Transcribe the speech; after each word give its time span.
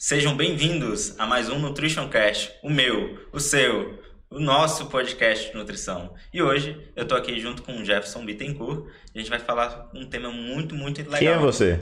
Sejam 0.00 0.36
bem-vindos 0.36 1.18
a 1.18 1.26
mais 1.26 1.50
um 1.50 1.58
Nutrition 1.58 2.08
Cast, 2.08 2.52
o 2.62 2.70
meu, 2.70 3.18
o 3.32 3.40
seu, 3.40 3.98
o 4.30 4.38
nosso 4.38 4.86
podcast 4.86 5.50
de 5.50 5.56
nutrição. 5.56 6.14
E 6.32 6.40
hoje 6.40 6.80
eu 6.94 7.04
tô 7.04 7.16
aqui 7.16 7.40
junto 7.40 7.64
com 7.64 7.72
o 7.72 7.84
Jefferson 7.84 8.24
Bittencourt 8.24 8.86
a 9.12 9.18
gente 9.18 9.28
vai 9.28 9.40
falar 9.40 9.90
um 9.92 10.06
tema 10.06 10.30
muito, 10.30 10.72
muito 10.72 10.98
legal. 10.98 11.18
Quem 11.18 11.26
é 11.26 11.36
você? 11.36 11.80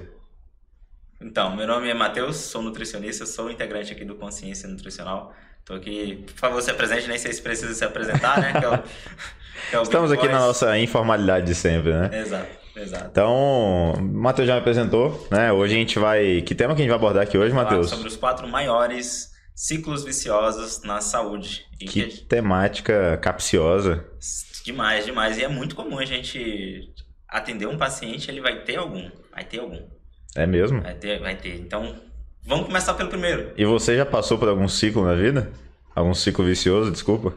Então, 1.20 1.54
meu 1.54 1.66
nome 1.66 1.90
é 1.90 1.94
Matheus, 1.94 2.36
sou 2.36 2.62
nutricionista, 2.62 3.26
sou 3.26 3.50
integrante 3.50 3.92
aqui 3.92 4.02
do 4.02 4.14
Consciência 4.14 4.66
Nutricional. 4.66 5.34
Tô 5.62 5.74
aqui, 5.74 6.24
por 6.26 6.36
favor, 6.36 6.62
se 6.62 6.70
apresente, 6.70 7.06
nem 7.06 7.18
sei 7.18 7.34
se 7.34 7.42
precisa 7.42 7.74
se 7.74 7.84
apresentar, 7.84 8.40
né? 8.40 8.58
Que 8.58 8.64
é 8.64 8.68
o, 8.68 8.78
que 8.78 9.76
é 9.76 9.78
o 9.78 9.82
Estamos 9.84 10.10
aqui 10.10 10.26
na 10.26 10.38
nossa 10.40 10.78
informalidade 10.78 11.44
de 11.44 11.54
sempre, 11.54 11.92
né? 11.92 12.18
Exato. 12.18 12.65
Exato. 12.76 13.08
Então, 13.10 13.92
o 13.92 14.02
Matheus 14.02 14.46
já 14.46 14.54
me 14.54 14.60
apresentou, 14.60 15.26
né? 15.30 15.50
Hoje 15.50 15.74
a 15.74 15.78
gente 15.78 15.98
vai. 15.98 16.42
Que 16.42 16.54
tema 16.54 16.74
que 16.74 16.82
a 16.82 16.84
gente 16.84 16.90
vai 16.90 16.98
abordar 16.98 17.22
aqui 17.22 17.38
hoje, 17.38 17.54
Matheus? 17.54 17.88
Sobre 17.88 18.06
os 18.06 18.16
quatro 18.16 18.46
maiores 18.46 19.30
ciclos 19.54 20.04
viciosos 20.04 20.82
na 20.82 21.00
saúde. 21.00 21.64
E 21.80 21.86
que, 21.86 22.04
que 22.04 22.24
temática 22.24 23.16
capciosa. 23.16 24.04
Demais, 24.62 25.06
demais. 25.06 25.38
E 25.38 25.44
é 25.44 25.48
muito 25.48 25.74
comum 25.74 25.98
a 25.98 26.04
gente 26.04 26.92
atender 27.26 27.66
um 27.66 27.78
paciente, 27.78 28.30
ele 28.30 28.40
vai 28.40 28.62
ter 28.62 28.76
algum. 28.76 29.10
Vai 29.32 29.44
ter 29.44 29.60
algum. 29.60 29.80
É 30.34 30.46
mesmo? 30.46 30.82
Vai 30.82 30.94
ter, 30.94 31.18
vai 31.18 31.34
ter. 31.34 31.56
Então, 31.56 31.96
vamos 32.44 32.66
começar 32.66 32.92
pelo 32.94 33.08
primeiro. 33.08 33.52
E 33.56 33.64
você 33.64 33.96
já 33.96 34.04
passou 34.04 34.36
por 34.38 34.48
algum 34.48 34.68
ciclo 34.68 35.04
na 35.04 35.14
vida? 35.14 35.50
Algum 35.94 36.12
ciclo 36.12 36.44
vicioso, 36.44 36.90
desculpa? 36.90 37.32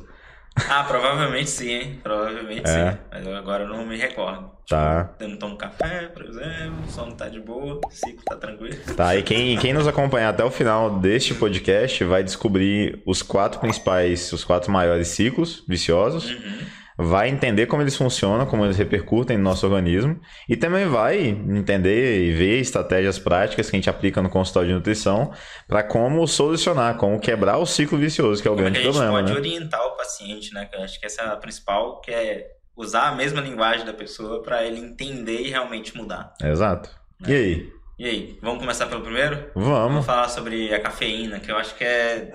Ah, 0.56 0.84
provavelmente 0.84 1.50
sim, 1.50 1.70
hein? 1.70 2.00
Provavelmente 2.04 2.68
é. 2.70 2.92
sim. 2.92 2.98
Mas 3.12 3.26
eu 3.26 3.36
agora 3.36 3.66
não 3.66 3.86
me 3.86 3.98
recordo. 3.98 4.52
Tá. 4.68 5.06
Tipo, 5.06 5.24
eu 5.24 5.30
não 5.30 5.38
tomo 5.38 5.58
café, 5.58 6.08
por 6.08 6.26
exemplo, 6.26 6.84
o 6.88 6.92
sono 6.92 7.14
tá 7.14 7.28
de 7.28 7.40
boa, 7.40 7.80
o 7.84 7.92
ciclo 7.92 8.24
tá 8.26 8.36
tranquilo. 8.36 8.76
Tá, 8.96 9.16
e 9.16 9.24
quem, 9.24 9.58
quem 9.58 9.74
nos 9.74 9.88
acompanhar 9.88 10.30
até 10.30 10.44
o 10.44 10.52
final 10.52 11.00
deste 11.00 11.34
podcast 11.34 12.04
vai 12.04 12.24
descobrir 12.24 13.02
os 13.06 13.22
quatro 13.22 13.60
principais, 13.60 14.32
os 14.32 14.44
quatro 14.44 14.72
maiores 14.72 15.08
ciclos 15.08 15.64
viciosos. 15.68 16.30
Uhum 16.32 16.79
vai 17.02 17.30
entender 17.30 17.66
como 17.66 17.82
eles 17.82 17.96
funcionam, 17.96 18.46
como 18.46 18.66
eles 18.66 18.78
repercutem 18.78 19.38
no 19.38 19.44
nosso 19.44 19.66
organismo 19.66 20.20
e 20.50 20.58
também 20.58 20.86
vai 20.86 21.18
entender 21.28 22.26
e 22.26 22.34
ver 22.34 22.60
estratégias 22.60 23.18
práticas 23.18 23.70
que 23.70 23.76
a 23.78 23.80
gente 23.80 23.90
aplica 23.90 24.22
no 24.22 24.30
consultório 24.30 24.68
de 24.68 24.76
nutrição 24.76 25.32
para 25.66 25.82
como 25.82 26.28
solucionar, 26.28 26.98
como 26.98 27.18
quebrar 27.18 27.58
o 27.58 27.66
ciclo 27.66 27.98
vicioso, 27.98 28.42
que 28.42 28.50
é 28.50 28.52
o 28.52 28.54
como 28.54 28.66
grande 28.66 28.82
problema. 28.82 29.20
A 29.20 29.22
gente 29.22 29.32
pode 29.32 29.32
né? 29.32 29.56
orientar 29.56 29.82
o 29.88 29.92
paciente, 29.92 30.54
né? 30.54 30.70
Eu 30.74 30.82
acho 30.84 31.00
que 31.00 31.06
essa 31.06 31.22
é 31.22 31.28
a 31.28 31.38
principal, 31.38 32.02
que 32.02 32.12
é 32.12 32.48
usar 32.76 33.08
a 33.08 33.16
mesma 33.16 33.40
linguagem 33.40 33.86
da 33.86 33.94
pessoa 33.94 34.44
para 34.44 34.66
ele 34.66 34.82
entender 34.82 35.40
e 35.40 35.50
realmente 35.50 35.96
mudar. 35.96 36.34
Exato. 36.44 36.90
Né? 37.22 37.30
E 37.30 37.34
aí? 37.34 37.79
E 38.00 38.06
aí, 38.06 38.40
vamos 38.42 38.60
começar 38.60 38.86
pelo 38.86 39.02
primeiro? 39.02 39.52
Vamos. 39.54 39.78
Vamos 39.78 40.06
falar 40.06 40.30
sobre 40.30 40.74
a 40.74 40.80
cafeína, 40.80 41.38
que 41.42 41.52
eu 41.52 41.58
acho 41.58 41.76
que 41.76 41.84
é. 41.84 42.32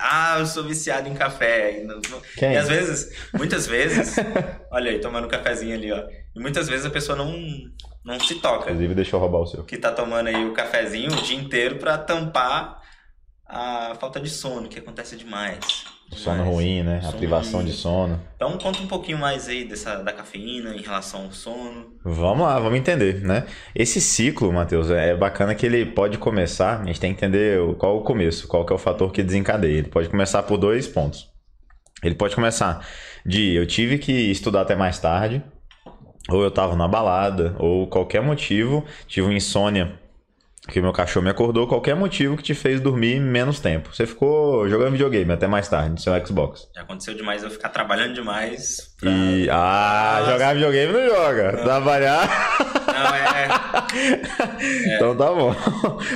Ah, 0.00 0.36
eu 0.38 0.46
sou 0.46 0.62
viciado 0.62 1.08
em 1.08 1.14
café. 1.14 1.84
Quem? 2.36 2.52
E 2.52 2.56
às 2.56 2.68
vezes, 2.68 3.28
muitas 3.34 3.66
vezes, 3.66 4.14
olha 4.70 4.92
aí, 4.92 5.00
tomando 5.00 5.24
um 5.24 5.28
cafezinho 5.28 5.74
ali, 5.74 5.90
ó. 5.90 6.04
E 6.36 6.40
muitas 6.40 6.68
vezes 6.68 6.86
a 6.86 6.90
pessoa 6.90 7.18
não, 7.18 7.36
não 8.04 8.20
se 8.20 8.36
toca. 8.36 8.66
Inclusive, 8.66 8.94
deixa 8.94 9.16
eu 9.16 9.18
roubar 9.18 9.40
o 9.40 9.46
seu. 9.46 9.64
Que 9.64 9.76
tá 9.76 9.90
tomando 9.90 10.28
aí 10.28 10.44
o 10.46 10.52
cafezinho 10.52 11.10
o 11.10 11.22
dia 11.22 11.36
inteiro 11.36 11.78
pra 11.78 11.98
tampar 11.98 12.80
a 13.44 13.96
falta 13.98 14.20
de 14.20 14.30
sono, 14.30 14.68
que 14.68 14.78
acontece 14.78 15.16
demais. 15.16 15.84
Sono 16.12 16.44
ruim, 16.44 16.82
né? 16.82 17.00
Sono 17.00 17.14
a 17.14 17.16
privação 17.16 17.60
ruim. 17.60 17.70
de 17.70 17.72
sono. 17.72 18.20
Então 18.34 18.56
conta 18.58 18.80
um 18.80 18.86
pouquinho 18.86 19.18
mais 19.18 19.48
aí 19.48 19.64
dessa, 19.64 19.96
da 19.96 20.12
cafeína 20.12 20.74
em 20.74 20.80
relação 20.80 21.24
ao 21.24 21.32
sono. 21.32 21.92
Vamos 22.04 22.46
lá, 22.46 22.58
vamos 22.58 22.78
entender, 22.78 23.22
né? 23.22 23.46
Esse 23.74 24.00
ciclo, 24.00 24.52
Matheus, 24.52 24.90
é 24.90 25.14
bacana 25.14 25.54
que 25.54 25.66
ele 25.66 25.84
pode 25.86 26.18
começar, 26.18 26.80
a 26.80 26.84
gente 26.84 27.00
tem 27.00 27.14
que 27.14 27.24
entender 27.24 27.60
qual 27.76 27.96
é 27.96 28.00
o 28.00 28.02
começo, 28.02 28.48
qual 28.48 28.64
que 28.64 28.72
é 28.72 28.76
o 28.76 28.78
fator 28.78 29.12
que 29.12 29.22
desencadeia. 29.22 29.78
Ele 29.78 29.88
pode 29.88 30.08
começar 30.08 30.42
por 30.42 30.56
dois 30.56 30.86
pontos. 30.86 31.28
Ele 32.02 32.14
pode 32.14 32.34
começar 32.34 32.86
de 33.26 33.54
eu 33.54 33.66
tive 33.66 33.98
que 33.98 34.12
estudar 34.12 34.62
até 34.62 34.74
mais 34.74 34.98
tarde, 34.98 35.42
ou 36.30 36.42
eu 36.42 36.48
estava 36.48 36.76
na 36.76 36.86
balada, 36.86 37.54
ou 37.58 37.86
qualquer 37.86 38.22
motivo, 38.22 38.84
tive 39.06 39.26
uma 39.26 39.34
insônia 39.34 39.98
que 40.68 40.82
meu 40.82 40.92
cachorro 40.92 41.24
me 41.24 41.30
acordou, 41.30 41.66
qualquer 41.66 41.96
motivo 41.96 42.36
que 42.36 42.42
te 42.42 42.54
fez 42.54 42.78
dormir 42.80 43.18
menos 43.18 43.58
tempo. 43.58 43.88
Você 43.94 44.06
ficou 44.06 44.68
jogando 44.68 44.92
videogame 44.92 45.32
até 45.32 45.46
mais 45.46 45.66
tarde 45.66 45.90
no 45.90 45.98
seu 45.98 46.14
Xbox. 46.26 46.68
Já 46.74 46.82
aconteceu 46.82 47.14
demais 47.14 47.42
eu 47.42 47.50
ficar 47.50 47.70
trabalhando 47.70 48.14
demais. 48.14 48.94
Pra... 49.00 49.10
E. 49.10 49.48
Ah, 49.50 50.18
Nossa. 50.20 50.32
jogar 50.32 50.54
videogame 50.54 50.92
não 50.92 51.08
joga. 51.08 51.52
Não. 51.52 51.64
Trabalhar. 51.64 52.28
Não, 52.86 53.14
é... 53.14 53.44
é. 53.44 53.48
Então 54.96 55.16
tá 55.16 55.32
bom. 55.32 55.54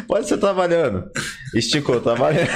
Pode 0.06 0.28
ser 0.28 0.36
trabalhando. 0.36 1.10
Esticou 1.54 2.00
trabalhando. 2.00 2.48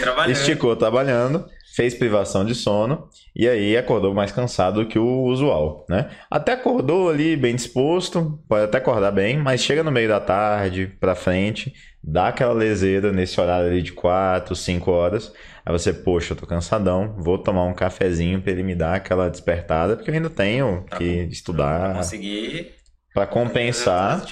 trabalhando. 0.00 0.30
Esticou 0.30 0.76
trabalhando 0.76 1.44
fez 1.74 1.94
privação 1.94 2.44
de 2.44 2.54
sono 2.54 3.08
e 3.34 3.48
aí 3.48 3.76
acordou 3.76 4.12
mais 4.12 4.30
cansado 4.30 4.86
que 4.86 4.98
o 4.98 5.24
usual, 5.24 5.86
né? 5.88 6.10
Até 6.30 6.52
acordou 6.52 7.08
ali 7.08 7.36
bem 7.36 7.56
disposto, 7.56 8.38
pode 8.48 8.64
até 8.64 8.78
acordar 8.78 9.10
bem, 9.10 9.38
mas 9.38 9.62
chega 9.62 9.82
no 9.82 9.90
meio 9.90 10.08
da 10.08 10.20
tarde 10.20 10.92
para 11.00 11.14
frente, 11.14 11.72
dá 12.02 12.28
aquela 12.28 12.52
leseira 12.52 13.10
nesse 13.10 13.40
horário 13.40 13.68
ali 13.68 13.82
de 13.82 13.92
4, 13.92 14.54
5 14.54 14.90
horas, 14.90 15.32
aí 15.64 15.72
você, 15.72 15.92
poxa, 15.92 16.32
eu 16.32 16.36
tô 16.36 16.46
cansadão, 16.46 17.14
vou 17.18 17.38
tomar 17.38 17.64
um 17.64 17.74
cafezinho 17.74 18.40
para 18.40 18.52
ele 18.52 18.62
me 18.62 18.74
dar 18.74 18.94
aquela 18.94 19.30
despertada, 19.30 19.96
porque 19.96 20.10
eu 20.10 20.14
ainda 20.14 20.30
tenho 20.30 20.84
que 20.98 21.04
estudar. 21.30 21.94
Conseguir 21.94 22.82
para 23.14 23.26
compensar 23.26 24.24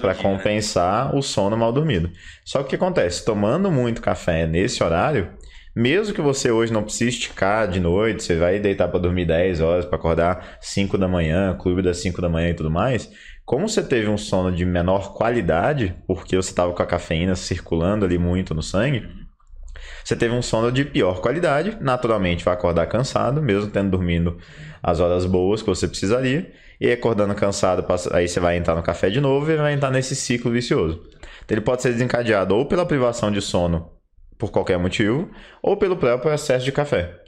para 0.00 0.14
compensar 0.14 1.12
né? 1.12 1.18
o 1.18 1.22
sono 1.22 1.56
mal 1.56 1.72
dormido. 1.72 2.10
Só 2.44 2.58
que 2.58 2.64
o 2.64 2.68
que 2.70 2.74
acontece? 2.74 3.24
Tomando 3.24 3.70
muito 3.70 4.02
café 4.02 4.44
nesse 4.44 4.82
horário, 4.82 5.30
mesmo 5.74 6.14
que 6.14 6.20
você 6.20 6.50
hoje 6.50 6.72
não 6.72 6.82
precise 6.82 7.10
esticar 7.10 7.66
de 7.68 7.80
noite, 7.80 8.22
você 8.22 8.36
vai 8.36 8.60
deitar 8.60 8.88
para 8.88 9.00
dormir 9.00 9.24
10 9.24 9.60
horas, 9.60 9.84
para 9.84 9.96
acordar 9.96 10.56
5 10.60 10.96
da 10.96 11.08
manhã, 11.08 11.56
clube 11.58 11.82
das 11.82 11.98
5 11.98 12.22
da 12.22 12.28
manhã 12.28 12.50
e 12.50 12.54
tudo 12.54 12.70
mais, 12.70 13.10
como 13.44 13.68
você 13.68 13.82
teve 13.82 14.08
um 14.08 14.16
sono 14.16 14.52
de 14.52 14.64
menor 14.64 15.14
qualidade, 15.14 15.94
porque 16.06 16.36
você 16.36 16.50
estava 16.50 16.72
com 16.72 16.82
a 16.82 16.86
cafeína 16.86 17.34
circulando 17.34 18.04
ali 18.04 18.18
muito 18.18 18.54
no 18.54 18.62
sangue, 18.62 19.06
você 20.02 20.14
teve 20.14 20.34
um 20.34 20.42
sono 20.42 20.70
de 20.70 20.84
pior 20.84 21.20
qualidade, 21.20 21.76
naturalmente 21.80 22.44
vai 22.44 22.54
acordar 22.54 22.86
cansado, 22.86 23.42
mesmo 23.42 23.70
tendo 23.70 23.90
dormindo 23.90 24.38
as 24.82 25.00
horas 25.00 25.26
boas 25.26 25.60
que 25.60 25.68
você 25.68 25.88
precisaria, 25.88 26.52
e 26.80 26.90
acordando 26.90 27.34
cansado, 27.34 27.84
aí 28.12 28.28
você 28.28 28.40
vai 28.40 28.56
entrar 28.56 28.74
no 28.74 28.82
café 28.82 29.08
de 29.08 29.20
novo 29.20 29.50
e 29.50 29.56
vai 29.56 29.72
entrar 29.72 29.90
nesse 29.90 30.14
ciclo 30.14 30.50
vicioso. 30.50 31.02
Então, 31.44 31.56
ele 31.56 31.60
pode 31.60 31.82
ser 31.82 31.92
desencadeado 31.92 32.54
ou 32.54 32.66
pela 32.66 32.86
privação 32.86 33.30
de 33.30 33.40
sono 33.40 33.90
por 34.38 34.50
qualquer 34.50 34.78
motivo, 34.78 35.30
ou 35.62 35.76
pelo 35.76 35.96
próprio 35.96 36.32
excesso 36.32 36.64
de 36.64 36.72
café. 36.72 37.20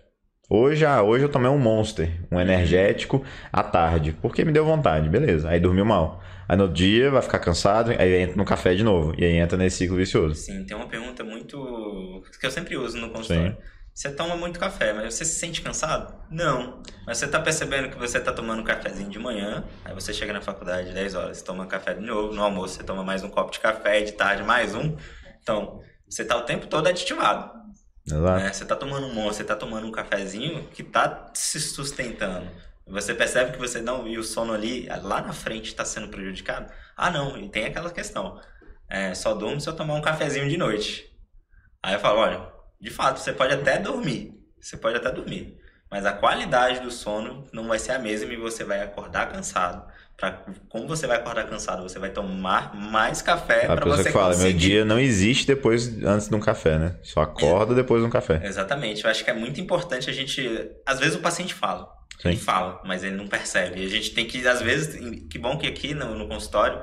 Hoje, 0.48 0.86
ah, 0.86 1.02
hoje 1.02 1.24
eu 1.24 1.28
tomei 1.28 1.50
um 1.50 1.58
Monster, 1.58 2.08
um 2.30 2.40
energético 2.40 3.24
à 3.52 3.64
tarde, 3.64 4.16
porque 4.22 4.44
me 4.44 4.52
deu 4.52 4.64
vontade, 4.64 5.08
beleza. 5.08 5.48
Aí 5.48 5.58
dormiu 5.58 5.84
mal. 5.84 6.22
Aí 6.48 6.56
no 6.56 6.68
dia 6.68 7.10
vai 7.10 7.20
ficar 7.20 7.40
cansado, 7.40 7.90
aí 7.90 8.22
entra 8.22 8.36
no 8.36 8.44
café 8.44 8.72
de 8.72 8.84
novo. 8.84 9.12
E 9.18 9.24
aí 9.24 9.34
entra 9.34 9.58
nesse 9.58 9.78
ciclo 9.78 9.96
vicioso. 9.96 10.36
Sim, 10.36 10.64
tem 10.64 10.76
uma 10.76 10.86
pergunta 10.86 11.24
muito. 11.24 12.22
que 12.38 12.46
eu 12.46 12.50
sempre 12.52 12.76
uso 12.76 12.96
no 12.96 13.10
consultório. 13.10 13.52
Sim. 13.52 13.76
Você 13.92 14.10
toma 14.10 14.36
muito 14.36 14.60
café, 14.60 14.92
mas 14.92 15.14
você 15.14 15.24
se 15.24 15.38
sente 15.38 15.62
cansado? 15.62 16.14
Não. 16.30 16.82
Mas 17.06 17.18
você 17.18 17.24
está 17.24 17.40
percebendo 17.40 17.88
que 17.88 17.98
você 17.98 18.18
está 18.18 18.30
tomando 18.30 18.60
um 18.60 18.64
cafezinho 18.64 19.08
de 19.08 19.18
manhã, 19.18 19.64
aí 19.84 19.94
você 19.94 20.12
chega 20.12 20.34
na 20.34 20.42
faculdade 20.42 20.92
10 20.92 21.14
horas, 21.14 21.38
você 21.38 21.44
toma 21.44 21.66
café 21.66 21.94
de 21.94 22.02
novo, 22.02 22.34
no 22.34 22.42
almoço 22.42 22.74
você 22.74 22.84
toma 22.84 23.02
mais 23.02 23.24
um 23.24 23.30
copo 23.30 23.50
de 23.50 23.58
café, 23.58 24.02
de 24.02 24.12
tarde 24.12 24.42
mais 24.42 24.74
um. 24.74 24.94
Então, 25.42 25.80
você 26.08 26.24
tá 26.24 26.36
o 26.36 26.42
tempo 26.42 26.66
todo 26.66 26.86
aditivado. 26.86 27.56
Exato. 28.06 28.42
Né? 28.42 28.52
Você 28.52 28.64
tá 28.64 28.76
tomando 28.76 29.06
um 29.06 29.14
monstro, 29.14 29.34
você 29.34 29.44
tá 29.44 29.56
tomando 29.56 29.86
um 29.86 29.92
cafezinho 29.92 30.68
que 30.68 30.82
tá 30.82 31.30
se 31.34 31.60
sustentando. 31.60 32.48
Você 32.86 33.12
percebe 33.12 33.52
que 33.52 33.58
você 33.58 33.80
não. 33.80 34.06
E 34.06 34.16
o 34.16 34.22
sono 34.22 34.52
ali, 34.52 34.86
lá 35.02 35.20
na 35.20 35.32
frente, 35.32 35.66
está 35.66 35.84
sendo 35.84 36.08
prejudicado? 36.08 36.72
Ah, 36.96 37.10
não, 37.10 37.36
e 37.36 37.48
tem 37.48 37.64
aquela 37.64 37.90
questão. 37.90 38.40
É, 38.88 39.12
só 39.14 39.34
durmo 39.34 39.60
se 39.60 39.68
eu 39.68 39.74
tomar 39.74 39.94
um 39.94 40.00
cafezinho 40.00 40.48
de 40.48 40.56
noite. 40.56 41.12
Aí 41.82 41.94
eu 41.94 42.00
falo: 42.00 42.20
olha, 42.20 42.48
de 42.80 42.90
fato, 42.90 43.18
você 43.18 43.32
pode 43.32 43.52
até 43.52 43.78
dormir. 43.78 44.40
Você 44.60 44.76
pode 44.76 44.96
até 44.96 45.10
dormir. 45.10 45.60
Mas 45.90 46.06
a 46.06 46.12
qualidade 46.12 46.80
do 46.80 46.90
sono 46.90 47.44
não 47.52 47.66
vai 47.66 47.78
ser 47.78 47.92
a 47.92 47.98
mesma 47.98 48.32
e 48.32 48.36
você 48.36 48.64
vai 48.64 48.80
acordar 48.82 49.32
cansado. 49.32 49.90
Pra, 50.16 50.44
como 50.70 50.88
você 50.88 51.06
vai 51.06 51.18
acordar 51.18 51.44
cansado, 51.44 51.82
você 51.82 51.98
vai 51.98 52.08
tomar 52.08 52.74
mais 52.74 53.20
café 53.20 53.66
para 53.66 53.84
você 53.84 54.04
que 54.04 54.12
fala, 54.12 54.28
conseguir. 54.28 54.48
meu 54.48 54.58
dia 54.58 54.84
não 54.84 54.98
existe 54.98 55.46
depois 55.46 56.02
antes 56.02 56.28
de 56.28 56.34
um 56.34 56.40
café, 56.40 56.78
né? 56.78 56.96
Só 57.02 57.20
acorda 57.20 57.74
depois 57.74 58.00
de 58.00 58.08
um 58.08 58.10
café. 58.10 58.40
Exatamente. 58.42 59.04
Eu 59.04 59.10
acho 59.10 59.22
que 59.22 59.30
é 59.30 59.34
muito 59.34 59.60
importante 59.60 60.08
a 60.08 60.12
gente, 60.14 60.70
às 60.86 60.98
vezes 60.98 61.16
o 61.16 61.20
paciente 61.20 61.52
fala, 61.52 61.86
Sim. 62.18 62.28
ele 62.28 62.38
fala, 62.38 62.80
mas 62.86 63.04
ele 63.04 63.14
não 63.14 63.28
percebe. 63.28 63.82
E 63.82 63.84
a 63.84 63.90
gente 63.90 64.12
tem 64.12 64.24
que 64.24 64.46
às 64.48 64.62
vezes, 64.62 64.98
que 65.28 65.38
bom 65.38 65.58
que 65.58 65.66
aqui 65.66 65.92
no, 65.92 66.14
no 66.14 66.26
consultório 66.26 66.80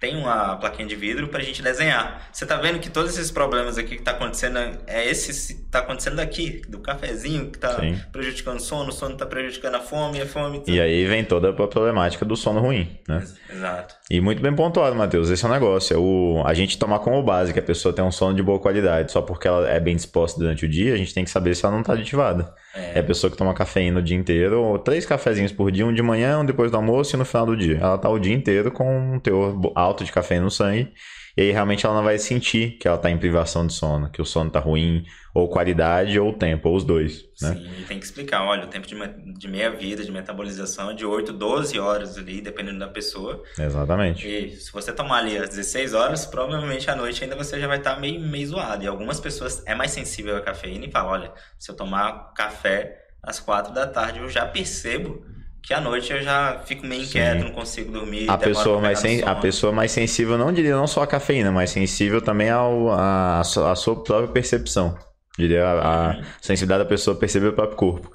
tem 0.00 0.16
uma 0.16 0.56
plaquinha 0.56 0.86
de 0.86 0.96
vidro 0.96 1.28
para 1.28 1.40
a 1.40 1.42
gente 1.42 1.62
desenhar. 1.62 2.28
Você 2.32 2.46
tá 2.46 2.56
vendo 2.56 2.78
que 2.78 2.90
todos 2.90 3.16
esses 3.16 3.30
problemas 3.30 3.78
aqui 3.78 3.96
que 3.96 4.02
tá 4.02 4.12
acontecendo 4.12 4.58
é 4.86 5.06
esse 5.06 5.66
tá 5.70 5.80
acontecendo 5.80 6.16
daqui, 6.16 6.62
do 6.68 6.80
cafezinho 6.80 7.50
que 7.50 7.58
tá 7.58 7.80
Sim. 7.80 8.00
prejudicando 8.12 8.58
o 8.58 8.62
sono, 8.62 8.90
o 8.90 8.92
sono 8.92 9.16
tá 9.16 9.26
prejudicando 9.26 9.76
a 9.76 9.80
fome, 9.80 10.20
a 10.20 10.26
fome. 10.26 10.60
Tá... 10.60 10.70
E 10.70 10.80
aí 10.80 11.06
vem 11.06 11.24
toda 11.24 11.50
a 11.50 11.52
problemática 11.52 12.24
do 12.24 12.36
sono 12.36 12.60
ruim, 12.60 12.98
né? 13.08 13.24
Exato. 13.50 13.95
E 14.08 14.20
muito 14.20 14.40
bem 14.40 14.54
pontuado, 14.54 14.94
Matheus. 14.94 15.30
Esse 15.30 15.44
é 15.44 15.48
o 15.48 15.50
negócio. 15.50 15.94
É 15.94 15.98
o, 15.98 16.42
a 16.46 16.54
gente 16.54 16.78
tomar 16.78 17.00
como 17.00 17.20
base 17.24 17.52
que 17.52 17.58
a 17.58 17.62
pessoa 17.62 17.92
tem 17.92 18.04
um 18.04 18.12
sono 18.12 18.36
de 18.36 18.42
boa 18.42 18.60
qualidade. 18.60 19.10
Só 19.10 19.20
porque 19.20 19.48
ela 19.48 19.68
é 19.68 19.80
bem 19.80 19.96
disposta 19.96 20.38
durante 20.38 20.64
o 20.64 20.68
dia, 20.68 20.94
a 20.94 20.96
gente 20.96 21.12
tem 21.12 21.24
que 21.24 21.30
saber 21.30 21.56
se 21.56 21.64
ela 21.64 21.74
não 21.74 21.80
está 21.80 21.94
aditivada. 21.94 22.54
É. 22.72 22.98
é 22.98 23.00
a 23.00 23.02
pessoa 23.02 23.30
que 23.30 23.36
toma 23.36 23.52
cafeína 23.52 23.98
o 23.98 24.02
dia 24.02 24.16
inteiro, 24.16 24.62
ou 24.62 24.78
três 24.78 25.04
cafezinhos 25.04 25.50
por 25.50 25.72
dia, 25.72 25.84
um 25.84 25.92
de 25.92 26.02
manhã, 26.02 26.38
um 26.38 26.44
depois 26.44 26.70
do 26.70 26.76
almoço 26.76 27.16
e 27.16 27.18
no 27.18 27.24
final 27.24 27.46
do 27.46 27.56
dia. 27.56 27.78
Ela 27.80 27.98
tá 27.98 28.08
o 28.08 28.18
dia 28.18 28.34
inteiro 28.34 28.70
com 28.70 29.14
um 29.14 29.18
teor 29.18 29.72
alto 29.74 30.04
de 30.04 30.12
cafeína 30.12 30.44
no 30.44 30.50
sangue 30.50 30.92
e 31.36 31.42
aí 31.42 31.50
realmente 31.52 31.84
ela 31.84 31.94
não 31.94 32.02
vai 32.02 32.18
sentir 32.18 32.78
que 32.78 32.88
ela 32.88 32.96
está 32.96 33.10
em 33.10 33.18
privação 33.18 33.66
de 33.66 33.74
sono, 33.74 34.08
que 34.08 34.22
o 34.22 34.24
sono 34.24 34.48
está 34.48 34.58
ruim, 34.58 35.04
ou 35.34 35.50
qualidade, 35.50 36.18
ou 36.18 36.32
tempo, 36.32 36.70
ou 36.70 36.76
os 36.76 36.82
dois. 36.82 37.24
Né? 37.42 37.54
Sim, 37.54 37.84
tem 37.86 37.98
que 37.98 38.06
explicar. 38.06 38.42
Olha, 38.42 38.64
o 38.64 38.68
tempo 38.68 38.86
de, 38.86 38.94
de 39.34 39.46
meia-vida, 39.46 40.02
de 40.02 40.10
metabolização 40.10 40.90
é 40.90 40.94
de 40.94 41.04
8, 41.04 41.34
12 41.34 41.78
horas 41.78 42.16
ali, 42.16 42.40
dependendo 42.40 42.78
da 42.78 42.88
pessoa. 42.88 43.42
Exatamente. 43.58 44.26
E 44.26 44.56
se 44.56 44.72
você 44.72 44.94
tomar 44.94 45.18
ali 45.18 45.36
às 45.36 45.50
16 45.50 45.92
horas, 45.92 46.24
provavelmente 46.24 46.90
à 46.90 46.96
noite 46.96 47.22
ainda 47.22 47.36
você 47.36 47.60
já 47.60 47.66
vai 47.66 47.76
estar 47.76 47.96
tá 47.96 48.00
meio, 48.00 48.18
meio 48.18 48.46
zoado. 48.46 48.82
E 48.82 48.86
algumas 48.86 49.20
pessoas 49.20 49.62
é 49.66 49.74
mais 49.74 49.90
sensível 49.90 50.38
à 50.38 50.40
cafeína 50.40 50.86
e 50.86 50.90
falam, 50.90 51.10
olha, 51.10 51.32
se 51.58 51.70
eu 51.70 51.76
tomar 51.76 52.32
café 52.32 52.96
às 53.22 53.38
4 53.38 53.74
da 53.74 53.86
tarde, 53.86 54.20
eu 54.20 54.28
já 54.30 54.46
percebo 54.46 55.22
que 55.66 55.74
à 55.74 55.80
noite 55.80 56.12
eu 56.12 56.22
já 56.22 56.60
fico 56.64 56.86
meio 56.86 57.02
inquieto, 57.02 57.40
Sim. 57.40 57.44
não 57.44 57.50
consigo 57.50 57.90
dormir. 57.90 58.30
A 58.30 58.38
pessoa, 58.38 58.80
mais 58.80 59.00
sen... 59.00 59.20
a 59.24 59.34
pessoa 59.34 59.72
mais 59.72 59.90
sensível, 59.90 60.38
não 60.38 60.52
diria 60.52 60.76
não 60.76 60.86
só 60.86 61.02
a 61.02 61.06
cafeína, 61.08 61.50
mas 61.50 61.70
sensível 61.70 62.22
também 62.22 62.48
ao, 62.48 62.92
a, 62.92 63.40
a 63.40 63.74
sua 63.74 63.96
própria 64.04 64.28
percepção. 64.28 64.96
Diria 65.36 65.66
a, 65.66 65.72
a 65.72 66.16
uhum. 66.16 66.22
sensibilidade 66.40 66.84
da 66.84 66.88
pessoa 66.88 67.18
perceber 67.18 67.48
o 67.48 67.52
próprio 67.52 67.76
corpo. 67.76 68.12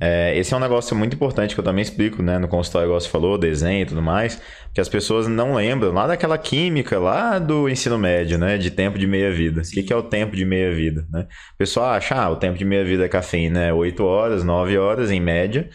É, 0.00 0.36
esse 0.36 0.52
é 0.52 0.56
um 0.56 0.60
negócio 0.60 0.96
muito 0.96 1.14
importante 1.14 1.54
que 1.54 1.60
eu 1.60 1.64
também 1.64 1.82
explico, 1.82 2.24
né? 2.24 2.38
No 2.38 2.48
consultório, 2.48 2.86
igual 2.86 3.00
você 3.00 3.08
falou, 3.08 3.38
desenho 3.38 3.82
e 3.82 3.86
tudo 3.86 4.02
mais, 4.02 4.40
que 4.74 4.80
as 4.80 4.88
pessoas 4.88 5.28
não 5.28 5.54
lembram 5.54 5.92
lá 5.92 6.08
daquela 6.08 6.38
química 6.38 6.98
lá 6.98 7.38
do 7.38 7.68
ensino 7.68 7.98
médio, 7.98 8.36
né? 8.36 8.58
De 8.58 8.68
tempo 8.70 8.98
de 8.98 9.06
meia-vida. 9.06 9.60
O 9.60 9.64
que, 9.64 9.84
que, 9.84 9.92
é 9.92 9.96
o 9.96 10.02
tempo 10.02 10.34
de 10.34 10.44
meia-vida, 10.44 11.06
né? 11.08 11.28
O 11.54 11.58
pessoal 11.58 11.90
acha, 11.90 12.16
ah, 12.16 12.30
o 12.30 12.36
tempo 12.36 12.58
de 12.58 12.64
meia-vida 12.64 13.04
é 13.04 13.08
cafeína 13.08 13.62
é 13.62 13.72
8 13.72 14.02
horas, 14.02 14.42
9 14.42 14.76
horas 14.76 15.12
em 15.12 15.20
média. 15.20 15.70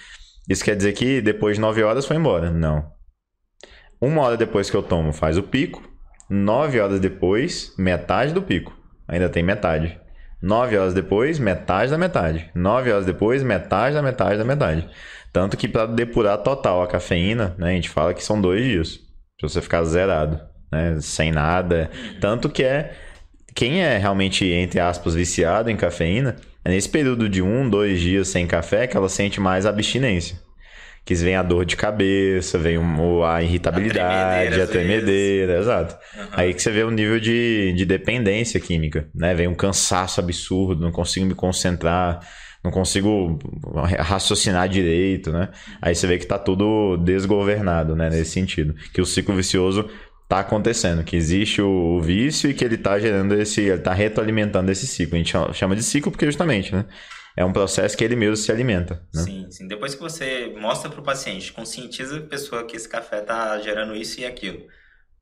Isso 0.49 0.63
quer 0.63 0.75
dizer 0.75 0.93
que 0.93 1.21
depois 1.21 1.55
de 1.55 1.61
9 1.61 1.83
horas 1.83 2.05
foi 2.05 2.17
embora? 2.17 2.51
Não. 2.51 2.91
Uma 3.99 4.21
hora 4.21 4.37
depois 4.37 4.69
que 4.69 4.75
eu 4.75 4.83
tomo 4.83 5.11
faz 5.11 5.37
o 5.37 5.43
pico. 5.43 5.81
9 6.29 6.79
horas 6.79 6.99
depois, 6.99 7.73
metade 7.77 8.33
do 8.33 8.41
pico. 8.41 8.75
Ainda 9.07 9.29
tem 9.29 9.43
metade. 9.43 9.99
9 10.41 10.77
horas 10.77 10.93
depois, 10.93 11.39
metade 11.39 11.91
da 11.91 11.97
metade. 11.97 12.49
9 12.53 12.91
horas 12.91 13.05
depois, 13.05 13.41
metade 13.41 13.95
da 13.95 14.01
metade 14.01 14.37
da 14.37 14.43
metade. 14.43 14.87
Tanto 15.31 15.57
que 15.57 15.67
para 15.67 15.85
depurar 15.85 16.37
total 16.37 16.81
a 16.81 16.87
cafeína, 16.87 17.55
né, 17.57 17.71
a 17.71 17.73
gente 17.73 17.89
fala 17.89 18.13
que 18.13 18.23
são 18.23 18.39
dois 18.39 18.63
dias. 18.63 18.99
Pra 19.39 19.49
você 19.49 19.61
ficar 19.61 19.83
zerado, 19.83 20.39
né, 20.71 20.97
sem 21.01 21.31
nada. 21.31 21.89
Tanto 22.21 22.49
que 22.49 22.63
é. 22.63 22.93
Quem 23.53 23.81
é 23.81 23.97
realmente, 23.97 24.45
entre 24.45 24.79
aspas, 24.79 25.15
viciado 25.15 25.69
em 25.69 25.77
cafeína, 25.77 26.35
é 26.65 26.69
nesse 26.69 26.89
período 26.89 27.29
de 27.29 27.43
um, 27.43 27.69
dois 27.69 28.01
dias 28.01 28.27
sem 28.27 28.47
café 28.47 28.87
que 28.87 28.97
ela 28.97 29.07
sente 29.07 29.39
mais 29.39 29.67
abstinência. 29.67 30.43
Que 31.05 31.13
vem 31.13 31.35
a 31.35 31.43
dor 31.43 31.63
de 31.63 31.75
cabeça, 31.75 32.57
vem 32.57 32.79
a 33.23 33.43
irritabilidade, 33.43 34.59
a 34.59 34.65
tremedeira, 34.65 35.59
exato. 35.59 35.95
Uhum. 36.17 36.27
Aí 36.31 36.51
que 36.51 36.59
você 36.59 36.71
vê 36.71 36.83
o 36.83 36.87
um 36.87 36.91
nível 36.91 37.19
de, 37.19 37.71
de 37.73 37.85
dependência 37.85 38.59
química, 38.59 39.07
né? 39.13 39.35
Vem 39.35 39.47
um 39.47 39.53
cansaço 39.53 40.19
absurdo, 40.19 40.81
não 40.81 40.91
consigo 40.91 41.27
me 41.27 41.35
concentrar, 41.35 42.21
não 42.63 42.71
consigo 42.71 43.37
raciocinar 43.99 44.67
direito, 44.67 45.31
né? 45.31 45.49
Aí 45.79 45.93
você 45.93 46.07
vê 46.07 46.17
que 46.17 46.25
tá 46.25 46.39
tudo 46.39 46.97
desgovernado, 46.97 47.95
né? 47.95 48.09
Nesse 48.09 48.31
sentido. 48.31 48.73
Que 48.91 48.99
o 48.99 49.05
ciclo 49.05 49.35
vicioso 49.35 49.87
tá 50.27 50.39
acontecendo, 50.39 51.03
que 51.03 51.15
existe 51.15 51.61
o, 51.61 51.99
vício 52.01 52.49
e 52.49 52.53
que 52.53 52.63
ele 52.63 52.77
tá 52.77 52.97
gerando 52.97 53.35
esse, 53.35 53.61
ele 53.61 53.81
tá 53.81 53.93
retroalimentando 53.93 54.71
esse 54.71 54.87
ciclo. 54.87 55.15
A 55.15 55.17
gente 55.17 55.33
chama 55.53 55.75
de 55.75 55.83
ciclo 55.83 56.11
porque 56.11 56.25
justamente, 56.25 56.73
né? 56.73 56.85
É 57.37 57.43
um 57.43 57.51
processo 57.51 57.97
que 57.97 58.03
ele 58.03 58.15
mesmo 58.15 58.37
se 58.37 58.49
alimenta. 58.51 59.01
Né? 59.13 59.23
Sim, 59.23 59.47
sim. 59.51 59.67
Depois 59.67 59.93
que 59.93 60.01
você 60.01 60.53
mostra 60.57 60.89
para 60.89 61.01
o 61.01 61.03
paciente, 61.03 61.51
conscientiza 61.51 62.17
a 62.17 62.21
pessoa 62.21 62.65
que 62.65 62.77
esse 62.77 62.87
café 62.87 63.19
tá 63.19 63.59
gerando 63.59 63.93
isso 63.93 64.21
e 64.21 64.25
aquilo. 64.25 64.65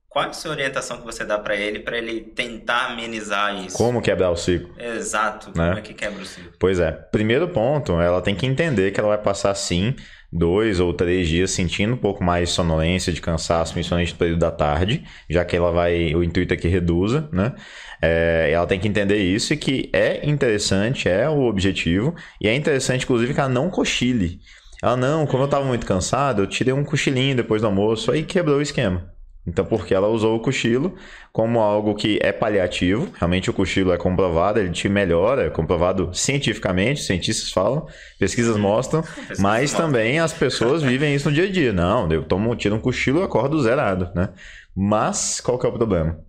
Qual 0.07 0.23
é 0.23 0.27
a 0.27 0.33
sua 0.33 0.51
orientação 0.51 0.97
que 0.97 1.03
você 1.03 1.25
dá 1.25 1.39
para 1.39 1.55
ele, 1.55 1.79
para 1.79 1.97
ele 1.97 2.21
tentar 2.21 2.91
amenizar 2.91 3.65
isso? 3.65 3.75
Como 3.75 4.00
quebrar 4.00 4.29
o 4.29 4.35
ciclo? 4.35 4.71
Exato, 4.79 5.47
né? 5.57 5.69
como 5.69 5.79
é 5.79 5.81
que 5.81 5.95
quebra 5.95 6.21
o 6.21 6.25
ciclo? 6.25 6.51
Pois 6.59 6.79
é. 6.79 6.91
Primeiro 6.91 7.47
ponto, 7.47 8.00
ela 8.00 8.21
tem 8.21 8.35
que 8.35 8.45
entender 8.45 8.91
que 8.91 9.00
ela 9.00 9.09
vai 9.09 9.17
passar 9.17 9.55
sim 9.55 9.95
dois 10.33 10.80
ou 10.80 10.94
três 10.94 11.27
dias 11.27 11.51
sentindo 11.51 11.94
um 11.94 11.97
pouco 11.97 12.24
mais 12.24 12.50
de 12.50 12.56
sonolência, 12.56 13.13
de 13.13 13.21
cansaço, 13.21 13.74
principalmente 13.74 14.13
no 14.13 14.18
período 14.18 14.39
da 14.39 14.51
tarde, 14.51 15.03
já 15.30 15.45
que 15.45 15.56
ela 15.56 15.71
vai, 15.71 16.15
o 16.15 16.24
intuito 16.24 16.53
é 16.53 16.57
que 16.57 16.68
reduza, 16.68 17.30
né? 17.31 17.53
É, 18.01 18.50
ela 18.51 18.65
tem 18.65 18.80
que 18.80 18.88
entender 18.88 19.18
isso 19.18 19.53
e 19.53 19.57
que 19.57 19.89
é 19.94 20.27
interessante, 20.27 21.07
é 21.07 21.30
o 21.30 21.44
objetivo, 21.44 22.15
e 22.41 22.47
é 22.47 22.56
interessante, 22.56 23.03
inclusive, 23.03 23.33
que 23.33 23.39
ela 23.39 23.47
não 23.47 23.69
cochile. 23.69 24.39
Ela, 24.81 24.97
não, 24.97 25.25
como 25.25 25.44
eu 25.44 25.45
estava 25.45 25.63
muito 25.63 25.85
cansado, 25.85 26.41
eu 26.41 26.47
tirei 26.47 26.74
um 26.74 26.83
cochilinho 26.83 27.36
depois 27.36 27.62
do 27.62 27.68
almoço, 27.68 28.12
aí 28.12 28.24
quebrou 28.24 28.57
o 28.57 28.62
esquema. 28.62 29.12
Então, 29.45 29.66
porque 29.66 29.94
ela 29.94 30.07
usou 30.07 30.38
o 30.38 30.40
cochilo 30.40 30.95
como 31.31 31.60
algo 31.60 31.95
que 31.95 32.18
é 32.22 32.31
paliativo, 32.31 33.12
realmente 33.16 33.50
o 33.50 33.54
cochilo 33.54 33.92
é 33.92 33.98
comprovado, 33.98 34.60
ele 34.60 34.69
te 34.69 34.88
melhora, 34.88 35.44
é 35.45 35.50
comprovado 35.50 36.12
cientificamente, 36.13 37.01
cientistas 37.01 37.51
falam, 37.51 37.86
pesquisas 38.18 38.56
mostram, 38.56 39.04
mas 39.40 39.74
também 39.74 40.19
as 40.19 40.31
pessoas 40.31 40.81
vivem 40.81 41.13
isso 41.13 41.30
no 41.30 41.36
dia 41.36 41.45
a 41.45 41.51
dia. 41.51 41.74
Não, 41.74 42.10
eu 42.12 42.24
tomo, 42.24 42.56
tiro 42.56 42.75
um 42.75 42.80
cochilo 42.80 43.19
e 43.19 43.24
acordo 43.24 43.62
zerado, 43.62 44.10
né? 44.16 44.30
Mas, 44.75 45.42
qual 45.42 45.60
que 45.60 45.66
é 45.66 45.69
o 45.69 45.74
problema? 45.74 46.19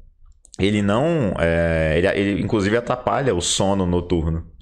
Ele 0.58 0.82
não, 0.82 1.34
é, 1.38 1.94
ele, 1.96 2.06
ele 2.08 2.42
inclusive 2.42 2.76
atrapalha 2.76 3.34
o 3.34 3.40
sono 3.40 3.86
noturno 3.86 4.53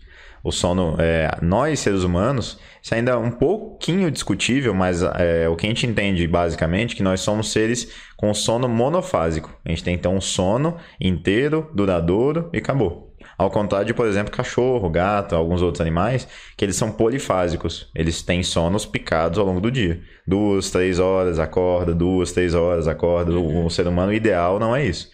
o 0.42 0.50
sono, 0.50 0.96
é, 0.98 1.30
nós 1.40 1.80
seres 1.80 2.02
humanos, 2.02 2.58
isso 2.82 2.94
ainda 2.94 3.12
é 3.12 3.16
um 3.16 3.30
pouquinho 3.30 4.10
discutível, 4.10 4.74
mas 4.74 5.02
é, 5.02 5.48
o 5.48 5.54
que 5.54 5.66
a 5.66 5.68
gente 5.68 5.86
entende 5.86 6.26
basicamente 6.26 6.94
é 6.94 6.96
que 6.96 7.02
nós 7.02 7.20
somos 7.20 7.52
seres 7.52 7.92
com 8.16 8.34
sono 8.34 8.68
monofásico. 8.68 9.56
A 9.64 9.68
gente 9.70 9.84
tem 9.84 9.94
então 9.94 10.16
um 10.16 10.20
sono 10.20 10.76
inteiro, 11.00 11.70
duradouro 11.74 12.50
e 12.52 12.58
acabou. 12.58 13.12
Ao 13.38 13.50
contrário 13.50 13.86
de, 13.86 13.94
por 13.94 14.06
exemplo, 14.06 14.32
cachorro, 14.32 14.88
gato, 14.90 15.34
alguns 15.34 15.62
outros 15.62 15.80
animais, 15.80 16.28
que 16.56 16.64
eles 16.64 16.76
são 16.76 16.90
polifásicos. 16.90 17.90
Eles 17.94 18.22
têm 18.22 18.42
sonos 18.42 18.84
picados 18.84 19.38
ao 19.38 19.46
longo 19.46 19.60
do 19.60 19.70
dia. 19.70 20.00
Duas, 20.26 20.70
três 20.70 20.98
horas 20.98 21.38
acorda, 21.38 21.94
duas, 21.94 22.32
três 22.32 22.54
horas 22.54 22.86
acorda. 22.86 23.32
O 23.32 23.70
ser 23.70 23.86
humano 23.86 24.12
ideal 24.12 24.58
não 24.58 24.74
é 24.74 24.84
isso. 24.84 25.08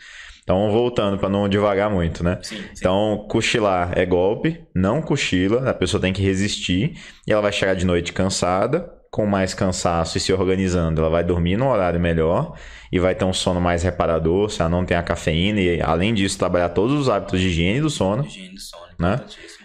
Então, 0.49 0.71
voltando 0.71 1.19
para 1.19 1.29
não 1.29 1.47
devagar 1.47 1.91
muito, 1.91 2.25
né? 2.25 2.39
Sim, 2.41 2.57
sim. 2.57 2.65
Então, 2.79 3.27
cochilar 3.29 3.93
é 3.95 4.07
golpe, 4.07 4.65
não 4.75 5.03
cochila, 5.03 5.69
a 5.69 5.75
pessoa 5.75 6.01
tem 6.01 6.11
que 6.11 6.23
resistir 6.23 6.95
e 7.27 7.31
ela 7.31 7.43
vai 7.43 7.53
chegar 7.53 7.75
de 7.75 7.85
noite 7.85 8.15
cansada, 8.15 8.91
com 9.11 9.27
mais 9.27 9.53
cansaço 9.53 10.17
e 10.17 10.21
se 10.23 10.33
organizando, 10.33 11.03
ela 11.03 11.11
vai 11.11 11.23
dormir 11.23 11.59
no 11.59 11.69
horário 11.69 12.01
melhor 12.01 12.57
e 12.91 12.99
vai 12.99 13.15
ter 13.15 13.27
um 13.27 13.33
sono 13.35 13.61
mais 13.61 13.83
reparador, 13.83 14.49
se 14.49 14.63
ela 14.63 14.71
não 14.71 14.87
tem 14.87 14.97
a 14.97 15.03
cafeína 15.03 15.61
e 15.61 15.83
além 15.83 16.15
disso 16.15 16.39
trabalhar 16.39 16.71
todos 16.71 16.99
os 16.99 17.11
hábitos 17.11 17.39
de 17.41 17.49
higiene 17.49 17.83
do 17.83 17.91
sono. 17.91 18.25
Higiene 18.25 18.55
do 18.55 18.61
sono, 18.61 18.87
né? 18.99 19.21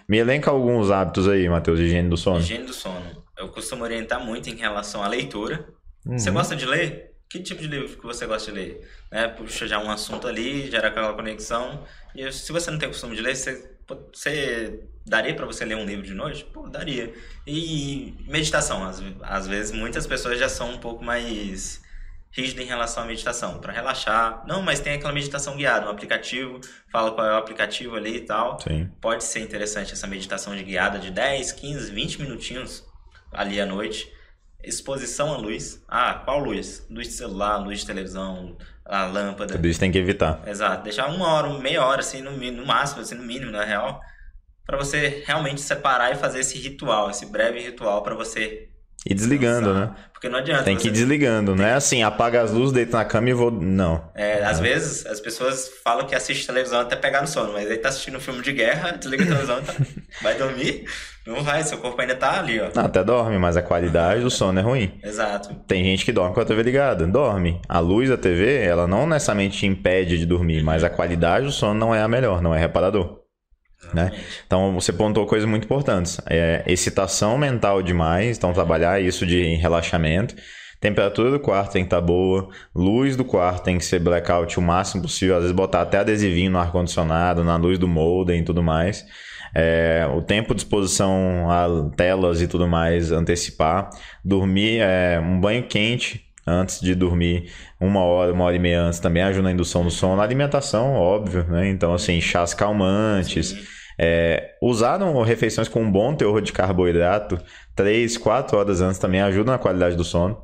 Me 0.06 0.18
elenca 0.18 0.50
alguns 0.50 0.90
hábitos 0.90 1.26
aí, 1.26 1.48
Matheus, 1.48 1.78
de 1.78 1.86
higiene 1.86 2.10
do 2.10 2.18
sono. 2.18 2.40
Higiene 2.40 2.66
do 2.66 2.74
sono. 2.74 3.24
Eu 3.38 3.48
costumo 3.48 3.84
orientar 3.84 4.22
muito 4.22 4.50
em 4.50 4.56
relação 4.56 5.02
à 5.02 5.08
leitura. 5.08 5.66
Uhum. 6.04 6.18
Você 6.18 6.30
gosta 6.30 6.54
de 6.54 6.66
ler? 6.66 7.14
que 7.34 7.40
tipo 7.40 7.60
de 7.60 7.66
livro 7.66 7.96
que 7.98 8.06
você 8.06 8.26
gosta 8.26 8.52
de 8.52 8.58
ler? 8.58 8.88
Né? 9.14 9.28
Puxa 9.28 9.68
já 9.68 9.78
um 9.78 9.88
assunto 9.88 10.26
ali, 10.26 10.68
gera 10.68 10.88
aquela 10.88 11.14
conexão. 11.14 11.84
E 12.16 12.32
se 12.32 12.50
você 12.50 12.68
não 12.68 12.80
tem 12.80 12.88
costume 12.88 13.14
de 13.14 13.22
ler, 13.22 13.36
você, 13.36 13.70
você 14.12 14.80
daria 15.06 15.32
para 15.36 15.46
você 15.46 15.64
ler 15.64 15.76
um 15.76 15.84
livro 15.84 16.04
de 16.04 16.12
noite? 16.12 16.44
Pô, 16.46 16.68
daria. 16.68 17.14
E 17.46 18.12
meditação, 18.26 18.84
às, 18.84 19.00
às 19.22 19.46
vezes 19.46 19.70
muitas 19.70 20.04
pessoas 20.04 20.36
já 20.36 20.48
são 20.48 20.72
um 20.72 20.78
pouco 20.78 21.04
mais 21.04 21.80
rígidas 22.32 22.64
em 22.64 22.66
relação 22.66 23.04
à 23.04 23.06
meditação, 23.06 23.60
para 23.60 23.72
relaxar. 23.72 24.42
Não, 24.48 24.60
mas 24.60 24.80
tem 24.80 24.94
aquela 24.94 25.12
meditação 25.12 25.56
guiada, 25.56 25.86
um 25.86 25.90
aplicativo, 25.90 26.60
fala 26.90 27.12
qual 27.12 27.24
é 27.24 27.34
o 27.34 27.36
aplicativo 27.36 27.94
ali 27.94 28.16
e 28.16 28.20
tal. 28.22 28.58
Sim. 28.58 28.90
Pode 29.00 29.22
ser 29.22 29.38
interessante 29.38 29.92
essa 29.92 30.08
meditação 30.08 30.56
de 30.56 30.64
guiada 30.64 30.98
de 30.98 31.12
10, 31.12 31.52
15, 31.52 31.92
20 31.92 32.22
minutinhos 32.22 32.84
ali 33.30 33.60
à 33.60 33.66
noite 33.66 34.12
exposição 34.66 35.32
à 35.32 35.36
luz. 35.36 35.82
Ah, 35.86 36.14
qual 36.24 36.38
luz? 36.38 36.86
Luz 36.90 37.08
de 37.08 37.14
celular, 37.14 37.58
luz 37.58 37.80
de 37.80 37.86
televisão, 37.86 38.56
a 38.84 39.06
lâmpada. 39.06 39.54
Tudo 39.54 39.66
isso 39.66 39.80
tem 39.80 39.90
que 39.90 39.98
evitar. 39.98 40.42
Exato. 40.46 40.82
Deixar 40.82 41.08
uma 41.08 41.26
hora, 41.26 41.48
meia 41.58 41.84
hora, 41.84 42.00
assim, 42.00 42.20
no, 42.20 42.32
no 42.32 42.66
máximo, 42.66 43.00
assim, 43.00 43.14
no 43.14 43.24
mínimo, 43.24 43.50
na 43.50 43.64
real, 43.64 44.00
para 44.66 44.76
você 44.76 45.22
realmente 45.26 45.60
separar 45.60 46.12
e 46.12 46.16
fazer 46.16 46.40
esse 46.40 46.58
ritual, 46.58 47.10
esse 47.10 47.26
breve 47.26 47.60
ritual 47.60 48.02
para 48.02 48.14
você 48.14 48.68
E 49.06 49.14
desligando, 49.14 49.74
né? 49.74 49.94
Porque 50.12 50.28
não 50.28 50.38
adianta. 50.38 50.64
Tem 50.64 50.76
que 50.76 50.88
ir 50.88 50.90
desligando, 50.90 51.54
não 51.54 51.64
é 51.64 51.74
assim, 51.74 52.02
apaga 52.02 52.40
as 52.40 52.50
luzes, 52.50 52.72
deita 52.72 52.96
na 52.96 53.04
cama 53.04 53.28
e 53.28 53.34
vou. 53.34 53.50
Não. 53.50 54.10
É, 54.14 54.42
às 54.42 54.58
vezes 54.58 55.04
as 55.04 55.20
pessoas 55.20 55.70
falam 55.82 56.06
que 56.06 56.14
assiste 56.14 56.46
televisão 56.46 56.80
até 56.80 56.96
pegar 56.96 57.20
no 57.20 57.26
sono, 57.26 57.52
mas 57.52 57.70
aí 57.70 57.76
tá 57.76 57.90
assistindo 57.90 58.16
um 58.16 58.20
filme 58.20 58.40
de 58.40 58.52
guerra, 58.52 58.92
desliga 58.98 59.24
a 59.24 59.26
televisão 59.26 59.62
tá... 59.62 59.74
vai 60.22 60.34
dormir. 60.36 60.86
Não 61.26 61.42
vai, 61.42 61.62
seu 61.62 61.78
corpo 61.78 62.00
ainda 62.00 62.14
tá 62.14 62.38
ali, 62.38 62.60
ó. 62.60 62.68
Até 62.74 63.02
dorme, 63.02 63.38
mas 63.38 63.56
a 63.56 63.62
qualidade 63.62 64.22
do 64.22 64.30
sono 64.30 64.58
é 64.58 64.62
ruim. 64.62 64.98
Exato. 65.02 65.54
Tem 65.66 65.82
gente 65.82 66.04
que 66.04 66.12
dorme 66.12 66.34
com 66.34 66.40
a 66.40 66.44
TV 66.44 66.62
ligada, 66.62 67.06
dorme. 67.06 67.60
A 67.66 67.78
luz 67.78 68.10
da 68.10 68.16
TV, 68.16 68.62
ela 68.62 68.86
não 68.86 69.06
necessariamente 69.06 69.58
te 69.58 69.66
impede 69.66 70.18
de 70.18 70.26
dormir, 70.26 70.62
mas 70.62 70.84
a 70.84 70.90
qualidade 70.90 71.46
do 71.46 71.52
sono 71.52 71.74
não 71.74 71.94
é 71.94 72.02
a 72.02 72.08
melhor, 72.08 72.42
não 72.42 72.54
é 72.54 72.58
reparador. 72.58 73.23
Né? 73.92 74.12
Então 74.46 74.72
você 74.74 74.92
pontuou 74.92 75.26
coisas 75.26 75.48
muito 75.48 75.64
importantes. 75.64 76.20
É, 76.28 76.62
excitação 76.66 77.36
mental 77.36 77.82
demais, 77.82 78.36
então 78.36 78.52
trabalhar 78.52 79.00
isso 79.00 79.26
de 79.26 79.54
relaxamento. 79.56 80.34
Temperatura 80.80 81.30
do 81.30 81.40
quarto 81.40 81.72
tem 81.72 81.82
que 81.82 81.86
estar 81.86 82.00
tá 82.00 82.06
boa, 82.06 82.48
luz 82.74 83.16
do 83.16 83.24
quarto 83.24 83.64
tem 83.64 83.78
que 83.78 83.84
ser 83.84 83.98
blackout 84.00 84.58
o 84.58 84.62
máximo 84.62 85.02
possível, 85.02 85.36
às 85.36 85.42
vezes 85.42 85.56
botar 85.56 85.80
até 85.80 85.98
adesivinho 85.98 86.50
no 86.50 86.58
ar-condicionado, 86.58 87.42
na 87.42 87.56
luz 87.56 87.78
do 87.78 87.88
modem 87.88 88.40
e 88.40 88.44
tudo 88.44 88.62
mais. 88.62 89.04
É, 89.54 90.06
o 90.14 90.20
tempo 90.20 90.54
de 90.54 90.60
exposição 90.60 91.48
a 91.48 91.88
telas 91.96 92.42
e 92.42 92.48
tudo 92.48 92.66
mais, 92.66 93.12
antecipar. 93.12 93.88
Dormir, 94.24 94.80
é, 94.80 95.18
um 95.20 95.40
banho 95.40 95.62
quente 95.62 96.24
antes 96.46 96.80
de 96.80 96.94
dormir, 96.94 97.50
uma 97.80 98.00
hora, 98.00 98.32
uma 98.32 98.44
hora 98.44 98.56
e 98.56 98.58
meia 98.58 98.82
antes, 98.82 98.98
também 98.98 99.22
ajuda 99.22 99.44
na 99.44 99.52
indução 99.52 99.84
do 99.84 99.90
sono. 99.90 100.20
A 100.20 100.24
alimentação, 100.24 100.94
óbvio, 100.94 101.44
né? 101.48 101.68
Então, 101.68 101.94
assim, 101.94 102.20
chás 102.20 102.54
calmantes. 102.54 103.48
Sim 103.48 103.74
é, 103.98 104.54
usar 104.60 104.98
refeições 105.24 105.68
com 105.68 105.82
um 105.82 105.90
bom 105.90 106.14
teor 106.14 106.40
de 106.40 106.52
carboidrato 106.52 107.38
3, 107.76 108.16
4 108.18 108.58
horas 108.58 108.80
antes 108.80 108.98
também 108.98 109.20
ajuda 109.20 109.52
na 109.52 109.58
qualidade 109.58 109.96
do 109.96 110.04
sono. 110.04 110.42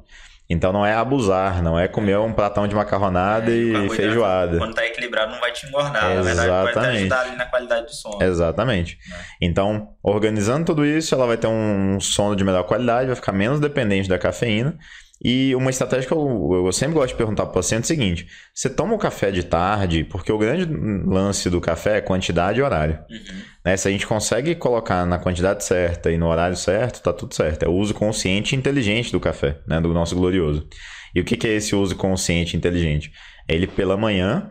Então 0.49 0.73
não 0.73 0.85
é 0.85 0.93
abusar, 0.93 1.63
não 1.63 1.79
é 1.79 1.87
comer 1.87 2.19
um 2.19 2.33
pratão 2.33 2.67
de 2.67 2.75
macarronada 2.75 3.53
é, 3.53 3.55
e 3.55 3.89
feijoada. 3.91 4.59
Quando 4.59 4.75
tá 4.75 4.85
equilibrado 4.85 5.31
não 5.31 5.39
vai 5.39 5.53
te 5.53 5.65
engordar, 5.65 6.11
Exatamente. 6.11 6.37
na 6.37 6.63
verdade 6.65 6.75
vai 6.75 6.97
ajudar 6.97 7.21
ali 7.21 7.37
na 7.37 7.47
qualidade 7.47 7.87
do 7.87 7.95
sono. 7.95 8.21
Exatamente. 8.21 8.99
É. 9.13 9.17
Então, 9.41 9.91
organizando 10.03 10.67
tudo 10.67 10.85
isso, 10.85 11.15
ela 11.15 11.25
vai 11.25 11.37
ter 11.37 11.47
um 11.47 12.01
sono 12.01 12.35
de 12.35 12.43
melhor 12.43 12.65
qualidade, 12.65 13.07
vai 13.07 13.15
ficar 13.15 13.31
menos 13.31 13.61
dependente 13.61 14.09
da 14.09 14.19
cafeína 14.19 14.77
e 15.23 15.55
uma 15.55 15.69
estratégia 15.69 16.07
que 16.07 16.15
eu, 16.15 16.65
eu 16.67 16.73
sempre 16.73 16.95
gosto 16.95 17.11
de 17.11 17.17
perguntar 17.17 17.45
para 17.45 17.51
o 17.51 17.55
paciente 17.55 17.83
é 17.83 17.85
o 17.85 17.87
seguinte: 17.87 18.27
você 18.55 18.71
toma 18.71 18.95
o 18.95 18.99
café 18.99 19.31
de 19.31 19.43
tarde, 19.43 20.05
porque 20.05 20.33
o 20.33 20.39
grande 20.39 20.65
lance 21.07 21.51
do 21.51 21.61
café 21.61 21.99
é 21.99 22.01
quantidade 22.01 22.59
e 22.59 22.63
horário. 22.63 22.99
Uhum. 23.11 23.43
Né? 23.65 23.77
Se 23.77 23.87
a 23.87 23.91
gente 23.91 24.07
consegue 24.07 24.55
colocar 24.55 25.05
na 25.05 25.19
quantidade 25.19 25.63
certa 25.65 26.11
e 26.11 26.17
no 26.17 26.27
horário 26.27 26.57
certo, 26.57 27.03
tá 27.03 27.13
tudo 27.13 27.35
certo. 27.35 27.65
É 27.65 27.69
o 27.69 27.73
uso 27.73 27.93
consciente 27.93 28.55
e 28.55 28.59
inteligente 28.59 29.13
do 29.13 29.21
café, 29.21 29.59
né? 29.67 29.79
do 29.81 29.93
nosso 29.93 30.17
glorioso. 30.17 30.67
E 31.15 31.21
o 31.21 31.25
que, 31.25 31.37
que 31.37 31.47
é 31.47 31.53
esse 31.53 31.75
uso 31.75 31.97
consciente 31.97 32.55
e 32.55 32.57
inteligente? 32.57 33.13
É 33.47 33.55
ele 33.55 33.67
pela 33.67 33.97
manhã 33.97 34.51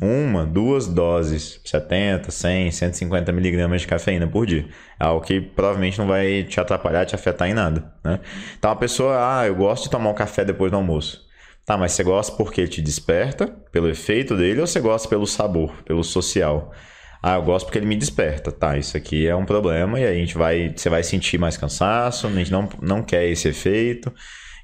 uma, 0.00 0.46
duas 0.46 0.86
doses, 0.86 1.60
70, 1.64 2.30
100, 2.30 2.70
150 2.70 3.32
miligramas 3.32 3.82
de 3.82 3.86
cafeína 3.86 4.26
por 4.26 4.46
dia. 4.46 4.66
É 4.98 5.04
algo 5.04 5.24
que 5.24 5.40
provavelmente 5.40 5.98
não 5.98 6.06
vai 6.06 6.44
te 6.44 6.58
atrapalhar, 6.58 7.04
te 7.04 7.14
afetar 7.14 7.48
em 7.48 7.54
nada. 7.54 7.92
Né? 8.02 8.20
Então 8.58 8.70
a 8.70 8.76
pessoa, 8.76 9.40
ah, 9.40 9.46
eu 9.46 9.54
gosto 9.54 9.84
de 9.84 9.90
tomar 9.90 10.10
um 10.10 10.14
café 10.14 10.44
depois 10.44 10.70
do 10.70 10.76
almoço. 10.76 11.28
Tá, 11.66 11.76
mas 11.76 11.92
você 11.92 12.02
gosta 12.02 12.36
porque 12.36 12.62
ele 12.62 12.68
te 12.68 12.82
desperta, 12.82 13.46
pelo 13.70 13.88
efeito 13.88 14.36
dele, 14.36 14.60
ou 14.60 14.66
você 14.66 14.80
gosta 14.80 15.08
pelo 15.08 15.26
sabor, 15.26 15.70
pelo 15.84 16.02
social? 16.02 16.72
Ah, 17.22 17.34
eu 17.34 17.42
gosto 17.42 17.66
porque 17.66 17.78
ele 17.78 17.86
me 17.86 17.96
desperta. 17.96 18.50
Tá, 18.50 18.78
isso 18.78 18.96
aqui 18.96 19.28
é 19.28 19.36
um 19.36 19.44
problema 19.44 20.00
e 20.00 20.04
aí 20.04 20.16
a 20.16 20.18
gente 20.18 20.36
vai, 20.36 20.72
você 20.74 20.88
vai 20.88 21.02
sentir 21.02 21.38
mais 21.38 21.56
cansaço, 21.56 22.26
a 22.26 22.30
gente 22.30 22.50
não, 22.50 22.68
não 22.80 23.02
quer 23.02 23.26
esse 23.28 23.48
efeito. 23.48 24.12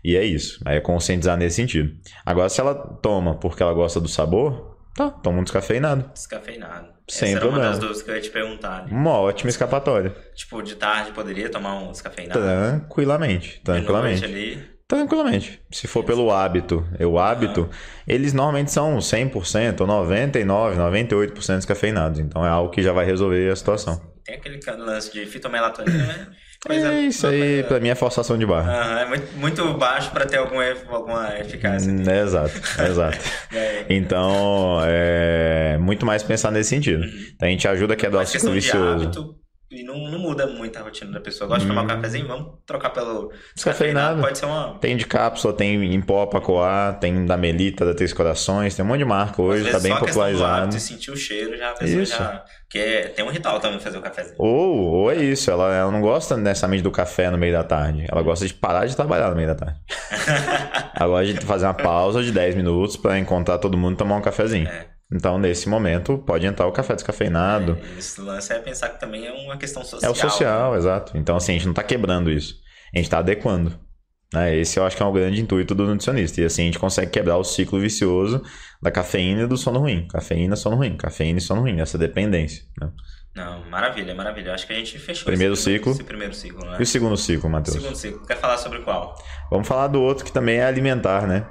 E 0.02 0.16
é 0.16 0.25
isso. 0.25 0.61
É 0.64 0.81
conscientizar 0.81 1.37
nesse 1.37 1.57
sentido. 1.57 1.93
Agora, 2.25 2.49
se 2.49 2.61
ela 2.61 2.75
toma 2.75 3.35
porque 3.38 3.62
ela 3.62 3.75
gosta 3.75 4.00
do 4.00 4.09
sabor, 4.09 4.75
Tá, 4.97 5.11
toma 5.11 5.41
um 5.41 5.43
descafeinado. 5.43 6.11
Descafeinado. 6.12 6.88
Sem 7.09 7.33
Essa 7.33 7.41
problema. 7.41 7.65
era 7.65 7.69
uma 7.69 7.71
das 7.73 7.79
dúvidas 7.79 8.03
que 8.03 8.11
eu 8.11 8.15
ia 8.15 8.21
te 8.21 8.31
perguntar. 8.31 8.87
Uma 8.91 9.19
ótima 9.19 9.50
escapatória. 9.50 10.15
Tipo, 10.35 10.62
de 10.62 10.75
tarde 10.75 11.12
poderia 11.12 11.50
tomar 11.50 11.75
um 11.75 11.93
descafeinado? 11.93 12.41
Tranquilamente, 12.41 13.61
tranquilamente. 13.62 14.25
ali... 14.25 14.76
Tranquilamente. 14.88 15.61
Se 15.71 15.88
for 15.88 16.05
pelo 16.05 16.31
hábito, 16.31 16.87
o 17.00 17.19
hábito, 17.19 17.69
eles 18.07 18.33
normalmente 18.33 18.71
são 18.71 18.97
100% 18.99 19.81
ou 19.81 19.87
99, 19.87 20.79
98% 20.79 21.57
descafeinados. 21.57 22.21
Então 22.21 22.47
é 22.47 22.49
algo 22.49 22.71
que 22.71 22.81
já 22.83 22.93
vai 22.93 23.05
resolver 23.05 23.50
a 23.50 23.57
situação. 23.57 24.00
Tem 24.25 24.37
aquele 24.37 24.61
lance 24.79 25.12
de 25.12 25.26
fitomelatonina, 25.26 26.07
né? 26.07 26.29
Coisa, 26.65 26.93
é 26.93 27.01
isso 27.03 27.27
aí, 27.27 27.63
para 27.65 27.79
mim 27.81 27.89
é 27.89 27.95
forçação 27.95 28.37
de 28.37 28.47
barra. 28.47 29.01
É 29.01 29.07
muito, 29.07 29.37
muito 29.37 29.75
baixo 29.75 30.11
para 30.11 30.27
ter 30.27 30.39
alguma, 30.39 30.65
alguma 30.89 31.39
eficácia. 31.39 31.93
Hum, 31.93 32.03
é, 32.09 32.23
exato, 32.23 32.61
exato. 32.83 33.19
é. 33.55 33.85
Então, 33.89 34.81
é 34.85 35.77
muito 35.79 36.05
mais 36.05 36.23
pensar 36.23 36.51
nesse 36.51 36.71
sentido. 36.71 37.03
Uhum. 37.03 37.27
Então, 37.35 37.49
a 37.49 37.51
gente 37.51 37.69
ajuda 37.69 37.95
a 37.95 37.97
quebrar 37.97 38.23
o 38.23 38.27
ciclo 38.27 38.53
vicioso. 38.53 39.05
Hábito, 39.05 39.35
e 39.70 39.82
não, 39.82 39.99
não 40.11 40.18
muda 40.18 40.46
muito 40.46 40.78
a 40.78 40.82
rotina 40.82 41.11
da 41.11 41.20
pessoa. 41.20 41.49
Gosta 41.49 41.64
hum. 41.64 41.68
de 41.68 41.75
tomar 41.75 41.82
um 41.82 41.85
uhum. 41.85 42.00
cafezinho? 42.00 42.28
Vamos 42.28 42.52
trocar 42.64 42.90
pelo 42.90 43.32
descafeinado. 43.54 44.20
Pode 44.20 44.38
ser 44.38 44.46
uma. 44.46 44.78
Tem 44.78 44.96
de 44.96 45.06
cápsula, 45.06 45.52
tem 45.52 45.92
em 45.92 46.00
pó 46.00 46.26
pra 46.26 46.40
coar, 46.40 46.99
tem 47.00 47.26
da 47.26 47.37
Melita, 47.37 47.85
da 47.85 47.92
Três 47.92 48.12
Corações, 48.12 48.76
tem 48.76 48.85
um 48.85 48.88
monte 48.88 48.99
de 48.99 49.04
marca 49.04 49.42
hoje, 49.42 49.70
tá 49.70 49.80
bem 49.80 49.96
popularizado. 49.99 50.76
E 50.76 50.80
sentir 50.80 51.11
o 51.11 51.16
cheiro, 51.16 51.56
já 51.56 51.70
a 51.70 51.75
pessoa 51.75 52.02
isso. 52.02 52.16
já. 52.16 52.44
Que 52.70 52.78
é... 52.78 53.08
tem 53.08 53.25
um 53.25 53.30
ritual 53.30 53.58
também 53.58 53.80
fazer 53.80 53.99
o 53.99 54.02
cafezinho. 54.02 54.37
Ou, 54.38 54.76
ou 54.76 55.11
é 55.11 55.16
isso, 55.16 55.50
ela, 55.50 55.75
ela 55.75 55.90
não 55.90 56.00
gosta 56.00 56.37
necessariamente 56.37 56.82
do 56.82 56.90
café 56.90 57.30
no 57.30 57.38
meio 57.38 57.52
da 57.52 57.64
tarde. 57.64 58.06
Ela 58.11 58.23
gosta 58.23 58.46
de 58.46 58.54
parar 58.54 58.87
de 58.87 58.94
trabalhar 58.94 59.30
no 59.30 59.37
meio 59.37 59.49
da 59.49 59.54
tarde. 59.54 59.80
ela 60.99 61.08
gosta 61.08 61.35
de 61.35 61.44
fazer 61.44 61.66
uma 61.66 61.75
pausa 61.75 62.23
de 62.23 62.30
10 62.30 62.54
minutos 62.54 62.96
para 62.96 63.18
encontrar 63.18 63.58
todo 63.58 63.76
mundo 63.76 63.94
e 63.94 63.96
tomar 63.96 64.16
um 64.16 64.23
cafezinho. 64.23 64.68
É. 64.68 64.96
Então, 65.13 65.39
nesse 65.39 65.69
momento, 65.69 66.19
pode 66.19 66.47
entrar 66.47 66.67
o 66.67 66.73
café 66.73 66.95
descafeinado. 66.95 67.79
É, 67.81 67.99
esse 67.99 68.21
lance 68.21 68.53
é 68.53 68.59
pensar 68.59 68.89
que 68.89 68.99
também 68.99 69.27
é 69.27 69.33
uma 69.33 69.57
questão 69.57 69.85
social. 69.85 70.11
É 70.11 70.13
o 70.13 70.17
social, 70.17 70.73
né? 70.73 70.79
exato. 70.79 71.17
Então, 71.17 71.37
assim, 71.37 71.53
a 71.53 71.55
gente 71.55 71.67
não 71.67 71.73
está 71.73 71.83
quebrando 71.83 72.31
isso. 72.31 72.57
A 72.93 72.99
gente 72.99 73.07
está 73.07 73.19
adequando. 73.19 73.79
Né? 74.33 74.57
Esse 74.57 74.79
eu 74.79 74.85
acho 74.85 74.97
que 74.97 75.03
é 75.03 75.07
o 75.07 75.13
grande 75.13 75.41
intuito 75.41 75.75
do 75.75 75.87
nutricionista. 75.87 76.41
E 76.41 76.45
assim 76.45 76.63
a 76.63 76.65
gente 76.67 76.79
consegue 76.79 77.11
quebrar 77.11 77.37
o 77.37 77.45
ciclo 77.45 77.79
vicioso 77.79 78.43
da 78.83 78.91
cafeína 78.91 79.43
e 79.43 79.47
do 79.47 79.57
sono 79.57 79.79
ruim. 79.79 80.07
Cafeína, 80.09 80.57
sono 80.57 80.77
ruim. 80.77 80.97
Cafeína 80.97 81.39
e 81.39 81.43
sono 81.43 81.61
ruim. 81.61 81.81
Essa 81.81 81.97
dependência. 81.97 82.65
Né? 82.81 82.91
Não, 83.35 83.65
maravilha, 83.69 84.15
maravilha. 84.15 84.55
Acho 84.55 84.67
que 84.67 84.73
a 84.73 84.77
gente 84.77 84.99
fechou 84.99 85.27
primeiro 85.27 85.55
esse 85.55 85.65
ciclo. 85.65 85.93
Esse 85.93 86.05
primeiro 86.05 86.35
ciclo, 86.35 86.65
né? 86.65 86.77
E 86.79 86.83
o 86.83 86.87
segundo 86.87 87.17
ciclo, 87.17 87.51
Matheus? 87.51 87.77
Segundo 87.77 87.97
ciclo. 87.97 88.27
Quer 88.27 88.39
falar 88.39 88.57
sobre 88.57 88.81
qual? 88.81 89.15
Vamos 89.51 89.69
falar 89.69 89.89
do 89.89 90.01
outro 90.01 90.25
que 90.25 90.33
também 90.33 90.57
é 90.57 90.65
alimentar, 90.65 91.27
né? 91.27 91.47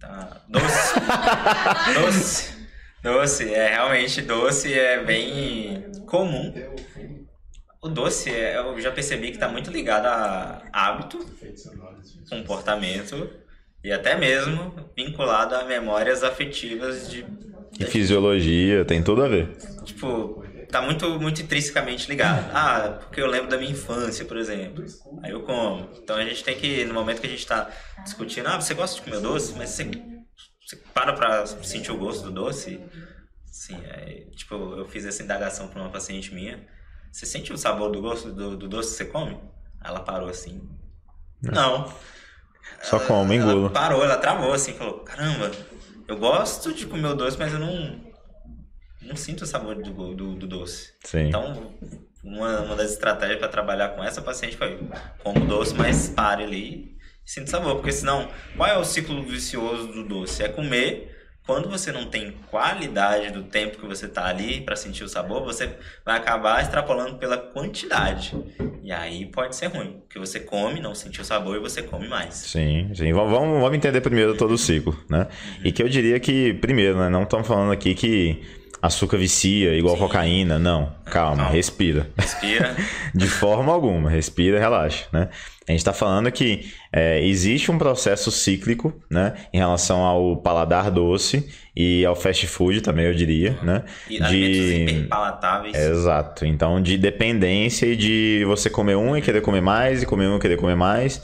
Tá. 0.00 0.39
Doce. 0.50 0.94
doce. 1.94 2.54
Doce. 3.02 3.54
É 3.54 3.68
realmente 3.68 4.20
doce 4.22 4.72
é 4.72 5.02
bem 5.04 5.84
comum. 6.06 6.52
O 7.82 7.88
doce, 7.88 8.30
é, 8.30 8.58
eu 8.58 8.78
já 8.80 8.90
percebi 8.90 9.28
que 9.28 9.36
está 9.36 9.48
muito 9.48 9.70
ligado 9.70 10.06
a 10.06 10.62
hábito, 10.70 11.18
comportamento 12.28 13.30
e 13.82 13.90
até 13.90 14.16
mesmo 14.18 14.74
vinculado 14.94 15.54
a 15.54 15.64
memórias 15.64 16.22
afetivas 16.22 17.10
de. 17.10 17.24
E 17.78 17.84
fisiologia, 17.86 18.84
tem 18.84 19.02
tudo 19.02 19.22
a 19.22 19.28
ver. 19.28 19.56
Tipo, 19.84 20.44
tá 20.70 20.82
muito, 20.82 21.18
muito 21.18 21.40
intrinsecamente 21.40 22.06
ligado. 22.08 22.50
Ah, 22.52 22.98
porque 23.00 23.22
eu 23.22 23.26
lembro 23.26 23.48
da 23.48 23.56
minha 23.56 23.70
infância, 23.70 24.26
por 24.26 24.36
exemplo. 24.36 24.84
Aí 25.22 25.30
eu 25.30 25.40
como. 25.42 25.88
Então 26.02 26.16
a 26.16 26.24
gente 26.24 26.44
tem 26.44 26.56
que, 26.56 26.84
no 26.84 26.92
momento 26.92 27.20
que 27.20 27.26
a 27.26 27.30
gente 27.30 27.38
está 27.38 27.70
discutindo, 28.04 28.48
ah, 28.48 28.60
você 28.60 28.74
gosta 28.74 28.96
de 28.96 29.02
comer 29.02 29.20
doce, 29.22 29.54
mas 29.56 29.70
você, 29.70 29.90
você 30.70 30.76
para 30.76 31.12
pra 31.12 31.46
sentir 31.46 31.90
o 31.90 31.98
gosto 31.98 32.24
do 32.24 32.30
doce. 32.30 32.80
Sim, 33.46 33.76
é, 33.84 34.26
tipo, 34.36 34.54
eu 34.54 34.86
fiz 34.86 35.04
essa 35.04 35.22
indagação 35.22 35.68
para 35.68 35.82
uma 35.82 35.90
paciente 35.90 36.32
minha. 36.32 36.64
Você 37.10 37.26
sente 37.26 37.52
o 37.52 37.58
sabor 37.58 37.90
do 37.90 38.00
gosto 38.00 38.30
do, 38.32 38.56
do 38.56 38.68
doce 38.68 38.90
que 38.90 38.96
você 38.96 39.04
come? 39.06 39.36
Ela 39.82 40.00
parou 40.00 40.28
assim. 40.28 40.62
Não. 41.42 41.92
Só 42.82 43.00
come, 43.00 43.36
engula. 43.36 43.52
Ela 43.52 43.70
parou, 43.70 44.04
ela 44.04 44.16
travou 44.16 44.52
assim, 44.52 44.74
falou: 44.74 45.00
caramba, 45.00 45.50
eu 46.06 46.16
gosto 46.16 46.72
de 46.72 46.86
comer 46.86 47.08
o 47.08 47.14
doce, 47.14 47.36
mas 47.36 47.52
eu 47.52 47.58
não 47.58 48.08
não 49.02 49.16
sinto 49.16 49.42
o 49.42 49.46
sabor 49.46 49.74
do, 49.74 50.14
do, 50.14 50.34
do 50.36 50.46
doce. 50.46 50.92
Sim. 51.04 51.26
Então, 51.28 51.74
uma, 52.22 52.60
uma 52.60 52.76
das 52.76 52.92
estratégias 52.92 53.40
para 53.40 53.48
trabalhar 53.48 53.88
com 53.88 54.04
essa 54.04 54.22
paciente 54.22 54.56
foi 54.56 54.78
como 55.24 55.44
doce, 55.46 55.74
mas 55.74 56.08
pare 56.10 56.44
ali 56.44 56.99
sinta 57.30 57.48
sabor. 57.48 57.76
Porque 57.76 57.92
senão, 57.92 58.28
qual 58.56 58.68
é 58.68 58.76
o 58.76 58.84
ciclo 58.84 59.22
vicioso 59.22 59.86
do 59.86 60.02
doce? 60.02 60.42
É 60.42 60.48
comer. 60.48 61.16
Quando 61.46 61.68
você 61.68 61.90
não 61.90 62.04
tem 62.04 62.32
qualidade 62.48 63.30
do 63.32 63.42
tempo 63.42 63.78
que 63.78 63.86
você 63.86 64.06
está 64.06 64.26
ali 64.26 64.60
para 64.60 64.76
sentir 64.76 65.02
o 65.02 65.08
sabor, 65.08 65.42
você 65.42 65.70
vai 66.04 66.16
acabar 66.16 66.60
extrapolando 66.60 67.16
pela 67.16 67.36
quantidade. 67.38 68.36
E 68.84 68.92
aí 68.92 69.26
pode 69.26 69.56
ser 69.56 69.66
ruim, 69.66 70.00
porque 70.00 70.18
você 70.18 70.38
come, 70.38 70.80
não 70.80 70.94
sentiu 70.94 71.22
o 71.22 71.24
sabor 71.24 71.56
e 71.56 71.60
você 71.60 71.82
come 71.82 72.06
mais. 72.06 72.34
Sim, 72.34 72.90
sim. 72.94 73.12
Vamos, 73.12 73.32
vamos 73.32 73.74
entender 73.74 74.00
primeiro 74.00 74.36
todo 74.36 74.52
o 74.52 74.58
ciclo, 74.58 74.96
né? 75.08 75.26
E 75.64 75.72
que 75.72 75.82
eu 75.82 75.88
diria 75.88 76.20
que, 76.20 76.54
primeiro, 76.54 76.98
né, 76.98 77.08
não 77.08 77.24
estamos 77.24 77.48
falando 77.48 77.72
aqui 77.72 77.94
que 77.94 78.42
açúcar 78.82 79.18
vicia, 79.18 79.74
igual 79.74 79.96
Sim. 79.96 80.02
cocaína. 80.02 80.58
Não, 80.58 80.92
calma, 81.04 81.48
respira. 81.48 82.08
Respira. 82.16 82.76
de 83.14 83.26
forma 83.26 83.72
alguma, 83.72 84.08
respira 84.08 84.56
e 84.56 84.60
relaxa, 84.60 85.06
né? 85.12 85.28
A 85.68 85.72
gente 85.72 85.80
está 85.80 85.92
falando 85.92 86.32
que 86.32 86.72
é, 86.92 87.24
existe 87.24 87.70
um 87.70 87.78
processo 87.78 88.30
cíclico, 88.30 88.92
né? 89.08 89.34
Em 89.52 89.58
relação 89.58 90.02
ao 90.02 90.36
paladar 90.36 90.90
doce 90.90 91.48
e 91.76 92.04
ao 92.04 92.16
fast 92.16 92.46
food 92.46 92.80
também, 92.80 93.06
eu 93.06 93.14
diria, 93.14 93.56
né? 93.62 93.84
E 94.08 94.18
de 94.20 95.06
palatáveis. 95.08 95.76
Exato. 95.76 96.44
Então, 96.44 96.82
de 96.82 96.98
dependência 96.98 97.86
e 97.86 97.94
de 97.94 98.44
você 98.46 98.68
comer 98.68 98.96
um 98.96 99.16
e 99.16 99.22
querer 99.22 99.42
comer 99.42 99.60
mais, 99.60 100.02
e 100.02 100.06
comer 100.06 100.26
um 100.26 100.38
e 100.38 100.40
querer 100.40 100.56
comer 100.56 100.74
mais. 100.74 101.22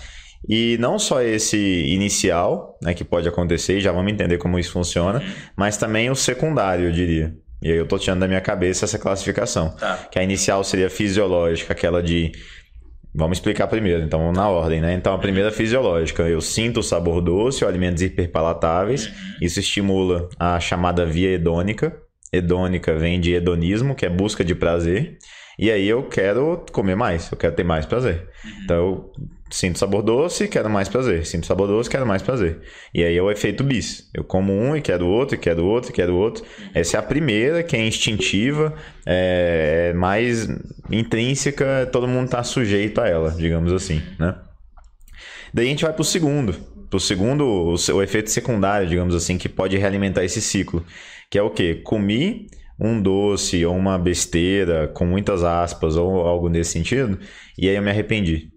E 0.48 0.76
não 0.78 0.98
só 0.98 1.20
esse 1.22 1.56
inicial, 1.56 2.78
né, 2.80 2.94
que 2.94 3.02
pode 3.02 3.28
acontecer, 3.28 3.80
já 3.80 3.90
vamos 3.90 4.12
entender 4.12 4.38
como 4.38 4.58
isso 4.58 4.70
funciona, 4.70 5.18
uhum. 5.18 5.32
mas 5.56 5.76
também 5.76 6.08
o 6.08 6.14
secundário, 6.14 6.86
eu 6.86 6.92
diria. 6.92 7.34
E 7.62 7.70
aí 7.70 7.78
eu 7.78 7.86
tô 7.86 7.98
tirando 7.98 8.20
da 8.20 8.28
minha 8.28 8.40
cabeça 8.40 8.84
essa 8.84 8.98
classificação. 8.98 9.70
Tá. 9.70 10.08
Que 10.10 10.18
a 10.18 10.22
inicial 10.22 10.62
seria 10.62 10.90
fisiológica, 10.90 11.72
aquela 11.72 12.02
de. 12.02 12.32
Vamos 13.14 13.38
explicar 13.38 13.66
primeiro, 13.66 14.02
então 14.02 14.30
na 14.30 14.46
ordem, 14.48 14.80
né? 14.80 14.92
Então 14.92 15.14
a 15.14 15.18
primeira 15.18 15.50
fisiológica, 15.50 16.22
eu 16.24 16.40
sinto 16.40 16.80
o 16.80 16.82
sabor 16.82 17.22
doce 17.22 17.64
ou 17.64 17.68
alimentos 17.68 18.02
hiperpalatáveis. 18.02 19.06
Uhum. 19.06 19.12
Isso 19.40 19.58
estimula 19.58 20.28
a 20.38 20.60
chamada 20.60 21.06
via 21.06 21.30
hedônica. 21.30 21.96
Hedônica 22.30 22.94
vem 22.94 23.18
de 23.18 23.32
hedonismo, 23.32 23.94
que 23.94 24.04
é 24.04 24.10
busca 24.10 24.44
de 24.44 24.54
prazer. 24.54 25.16
E 25.58 25.70
aí 25.70 25.88
eu 25.88 26.02
quero 26.02 26.62
comer 26.70 26.94
mais, 26.94 27.32
eu 27.32 27.38
quero 27.38 27.54
ter 27.54 27.64
mais 27.64 27.86
prazer. 27.86 28.28
Uhum. 28.44 28.50
Então 28.64 28.76
eu 28.76 29.12
Sinto 29.48 29.78
sabor 29.78 30.02
doce, 30.02 30.48
quero 30.48 30.68
mais 30.68 30.88
prazer. 30.88 31.24
Sinto 31.24 31.46
sabor 31.46 31.68
doce, 31.68 31.88
quero 31.88 32.04
mais 32.04 32.20
prazer. 32.20 32.60
E 32.92 33.04
aí 33.04 33.16
é 33.16 33.22
o 33.22 33.30
efeito 33.30 33.62
bis. 33.62 34.10
Eu 34.12 34.24
como 34.24 34.52
um 34.52 34.76
e 34.76 34.80
quero 34.80 35.06
outro, 35.06 35.36
e 35.36 35.38
quero 35.38 35.64
outro, 35.64 35.90
e 35.90 35.94
quero 35.94 36.16
outro. 36.16 36.44
Essa 36.74 36.96
é 36.96 37.00
a 37.00 37.02
primeira, 37.02 37.62
que 37.62 37.76
é 37.76 37.86
instintiva, 37.86 38.74
é 39.06 39.92
mais 39.94 40.48
intrínseca, 40.90 41.88
todo 41.92 42.08
mundo 42.08 42.26
está 42.26 42.42
sujeito 42.42 43.00
a 43.00 43.08
ela, 43.08 43.30
digamos 43.30 43.72
assim, 43.72 44.02
né? 44.18 44.36
Daí 45.54 45.66
a 45.66 45.70
gente 45.70 45.84
vai 45.84 45.92
para 45.92 46.02
o 46.02 46.04
segundo. 46.04 46.52
Para 46.90 46.96
o 46.96 47.00
segundo, 47.00 47.44
o 47.44 48.02
efeito 48.02 48.30
secundário, 48.30 48.88
digamos 48.88 49.14
assim, 49.14 49.38
que 49.38 49.48
pode 49.48 49.76
realimentar 49.76 50.24
esse 50.24 50.40
ciclo. 50.40 50.84
Que 51.30 51.38
é 51.38 51.42
o 51.42 51.50
quê? 51.50 51.80
Comi 51.84 52.46
um 52.78 53.00
doce 53.00 53.64
ou 53.64 53.74
uma 53.74 53.98
besteira, 53.98 54.88
com 54.88 55.06
muitas 55.06 55.42
aspas, 55.42 55.96
ou 55.96 56.26
algo 56.26 56.48
nesse 56.48 56.72
sentido, 56.72 57.18
e 57.56 57.68
aí 57.68 57.76
eu 57.76 57.82
me 57.82 57.90
arrependi. 57.90 58.50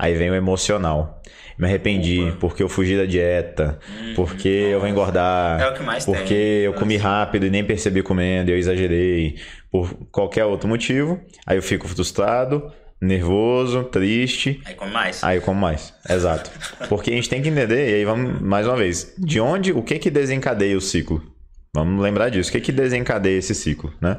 Aí 0.00 0.14
vem 0.14 0.30
o 0.30 0.34
emocional. 0.34 1.20
Me 1.58 1.66
arrependi 1.66 2.22
Opa. 2.22 2.36
porque 2.40 2.62
eu 2.62 2.70
fugi 2.70 2.96
da 2.96 3.04
dieta, 3.04 3.78
hum, 3.86 4.14
porque 4.16 4.48
eu 4.48 4.80
vou 4.80 4.88
engordar, 4.88 5.60
é 5.60 5.68
o 5.68 5.74
que 5.74 5.82
mais 5.82 6.06
porque 6.06 6.34
tem. 6.34 6.64
eu 6.64 6.72
comi 6.72 6.96
rápido 6.96 7.44
e 7.44 7.50
nem 7.50 7.62
percebi 7.62 8.02
comendo, 8.02 8.50
eu 8.50 8.56
exagerei, 8.56 9.36
por 9.70 9.92
qualquer 10.10 10.46
outro 10.46 10.66
motivo. 10.66 11.20
Aí 11.46 11.58
eu 11.58 11.62
fico 11.62 11.86
frustrado, 11.86 12.72
nervoso, 12.98 13.84
triste. 13.84 14.58
Aí 14.64 14.74
come 14.74 14.90
mais. 14.90 15.22
Aí 15.22 15.36
eu 15.36 15.42
como 15.42 15.60
mais. 15.60 15.92
Exato. 16.08 16.50
Porque 16.88 17.10
a 17.10 17.14
gente 17.14 17.28
tem 17.28 17.42
que 17.42 17.50
entender, 17.50 17.90
e 17.90 17.94
aí 17.96 18.04
vamos 18.06 18.40
mais 18.40 18.66
uma 18.66 18.76
vez, 18.76 19.14
de 19.18 19.38
onde, 19.38 19.70
o 19.70 19.82
que 19.82 19.98
que 19.98 20.10
desencadeia 20.10 20.78
o 20.78 20.80
ciclo? 20.80 21.22
Vamos 21.74 22.02
lembrar 22.02 22.30
disso. 22.30 22.48
O 22.48 22.52
que 22.52 22.60
que 22.62 22.72
desencadeia 22.72 23.38
esse 23.38 23.54
ciclo, 23.54 23.92
né? 24.00 24.16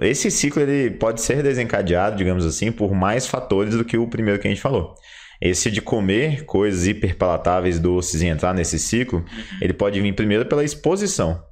Esse 0.00 0.30
ciclo 0.30 0.62
ele 0.62 0.90
pode 0.90 1.20
ser 1.20 1.42
desencadeado, 1.42 2.16
digamos 2.16 2.46
assim, 2.46 2.72
por 2.72 2.94
mais 2.94 3.26
fatores 3.26 3.76
do 3.76 3.84
que 3.84 3.98
o 3.98 4.08
primeiro 4.08 4.40
que 4.40 4.46
a 4.46 4.50
gente 4.50 4.62
falou. 4.62 4.94
Esse 5.40 5.70
de 5.70 5.80
comer 5.80 6.44
coisas 6.44 6.86
hiperpalatáveis, 6.86 7.78
doces 7.78 8.22
e 8.22 8.26
entrar 8.26 8.54
nesse 8.54 8.78
ciclo, 8.78 9.24
ele 9.60 9.72
pode 9.72 10.00
vir 10.00 10.14
primeiro 10.14 10.46
pela 10.46 10.64
exposição. 10.64 11.42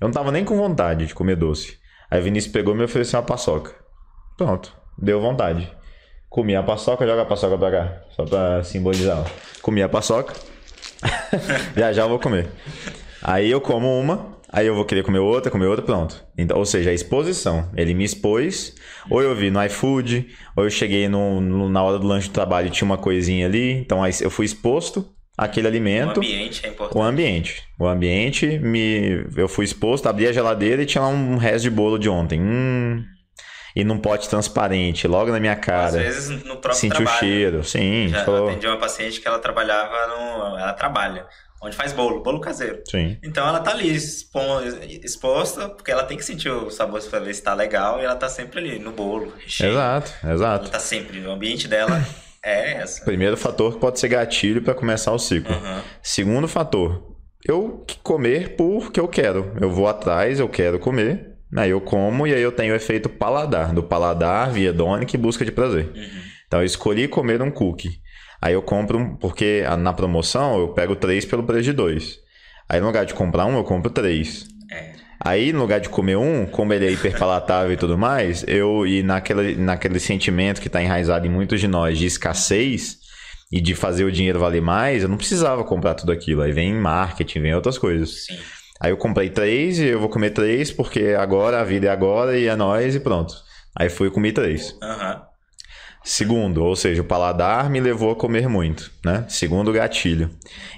Eu 0.00 0.06
não 0.06 0.08
estava 0.08 0.32
nem 0.32 0.44
com 0.44 0.56
vontade 0.56 1.06
de 1.06 1.14
comer 1.14 1.36
doce. 1.36 1.78
Aí 2.10 2.20
o 2.20 2.22
Vinícius 2.22 2.52
pegou 2.52 2.74
e 2.74 2.78
me 2.78 2.84
ofereceu 2.84 3.18
uma 3.18 3.26
paçoca. 3.26 3.74
Pronto, 4.36 4.72
deu 4.98 5.20
vontade. 5.20 5.70
Comi 6.28 6.54
a 6.54 6.62
paçoca, 6.62 7.06
joga 7.06 7.22
a 7.22 7.26
paçoca 7.26 7.56
pra 7.56 7.70
cá, 7.70 8.02
só 8.10 8.24
pra 8.24 8.62
simbolizar. 8.62 9.24
Comi 9.62 9.82
a 9.82 9.88
paçoca, 9.88 10.34
já 11.76 11.92
já 11.92 12.02
eu 12.02 12.08
vou 12.08 12.18
comer. 12.18 12.48
Aí 13.22 13.50
eu 13.50 13.60
como 13.60 13.98
uma, 13.98 14.35
Aí 14.56 14.66
eu 14.66 14.74
vou 14.74 14.86
querer 14.86 15.02
comer 15.02 15.18
outra, 15.18 15.50
comer 15.50 15.66
outra, 15.66 15.84
pronto. 15.84 16.24
Então, 16.34 16.56
ou 16.56 16.64
seja, 16.64 16.88
a 16.88 16.94
exposição. 16.94 17.70
Ele 17.76 17.92
me 17.92 18.04
expôs, 18.04 18.74
ou 19.10 19.22
eu 19.22 19.34
vi 19.34 19.50
no 19.50 19.62
iFood, 19.62 20.28
ou 20.56 20.64
eu 20.64 20.70
cheguei 20.70 21.10
no, 21.10 21.42
no, 21.42 21.68
na 21.68 21.82
hora 21.82 21.98
do 21.98 22.06
lanche 22.06 22.28
do 22.28 22.32
trabalho 22.32 22.68
e 22.68 22.70
tinha 22.70 22.86
uma 22.86 22.96
coisinha 22.96 23.44
ali. 23.44 23.72
Então 23.72 24.02
aí 24.02 24.14
eu 24.18 24.30
fui 24.30 24.46
exposto 24.46 25.06
àquele 25.36 25.68
alimento. 25.68 26.20
O 26.20 26.20
ambiente 26.20 26.64
é 26.64 26.70
importante. 26.70 26.96
O 26.96 27.02
ambiente. 27.02 27.64
O 27.78 27.86
ambiente, 27.86 28.58
me, 28.58 29.26
eu 29.36 29.46
fui 29.46 29.66
exposto, 29.66 30.08
abri 30.08 30.26
a 30.26 30.32
geladeira 30.32 30.80
e 30.80 30.86
tinha 30.86 31.02
lá 31.02 31.08
um 31.08 31.36
resto 31.36 31.64
de 31.64 31.70
bolo 31.70 31.98
de 31.98 32.08
ontem. 32.08 32.40
Hum, 32.40 33.04
e 33.76 33.84
num 33.84 33.98
pote 33.98 34.26
transparente, 34.26 35.06
logo 35.06 35.30
na 35.30 35.38
minha 35.38 35.56
cara. 35.56 35.88
Às 35.88 35.92
vezes 35.96 36.30
no 36.44 36.56
próprio 36.56 36.72
Senti 36.76 36.96
trabalho. 36.96 37.14
o 37.14 37.20
cheiro, 37.20 37.62
sim. 37.62 38.08
Já 38.08 38.24
falou... 38.24 38.48
atendi 38.48 38.66
uma 38.66 38.78
paciente 38.78 39.20
que 39.20 39.28
ela 39.28 39.38
trabalhava 39.38 40.06
no... 40.06 40.58
Ela 40.58 40.72
trabalha 40.72 41.26
onde 41.66 41.76
faz 41.76 41.92
bolo, 41.92 42.22
bolo 42.22 42.40
caseiro. 42.40 42.80
Sim. 42.88 43.16
Então 43.22 43.46
ela 43.46 43.60
tá 43.60 43.72
ali 43.72 43.90
exposta, 43.94 45.68
porque 45.68 45.90
ela 45.90 46.04
tem 46.04 46.16
que 46.16 46.24
sentir 46.24 46.48
o 46.48 46.70
sabor 46.70 47.02
para 47.02 47.18
ver 47.18 47.34
se 47.34 47.42
tá 47.42 47.54
legal 47.54 48.00
e 48.00 48.04
ela 48.04 48.16
tá 48.16 48.28
sempre 48.28 48.60
ali 48.60 48.78
no 48.78 48.92
bolo. 48.92 49.32
Exato, 49.46 50.12
exato. 50.26 50.64
Ela 50.64 50.72
tá 50.72 50.78
sempre, 50.78 51.20
o 51.20 51.30
ambiente 51.30 51.68
dela 51.68 52.02
é 52.42 52.74
essa. 52.74 53.04
Primeiro 53.04 53.36
fator 53.36 53.74
que 53.74 53.80
pode 53.80 53.98
ser 53.98 54.08
gatilho 54.08 54.62
para 54.62 54.74
começar 54.74 55.12
o 55.12 55.18
ciclo. 55.18 55.54
Uhum. 55.54 55.80
Segundo 56.02 56.48
fator, 56.48 57.16
eu 57.46 57.84
comer 58.02 58.56
porque 58.56 59.00
eu 59.00 59.08
quero. 59.08 59.52
Eu 59.60 59.70
vou 59.70 59.86
atrás, 59.86 60.40
eu 60.40 60.48
quero 60.48 60.78
comer. 60.78 61.34
Aí 61.56 61.70
eu 61.70 61.80
como 61.80 62.26
e 62.26 62.34
aí 62.34 62.42
eu 62.42 62.52
tenho 62.52 62.72
o 62.72 62.76
efeito 62.76 63.08
paladar, 63.08 63.72
do 63.72 63.82
paladar 63.82 64.50
via 64.50 64.72
Donic 64.72 65.16
busca 65.16 65.44
de 65.44 65.52
prazer. 65.52 65.86
Uhum. 65.94 66.20
Então 66.46 66.60
eu 66.60 66.66
escolhi 66.66 67.08
comer 67.08 67.40
um 67.42 67.50
cookie. 67.50 68.00
Aí 68.40 68.54
eu 68.54 68.62
compro, 68.62 69.16
porque 69.20 69.62
na 69.78 69.92
promoção 69.92 70.58
eu 70.58 70.68
pego 70.68 70.94
três 70.94 71.24
pelo 71.24 71.42
preço 71.42 71.64
de 71.64 71.72
dois. 71.72 72.18
Aí 72.68 72.80
no 72.80 72.86
lugar 72.86 73.06
de 73.06 73.14
comprar 73.14 73.46
um, 73.46 73.56
eu 73.56 73.64
compro 73.64 73.90
três. 73.90 74.46
É. 74.70 74.92
Aí, 75.20 75.52
no 75.52 75.60
lugar 75.60 75.80
de 75.80 75.88
comer 75.88 76.16
um, 76.16 76.46
como 76.46 76.72
ele 76.72 76.86
é 76.86 76.90
hiperpalatável 76.90 77.72
e 77.72 77.76
tudo 77.76 77.96
mais, 77.96 78.44
eu, 78.46 78.86
e 78.86 79.02
naquele, 79.02 79.56
naquele 79.56 79.98
sentimento 79.98 80.60
que 80.60 80.66
está 80.66 80.82
enraizado 80.82 81.26
em 81.26 81.30
muitos 81.30 81.58
de 81.58 81.66
nós 81.66 81.98
de 81.98 82.06
escassez 82.06 82.98
e 83.50 83.60
de 83.60 83.74
fazer 83.74 84.04
o 84.04 84.12
dinheiro 84.12 84.38
valer 84.38 84.60
mais, 84.60 85.02
eu 85.02 85.08
não 85.08 85.16
precisava 85.16 85.64
comprar 85.64 85.94
tudo 85.94 86.12
aquilo. 86.12 86.42
Aí 86.42 86.52
vem 86.52 86.74
marketing, 86.74 87.40
vem 87.40 87.54
outras 87.54 87.78
coisas. 87.78 88.26
Sim. 88.26 88.38
Aí 88.80 88.90
eu 88.90 88.96
comprei 88.96 89.30
três 89.30 89.78
e 89.78 89.86
eu 89.86 89.98
vou 89.98 90.08
comer 90.08 90.30
três 90.30 90.70
porque 90.70 91.16
agora 91.18 91.60
a 91.60 91.64
vida 91.64 91.86
é 91.86 91.90
agora 91.90 92.38
e 92.38 92.46
é 92.46 92.54
nós 92.54 92.94
e 92.94 93.00
pronto. 93.00 93.34
Aí 93.74 93.88
fui 93.88 94.10
comer 94.10 94.32
três. 94.32 94.76
Aham. 94.82 95.14
Uhum. 95.14 95.35
Segundo, 96.08 96.62
ou 96.62 96.76
seja, 96.76 97.02
o 97.02 97.04
paladar 97.04 97.68
me 97.68 97.80
levou 97.80 98.12
a 98.12 98.14
comer 98.14 98.48
muito, 98.48 98.92
né? 99.04 99.24
Segundo 99.28 99.72
gatilho. 99.72 100.30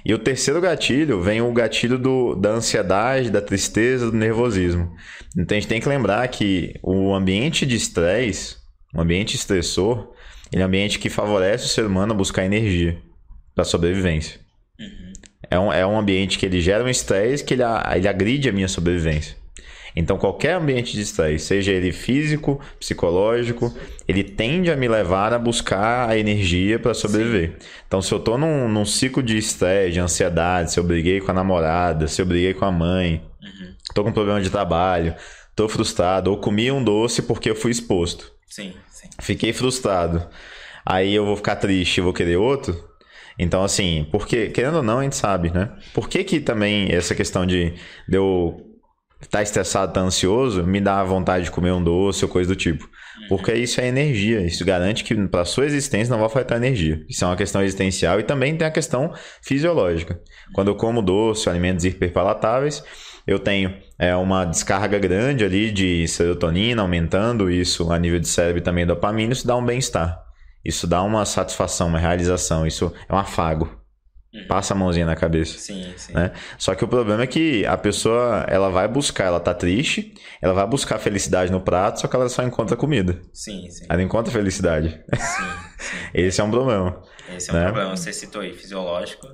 E 0.03 0.11
o 0.11 0.17
terceiro 0.17 0.59
gatilho 0.59 1.21
vem 1.21 1.39
o 1.39 1.53
gatilho 1.53 1.99
do, 1.99 2.33
da 2.33 2.49
ansiedade, 2.49 3.29
da 3.29 3.39
tristeza, 3.39 4.09
do 4.09 4.17
nervosismo. 4.17 4.91
Então 5.37 5.55
a 5.55 5.59
gente 5.59 5.69
tem 5.69 5.79
que 5.79 5.87
lembrar 5.87 6.27
que 6.29 6.73
o 6.81 7.13
ambiente 7.13 7.63
de 7.63 7.75
estresse, 7.75 8.55
o 8.91 8.99
ambiente 8.99 9.35
estressor, 9.35 10.11
ele 10.51 10.63
é 10.63 10.65
um 10.65 10.67
ambiente 10.67 10.97
que 10.97 11.11
favorece 11.11 11.65
o 11.65 11.69
ser 11.69 11.85
humano 11.85 12.11
a 12.13 12.17
buscar 12.17 12.43
energia 12.43 12.99
para 13.53 13.63
sobrevivência. 13.63 14.39
Uhum. 14.79 15.13
É, 15.51 15.59
um, 15.59 15.71
é 15.71 15.85
um 15.85 15.99
ambiente 15.99 16.39
que 16.39 16.45
ele 16.47 16.59
gera 16.59 16.83
um 16.83 16.89
estresse 16.89 17.43
que 17.43 17.53
ele, 17.53 17.63
ele 17.95 18.07
agride 18.07 18.49
a 18.49 18.51
minha 18.51 18.67
sobrevivência. 18.67 19.35
Então, 19.99 20.17
qualquer 20.17 20.53
ambiente 20.53 20.93
de 20.93 21.01
estresse, 21.01 21.45
seja 21.45 21.73
ele 21.73 21.91
físico, 21.91 22.57
psicológico, 22.79 23.75
ele 24.07 24.23
tende 24.23 24.71
a 24.71 24.75
me 24.77 24.87
levar 24.87 25.33
a 25.33 25.37
buscar 25.37 26.09
a 26.09 26.17
energia 26.17 26.79
para 26.79 26.93
sobreviver. 26.93 27.49
Sim. 27.59 27.67
Então, 27.85 28.01
se 28.01 28.13
eu 28.13 28.17
estou 28.17 28.37
num, 28.37 28.69
num, 28.69 28.85
ciclo 28.85 29.21
de 29.21 29.37
estresse, 29.37 29.91
de 29.91 29.99
ansiedade, 29.99 30.71
se 30.71 30.79
eu 30.79 30.85
briguei 30.85 31.19
com 31.19 31.31
a 31.31 31.33
namorada, 31.33 32.07
se 32.07 32.21
eu 32.21 32.25
briguei 32.25 32.53
com 32.53 32.63
a 32.63 32.71
mãe, 32.71 33.21
estou 33.89 34.05
uhum. 34.05 34.09
com 34.09 34.13
problema 34.13 34.39
de 34.39 34.49
trabalho, 34.49 35.13
estou 35.49 35.67
frustrado, 35.67 36.31
ou 36.31 36.37
comi 36.37 36.71
um 36.71 36.81
doce 36.81 37.21
porque 37.21 37.49
eu 37.49 37.55
fui 37.55 37.69
exposto. 37.69 38.31
Sim, 38.47 38.73
sim. 38.89 39.09
Fiquei 39.19 39.51
frustrado. 39.51 40.25
Aí 40.85 41.13
eu 41.13 41.25
vou 41.25 41.35
ficar 41.35 41.57
triste 41.57 41.97
e 41.97 42.01
vou 42.01 42.13
querer 42.13 42.37
outro. 42.37 42.87
Então, 43.37 43.65
assim, 43.65 44.07
porque, 44.13 44.47
querendo 44.47 44.77
ou 44.77 44.83
não, 44.83 44.99
a 44.99 45.03
gente 45.03 45.17
sabe, 45.17 45.51
né? 45.51 45.71
Por 45.93 46.07
que, 46.07 46.23
que 46.23 46.39
também 46.39 46.89
essa 46.89 47.13
questão 47.13 47.45
de, 47.45 47.73
de 48.07 48.15
eu 48.15 48.68
tá 49.27 49.41
estressado, 49.41 49.93
tá 49.93 50.01
ansioso, 50.01 50.63
me 50.63 50.79
dá 50.79 51.03
vontade 51.03 51.45
de 51.45 51.51
comer 51.51 51.71
um 51.71 51.83
doce 51.83 52.23
ou 52.23 52.31
coisa 52.31 52.47
do 52.47 52.55
tipo. 52.55 52.89
Porque 53.27 53.53
isso 53.53 53.81
é 53.81 53.87
energia, 53.87 54.41
isso 54.41 54.63
garante 54.63 55.03
que 55.03 55.15
para 55.27 55.43
sua 55.43 55.65
existência 55.65 56.11
não 56.11 56.19
vai 56.19 56.29
faltar 56.29 56.57
energia. 56.57 57.03
Isso 57.09 57.23
é 57.23 57.27
uma 57.27 57.35
questão 57.35 57.61
existencial 57.61 58.19
e 58.19 58.23
também 58.23 58.55
tem 58.55 58.67
a 58.67 58.71
questão 58.71 59.13
fisiológica. 59.41 60.19
Quando 60.53 60.69
eu 60.69 60.75
como 60.75 61.01
doce, 61.01 61.49
alimentos 61.49 61.83
hiperpalatáveis, 61.83 62.83
eu 63.27 63.37
tenho 63.37 63.75
é, 63.97 64.15
uma 64.15 64.45
descarga 64.45 64.97
grande 64.97 65.43
ali 65.43 65.71
de 65.71 66.07
serotonina, 66.07 66.81
aumentando 66.81 67.51
isso 67.51 67.91
a 67.91 67.99
nível 67.99 68.19
de 68.19 68.27
cérebro 68.27 68.59
e 68.59 68.63
também 68.63 68.87
dopamina, 68.87 69.33
isso 69.33 69.45
dá 69.45 69.55
um 69.55 69.65
bem-estar. 69.65 70.23
Isso 70.63 70.87
dá 70.87 71.03
uma 71.03 71.25
satisfação, 71.25 71.87
uma 71.87 71.99
realização, 71.99 72.65
isso 72.65 72.91
é 73.07 73.13
um 73.13 73.17
afago. 73.17 73.78
Uhum. 74.33 74.47
Passa 74.47 74.73
a 74.73 74.77
mãozinha 74.77 75.05
na 75.05 75.15
cabeça. 75.15 75.57
Sim, 75.57 75.91
sim. 75.97 76.13
Né? 76.13 76.31
Só 76.57 76.75
que 76.75 76.83
o 76.83 76.87
problema 76.87 77.23
é 77.23 77.27
que 77.27 77.65
a 77.65 77.75
pessoa, 77.75 78.45
ela 78.47 78.69
vai 78.69 78.87
buscar, 78.87 79.25
ela 79.25 79.39
tá 79.39 79.53
triste, 79.55 80.13
ela 80.39 80.53
vai 80.53 80.67
buscar 80.67 80.99
felicidade 80.99 81.51
no 81.51 81.59
prato, 81.61 81.99
só 82.01 82.07
que 82.07 82.15
ela 82.15 82.29
só 82.29 82.43
encontra 82.43 82.77
comida. 82.77 83.19
Sim, 83.33 83.67
sim. 83.69 83.85
Ela 83.89 83.97
não 83.97 84.05
encontra 84.05 84.31
felicidade. 84.31 84.89
Sim, 85.15 85.19
sim. 85.79 85.97
Esse 86.13 86.41
é 86.41 86.43
um 86.43 86.51
problema. 86.51 87.01
Esse 87.35 87.49
é 87.49 87.53
um 87.53 87.57
né? 87.57 87.65
problema. 87.65 87.97
Você 87.97 88.13
citou 88.13 88.41
aí 88.41 88.53
fisiológico, 88.53 89.27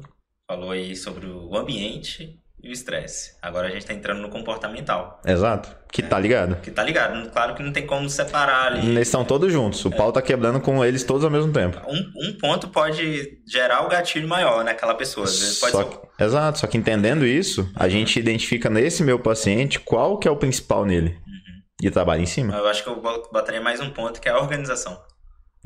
falou 0.50 0.72
aí 0.72 0.96
sobre 0.96 1.28
o 1.28 1.56
ambiente 1.58 2.40
e 2.66 2.70
o 2.70 2.72
estresse. 2.72 3.34
Agora 3.40 3.68
a 3.68 3.70
gente 3.70 3.82
está 3.82 3.94
entrando 3.94 4.22
no 4.22 4.30
comportamental. 4.30 5.22
Exato. 5.24 5.70
Que 5.92 6.02
é, 6.02 6.08
tá 6.08 6.18
ligado. 6.18 6.56
Que 6.62 6.72
tá 6.72 6.84
ligado. 6.84 7.30
Claro 7.30 7.54
que 7.54 7.62
não 7.62 7.72
tem 7.72 7.86
como 7.86 8.10
separar 8.10 8.72
ali. 8.72 8.88
Eles 8.88 9.08
estão 9.08 9.24
todos 9.24 9.54
juntos. 9.54 9.86
O 9.86 9.90
é. 9.90 9.96
pau 9.96 10.12
tá 10.12 10.20
quebrando 10.20 10.60
com 10.60 10.84
eles 10.84 11.04
todos 11.04 11.24
ao 11.24 11.30
mesmo 11.30 11.54
tempo. 11.54 11.80
Um, 11.88 12.30
um 12.30 12.38
ponto 12.40 12.68
pode 12.70 13.40
gerar 13.48 13.86
o 13.86 13.88
gatilho 13.88 14.28
maior 14.28 14.64
naquela 14.64 14.96
pessoa. 14.96 15.28
Só 15.28 15.84
ser... 15.84 15.86
que, 15.86 16.24
exato. 16.24 16.58
Só 16.58 16.66
que 16.66 16.76
entendendo 16.76 17.24
isso, 17.24 17.70
a 17.76 17.88
gente 17.88 18.20
identifica 18.20 18.68
nesse 18.68 19.04
meu 19.04 19.20
paciente 19.20 19.80
qual 19.80 20.18
que 20.18 20.28
é 20.28 20.32
o 20.32 20.36
principal 20.36 20.86
nele. 20.86 21.12
Uhum. 21.12 21.62
E 21.84 21.92
trabalha 21.92 22.22
em 22.22 22.26
cima. 22.26 22.56
Eu 22.56 22.68
acho 22.68 22.84
que 22.84 22.90
eu 22.90 23.00
botaria 23.32 23.62
mais 23.62 23.80
um 23.80 23.92
ponto 23.92 24.20
que 24.20 24.28
é 24.28 24.32
a 24.32 24.40
organização. 24.40 25.00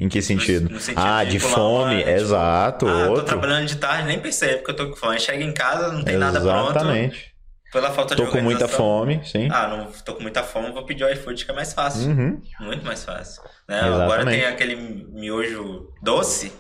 Em 0.01 0.07
que 0.07 0.21
sentido? 0.21 0.69
No, 0.69 0.79
sentido 0.79 1.03
ah, 1.05 1.25
de, 1.25 1.31
de 1.31 1.39
fome, 1.39 2.01
hora, 2.01 2.11
exato. 2.11 2.85
Tipo, 2.85 2.97
ah, 2.97 3.09
outro. 3.09 3.15
tô 3.15 3.23
trabalhando 3.23 3.67
de 3.67 3.75
tarde, 3.75 4.07
nem 4.07 4.17
percebo 4.17 4.63
que 4.63 4.71
eu 4.71 4.75
tô 4.75 4.89
com 4.89 4.95
fome. 4.95 5.19
Chega 5.19 5.43
em 5.43 5.51
casa, 5.51 5.91
não 5.91 6.03
tem 6.03 6.15
Exatamente. 6.15 6.21
nada 6.21 6.39
pronto. 6.39 6.69
Exatamente. 6.71 7.35
Pela 7.73 7.91
falta 7.91 8.15
tô 8.15 8.23
de 8.23 8.29
Tô 8.29 8.37
com 8.37 8.41
muita 8.41 8.67
fome, 8.67 9.21
sim. 9.25 9.49
Ah, 9.51 9.67
não 9.67 9.91
tô 9.91 10.15
com 10.15 10.21
muita 10.21 10.41
fome, 10.41 10.71
vou 10.71 10.85
pedir 10.85 11.03
o 11.03 11.09
iFood 11.09 11.43
que 11.43 11.51
é 11.51 11.53
mais 11.53 11.73
fácil. 11.73 12.09
Uhum. 12.09 12.41
Muito 12.61 12.85
mais 12.85 13.03
fácil. 13.03 13.43
Né? 13.67 13.77
Agora 13.81 14.25
tem 14.25 14.45
aquele 14.45 14.75
miojo 14.75 15.91
doce. 16.01 16.51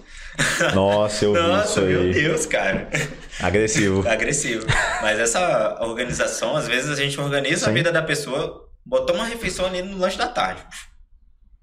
Nossa, 0.75 1.25
eu 1.25 1.33
Nossa, 1.33 1.81
vi 1.81 1.91
isso 1.93 1.99
aí. 2.01 2.03
meu 2.03 2.13
Deus, 2.13 2.45
cara. 2.45 2.89
Agressivo. 3.41 4.03
Agressivo. 4.07 4.65
Mas 5.01 5.17
essa 5.17 5.77
organização, 5.81 6.57
às 6.57 6.67
vezes 6.67 6.91
a 6.91 6.95
gente 7.01 7.19
organiza 7.19 7.65
sim. 7.65 7.71
a 7.71 7.73
vida 7.73 7.91
da 7.91 8.01
pessoa, 8.01 8.69
botou 8.85 9.15
uma 9.15 9.25
refeição 9.25 9.65
ali 9.65 9.81
no 9.81 9.97
lanche 9.97 10.17
da 10.17 10.27
tarde. 10.27 10.61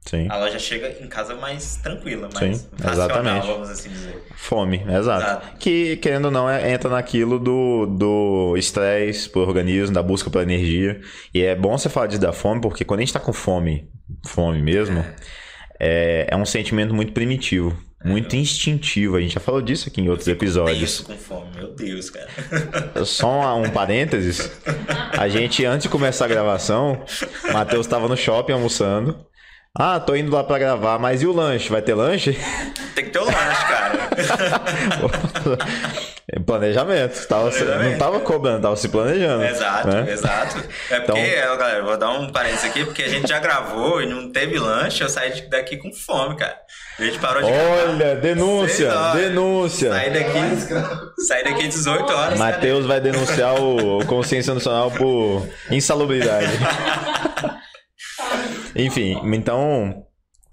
Sim. 0.06 0.28
Ela 0.30 0.48
já 0.50 0.58
chega 0.58 0.96
em 1.00 1.08
casa 1.08 1.34
mais 1.34 1.76
tranquila, 1.76 2.28
mais 2.32 2.58
Sim, 2.58 2.68
exatamente. 2.78 3.44
vamos 3.44 3.68
assim 3.68 3.88
dizer. 3.88 4.22
Fome, 4.36 4.76
exato. 4.88 5.24
exato. 5.24 5.56
Que, 5.58 5.96
querendo 5.96 6.26
ou 6.26 6.30
não, 6.30 6.48
é, 6.48 6.72
entra 6.72 6.88
naquilo 6.88 7.40
do, 7.40 7.86
do 7.86 8.56
estresse 8.56 9.28
pro 9.28 9.40
organismo, 9.40 9.92
da 9.92 10.02
busca 10.02 10.30
pela 10.30 10.44
energia. 10.44 11.00
E 11.34 11.42
é 11.42 11.56
bom 11.56 11.76
você 11.76 11.88
falar 11.88 12.06
disso 12.06 12.20
da 12.20 12.32
fome, 12.32 12.60
porque 12.60 12.84
quando 12.84 13.00
a 13.00 13.02
gente 13.02 13.12
tá 13.12 13.18
com 13.18 13.32
fome, 13.32 13.90
fome 14.24 14.62
mesmo, 14.62 15.00
é, 15.00 15.14
é, 15.80 16.26
é 16.30 16.36
um 16.36 16.46
sentimento 16.46 16.94
muito 16.94 17.12
primitivo. 17.12 17.76
É, 18.04 18.08
muito 18.08 18.36
instintivo, 18.36 19.16
a 19.16 19.20
gente 19.20 19.34
já 19.34 19.40
falou 19.40 19.60
disso 19.60 19.88
aqui 19.88 20.00
em 20.00 20.08
outros 20.08 20.28
episódios. 20.28 20.80
Isso 20.80 21.04
com 21.04 21.16
fome, 21.16 21.48
meu 21.56 21.74
Deus, 21.74 22.10
cara. 22.10 22.28
Só 23.04 23.56
um, 23.56 23.64
um 23.64 23.70
parênteses. 23.70 24.52
A 25.18 25.28
gente, 25.28 25.64
antes 25.64 25.82
de 25.82 25.88
começar 25.88 26.26
a 26.26 26.28
gravação, 26.28 27.04
o 27.48 27.52
Matheus 27.52 27.86
estava 27.86 28.06
no 28.06 28.16
shopping 28.16 28.52
almoçando. 28.52 29.26
Ah, 29.78 30.00
tô 30.00 30.16
indo 30.16 30.34
lá 30.34 30.42
pra 30.42 30.58
gravar, 30.58 30.98
mas 30.98 31.20
e 31.20 31.26
o 31.26 31.32
lanche? 31.32 31.68
Vai 31.68 31.82
ter 31.82 31.92
lanche? 31.94 32.32
Tem 32.94 33.04
que 33.04 33.10
ter 33.10 33.18
o 33.18 33.24
lanche, 33.24 33.66
cara. 33.68 34.08
Planejamento. 36.46 37.28
Tava, 37.28 37.50
Planejamento. 37.50 37.90
Não 37.90 37.98
tava 37.98 38.20
cobrando, 38.20 38.62
tava 38.62 38.76
se 38.76 38.88
planejando. 38.88 39.44
Exato, 39.44 39.88
né? 39.88 40.10
exato. 40.10 40.64
É 40.90 41.00
porque, 41.00 41.20
então... 41.20 41.58
galera, 41.58 41.84
vou 41.84 41.98
dar 41.98 42.10
um 42.12 42.32
parênteses 42.32 42.64
aqui, 42.64 42.86
porque 42.86 43.02
a 43.02 43.08
gente 43.08 43.28
já 43.28 43.38
gravou 43.38 44.00
e 44.00 44.06
não 44.06 44.32
teve 44.32 44.58
lanche, 44.58 45.04
eu 45.04 45.10
saí 45.10 45.42
daqui 45.50 45.76
com 45.76 45.92
fome, 45.92 46.36
cara. 46.36 46.56
A 46.98 47.04
gente 47.04 47.18
parou 47.18 47.42
de 47.42 47.50
Olha, 47.50 47.96
gravar. 47.98 48.14
denúncia, 48.20 48.90
denúncia. 49.12 49.90
Saí 49.90 50.10
daqui, 50.10 51.22
saí 51.26 51.44
daqui 51.44 51.68
18 51.68 52.12
horas. 52.12 52.38
Matheus 52.38 52.86
vai 52.86 52.98
denunciar 52.98 53.60
o 53.60 54.02
Consciência 54.06 54.54
Nacional 54.54 54.90
por 54.90 55.46
insalubridade. 55.70 56.48
Enfim, 58.76 59.20
então 59.34 60.06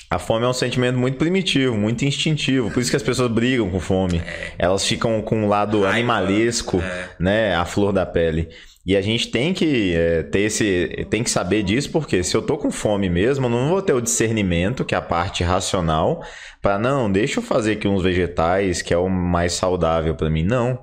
a 0.09 0.19
fome 0.19 0.45
é 0.45 0.47
um 0.47 0.53
sentimento 0.53 0.97
muito 0.97 1.17
primitivo, 1.17 1.75
muito 1.75 2.05
instintivo. 2.05 2.69
Por 2.69 2.79
isso 2.79 2.89
que 2.91 2.95
as 2.95 3.03
pessoas 3.03 3.31
brigam 3.31 3.69
com 3.69 3.79
fome. 3.79 4.19
É. 4.19 4.51
Elas 4.59 4.85
ficam 4.85 5.21
com 5.21 5.43
um 5.43 5.47
lado 5.47 5.85
animalesco, 5.85 6.79
é. 6.79 7.09
né? 7.19 7.55
A 7.55 7.65
flor 7.65 7.91
da 7.91 8.05
pele. 8.05 8.49
E 8.85 8.95
a 8.97 9.01
gente 9.01 9.29
tem 9.29 9.53
que 9.53 9.95
é, 9.95 10.23
ter 10.23 10.41
esse. 10.41 11.07
tem 11.09 11.23
que 11.23 11.29
saber 11.29 11.63
disso, 11.63 11.89
porque 11.89 12.23
se 12.23 12.35
eu 12.35 12.41
tô 12.41 12.57
com 12.57 12.69
fome 12.69 13.09
mesmo, 13.09 13.45
eu 13.45 13.49
não 13.49 13.69
vou 13.69 13.81
ter 13.81 13.93
o 13.93 14.01
discernimento, 14.01 14.85
que 14.85 14.93
é 14.93 14.97
a 14.97 15.01
parte 15.01 15.43
racional, 15.43 16.21
para 16.61 16.77
não, 16.77 17.11
deixa 17.11 17.39
eu 17.39 17.43
fazer 17.43 17.73
aqui 17.73 17.87
uns 17.87 18.03
vegetais, 18.03 18.81
que 18.81 18.93
é 18.93 18.97
o 18.97 19.09
mais 19.09 19.53
saudável 19.53 20.13
para 20.15 20.29
mim. 20.29 20.43
Não 20.43 20.79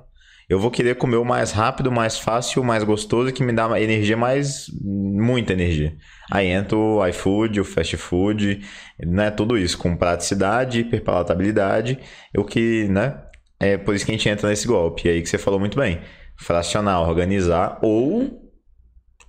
eu 0.51 0.59
vou 0.59 0.69
querer 0.69 0.95
comer 0.95 1.15
o 1.15 1.23
mais 1.23 1.53
rápido, 1.53 1.87
o 1.87 1.91
mais 1.93 2.19
fácil, 2.19 2.61
o 2.61 2.65
mais 2.65 2.83
gostoso, 2.83 3.31
que 3.31 3.41
me 3.41 3.53
dá 3.53 3.79
energia 3.79 4.17
mais. 4.17 4.65
muita 4.83 5.53
energia. 5.53 5.95
Aí 6.29 6.47
entra 6.47 6.77
o 6.77 7.07
iFood, 7.07 7.61
o 7.61 7.63
fast 7.63 7.95
food, 7.95 8.59
né? 8.99 9.31
Tudo 9.31 9.57
isso, 9.57 9.77
com 9.77 9.95
praticidade, 9.95 10.81
hiperpalatabilidade, 10.81 11.97
o 12.35 12.43
que, 12.43 12.85
né? 12.89 13.21
É 13.61 13.77
por 13.77 13.95
isso 13.95 14.05
que 14.05 14.11
a 14.11 14.13
gente 14.13 14.27
entra 14.27 14.49
nesse 14.49 14.67
golpe. 14.67 15.07
E 15.07 15.11
aí 15.11 15.21
que 15.21 15.29
você 15.29 15.37
falou 15.37 15.57
muito 15.57 15.79
bem. 15.79 16.01
Fracionar, 16.35 17.01
organizar, 17.01 17.79
ou. 17.81 18.51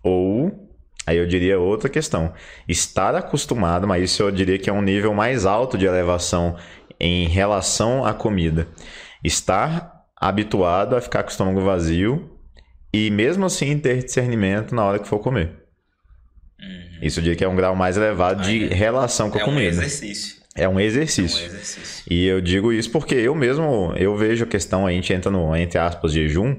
Ou. 0.03 0.51
Aí 1.07 1.19
eu 1.19 1.27
diria 1.29 1.57
outra 1.57 1.89
questão. 1.89 2.33
Estar 2.67 3.15
acostumado, 3.15 3.87
mas 3.87 4.03
isso 4.03 4.25
eu 4.25 4.31
diria 4.33 4.59
que 4.59 4.69
é 4.69 4.73
um 4.73 4.83
nível 4.83 5.15
mais 5.15 5.47
alto 5.47 5.79
de 5.79 5.87
elevação 5.87 6.57
em 6.99 7.29
relação 7.29 8.05
à 8.05 8.13
comida. 8.13 8.67
Estar 9.23 9.92
habituado 10.23 10.95
a 10.95 11.01
ficar 11.01 11.25
com 11.25 11.31
o 11.31 11.33
estômago 11.33 11.61
vazio 11.63 12.31
e 12.95 13.11
mesmo 13.11 13.45
assim 13.45 13.77
ter 13.77 14.05
discernimento 14.05 14.73
na 14.73 14.85
hora 14.85 15.01
que 15.01 15.09
for 15.09 15.19
comer. 15.19 15.51
Uhum. 16.61 16.99
Isso 17.03 17.19
eu 17.19 17.25
diria 17.25 17.37
que 17.37 17.45
é 17.45 17.49
um 17.49 17.57
grau 17.57 17.75
mais 17.75 17.97
elevado 17.97 18.43
de 18.43 18.67
é, 18.67 18.73
relação 18.73 19.29
com 19.29 19.39
a 19.39 19.41
é 19.41 19.45
comida. 19.45 19.67
Um 19.67 19.83
exercício. 19.83 20.37
É 20.55 20.69
um 20.69 20.79
exercício. 20.79 21.41
É 21.41 21.43
um 21.43 21.47
exercício. 21.47 22.05
E 22.09 22.25
eu 22.25 22.41
digo 22.41 22.73
isso 22.73 22.89
porque 22.93 23.17
eu 23.17 23.35
mesmo, 23.35 23.93
eu 23.97 24.17
vejo 24.17 24.45
a 24.45 24.47
questão, 24.47 24.87
a 24.87 24.93
gente 24.93 25.13
entra 25.13 25.29
no, 25.29 25.57
entre 25.57 25.79
aspas, 25.79 26.13
jejum, 26.13 26.55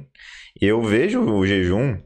eu 0.59 0.81
vejo 0.83 1.21
o 1.21 1.47
jejum, 1.47 1.97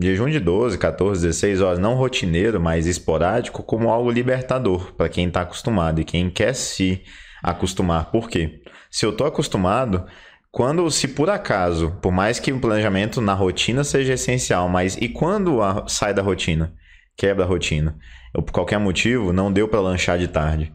jejum 0.00 0.30
de 0.30 0.40
12, 0.40 0.78
14, 0.78 1.20
16 1.20 1.60
horas, 1.60 1.78
não 1.78 1.96
rotineiro, 1.96 2.58
mas 2.58 2.86
esporádico, 2.86 3.62
como 3.62 3.90
algo 3.90 4.10
libertador 4.10 4.94
para 4.94 5.10
quem 5.10 5.28
está 5.28 5.42
acostumado 5.42 6.00
e 6.00 6.04
quem 6.04 6.30
quer 6.30 6.54
se 6.54 7.02
acostumar. 7.42 8.10
Por 8.10 8.30
quê? 8.30 8.62
Se 8.90 9.04
eu 9.04 9.10
estou 9.10 9.26
acostumado, 9.26 10.06
quando, 10.54 10.88
se 10.88 11.08
por 11.08 11.28
acaso, 11.28 11.98
por 12.00 12.12
mais 12.12 12.38
que 12.38 12.52
o 12.52 12.60
planejamento 12.60 13.20
na 13.20 13.34
rotina 13.34 13.82
seja 13.82 14.12
essencial, 14.12 14.68
mas 14.68 14.96
e 15.00 15.08
quando 15.08 15.60
a, 15.60 15.88
sai 15.88 16.14
da 16.14 16.22
rotina? 16.22 16.72
Quebra 17.16 17.44
a 17.44 17.48
rotina. 17.48 17.98
Ou 18.32 18.40
por 18.40 18.52
qualquer 18.52 18.78
motivo, 18.78 19.32
não 19.32 19.52
deu 19.52 19.66
para 19.66 19.80
lanchar 19.80 20.16
de 20.16 20.28
tarde. 20.28 20.72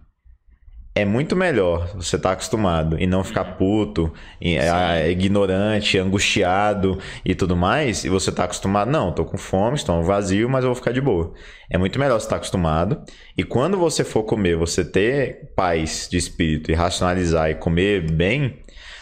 É 0.93 1.05
muito 1.05 1.33
melhor 1.33 1.95
você 1.95 2.17
estar 2.17 2.27
tá 2.27 2.33
acostumado 2.33 2.99
e 2.99 3.07
não 3.07 3.23
ficar 3.23 3.55
puto, 3.55 4.11
e, 4.41 4.57
é, 4.57 5.09
ignorante, 5.09 5.97
angustiado 5.97 6.99
e 7.23 7.33
tudo 7.33 7.55
mais, 7.55 8.03
e 8.03 8.09
você 8.09 8.33
tá 8.33 8.43
acostumado, 8.43 8.91
não, 8.91 9.13
tô 9.13 9.23
com 9.23 9.37
fome, 9.37 9.77
estou 9.77 10.03
vazio, 10.03 10.49
mas 10.49 10.65
eu 10.65 10.71
vou 10.71 10.75
ficar 10.75 10.91
de 10.91 10.99
boa. 10.99 11.31
É 11.69 11.77
muito 11.77 11.97
melhor 11.97 12.19
você 12.19 12.25
estar 12.25 12.35
tá 12.35 12.37
acostumado. 12.37 13.01
E 13.37 13.45
quando 13.45 13.77
você 13.77 14.03
for 14.03 14.23
comer, 14.23 14.57
você 14.57 14.83
ter 14.83 15.53
paz 15.55 16.09
de 16.11 16.17
espírito 16.17 16.69
e 16.69 16.73
racionalizar 16.73 17.49
e 17.49 17.55
comer 17.55 18.11
bem, 18.11 18.59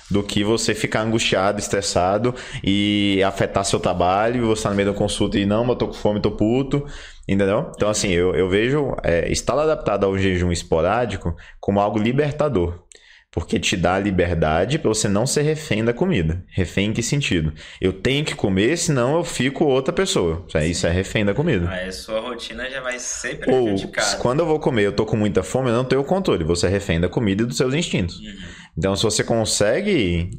do 0.10 0.24
que 0.24 0.44
você 0.44 0.74
ficar 0.74 1.02
angustiado, 1.02 1.60
estressado 1.60 2.34
e 2.64 3.22
afetar 3.26 3.66
seu 3.66 3.80
trabalho, 3.80 4.48
você 4.48 4.64
tá 4.64 4.70
no 4.70 4.76
meio 4.76 4.92
da 4.92 4.98
consulta 4.98 5.38
e 5.38 5.46
não, 5.46 5.68
eu 5.68 5.76
tô 5.76 5.88
com 5.88 5.94
fome, 5.94 6.22
tô 6.22 6.32
puto, 6.32 6.86
entendeu? 7.28 7.72
Então, 7.76 7.90
assim, 7.90 8.10
eu, 8.10 8.34
eu 8.34 8.50
vejo 8.50 8.96
é, 9.04 9.32
estar 9.32 9.58
adaptado 9.60 10.06
ao 10.06 10.18
jejum 10.18 10.52
esporádico 10.52 11.36
como 11.60 11.80
algo 11.80 12.00
libertador. 12.00 12.88
Porque 13.30 13.60
te 13.60 13.76
dá 13.76 14.00
liberdade 14.00 14.80
para 14.80 14.90
você 14.90 15.08
não 15.08 15.28
ser 15.28 15.44
refém 15.44 15.84
da 15.84 15.94
comida. 15.94 16.44
Refém 16.48 16.90
em 16.90 16.94
que 16.94 17.04
sentido? 17.04 17.54
Eu 17.80 17.94
tenho 17.94 18.26
que 18.26 18.34
comer, 18.34 18.78
senão 18.78 19.18
eu 19.18 19.24
fico 19.24 19.66
outra 19.66 19.94
pessoa. 19.94 20.44
Isso 20.66 20.88
é 20.88 20.90
refém 20.90 21.24
da 21.24 21.36
comida. 21.36 21.70
Aí 21.70 21.90
a 21.90 21.92
sua 21.92 22.20
rotina 22.20 22.68
já 22.70 22.82
vai 22.82 22.98
ser 22.98 23.38
prejudicada. 23.38 24.16
Ou, 24.16 24.22
quando 24.24 24.40
eu 24.40 24.46
vou 24.46 24.60
comer, 24.60 24.86
eu 24.86 24.92
tô 24.92 25.06
com 25.06 25.18
muita 25.18 25.44
fome, 25.44 25.70
eu 25.70 25.76
não 25.76 25.86
tenho 25.86 26.04
controle. 26.04 26.44
Você 26.46 26.66
é 26.66 26.70
refém 26.70 27.00
da 27.00 27.10
comida 27.10 27.44
e 27.44 27.46
dos 27.46 27.58
seus 27.58 27.76
instintos. 27.76 28.18
Uhum. 28.18 28.36
Então, 28.78 28.96
se 28.96 29.04
você 29.04 29.24
consegue 29.24 30.30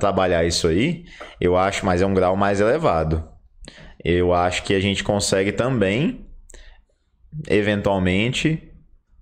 trabalhar 0.00 0.44
isso 0.44 0.68
aí, 0.68 1.04
eu 1.40 1.56
acho, 1.56 1.84
mas 1.84 2.00
é 2.00 2.06
um 2.06 2.14
grau 2.14 2.36
mais 2.36 2.60
elevado. 2.60 3.28
Eu 4.02 4.32
acho 4.32 4.62
que 4.62 4.74
a 4.74 4.80
gente 4.80 5.04
consegue 5.04 5.52
também, 5.52 6.26
eventualmente, 7.48 8.72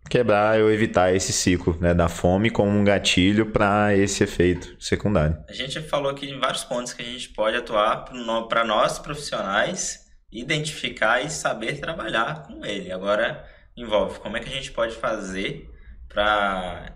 quebrar 0.09 0.61
ou 0.61 0.71
evitar 0.71 1.15
esse 1.15 1.33
ciclo 1.33 1.77
né, 1.81 1.93
da 1.95 2.09
fome 2.09 2.51
como 2.51 2.71
um 2.71 2.85
gatilho 2.85 3.47
para 3.47 3.95
esse 3.97 4.25
efeito 4.25 4.75
secundário. 4.79 5.37
A 5.49 5.53
gente 5.53 5.81
falou 5.83 6.11
aqui 6.11 6.31
em 6.31 6.39
vários 6.39 6.65
pontos 6.65 6.93
que 6.93 7.03
a 7.03 7.05
gente 7.05 7.29
pode 7.31 7.57
atuar 7.57 8.05
para 8.49 8.65
nós 8.65 8.99
profissionais 8.99 10.11
identificar 10.33 11.21
e 11.25 11.31
saber 11.31 11.81
trabalhar 11.81 12.45
com 12.45 12.65
ele. 12.65 12.93
Agora 12.93 13.45
envolve 13.77 14.21
como 14.21 14.37
é 14.37 14.41
que 14.41 14.49
a 14.49 14.53
gente 14.53 14.73
pode 14.73 14.95
fazer 14.95 15.69
para 16.09 16.93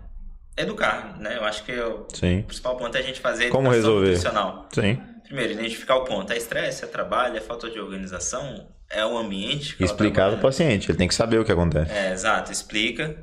educar, 0.57 1.17
né? 1.19 1.37
Eu 1.37 1.43
acho 1.43 1.63
que 1.63 1.73
o 1.73 2.07
Sim. 2.13 2.43
principal 2.43 2.77
ponto 2.77 2.95
é 2.95 2.99
a 2.99 3.03
gente 3.03 3.19
fazer 3.19 3.49
Como 3.49 3.69
resolver? 3.69 4.07
nutricional. 4.07 4.67
Sim. 4.73 4.99
Primeiro, 5.23 5.53
identificar 5.53 5.95
o 5.95 6.05
ponto. 6.05 6.31
É 6.31 6.37
estresse, 6.37 6.83
é 6.83 6.87
trabalho, 6.87 7.37
é 7.37 7.41
falta 7.41 7.69
de 7.69 7.79
organização, 7.79 8.67
é 8.89 9.05
o 9.05 9.17
ambiente. 9.17 9.75
Explicar 9.83 10.29
para 10.29 10.37
o 10.37 10.41
paciente, 10.41 10.89
ele 10.89 10.97
tem 10.97 11.07
que 11.07 11.15
saber 11.15 11.39
o 11.39 11.45
que 11.45 11.51
acontece. 11.51 11.91
É, 11.91 12.11
exato. 12.11 12.51
Explica 12.51 13.15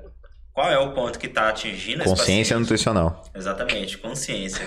qual 0.52 0.70
é 0.70 0.78
o 0.78 0.92
ponto 0.92 1.18
que 1.18 1.26
está 1.26 1.48
atingindo 1.48 2.04
Consciência 2.04 2.58
nutricional. 2.58 3.22
Exatamente, 3.34 3.96
consciência. 3.98 4.66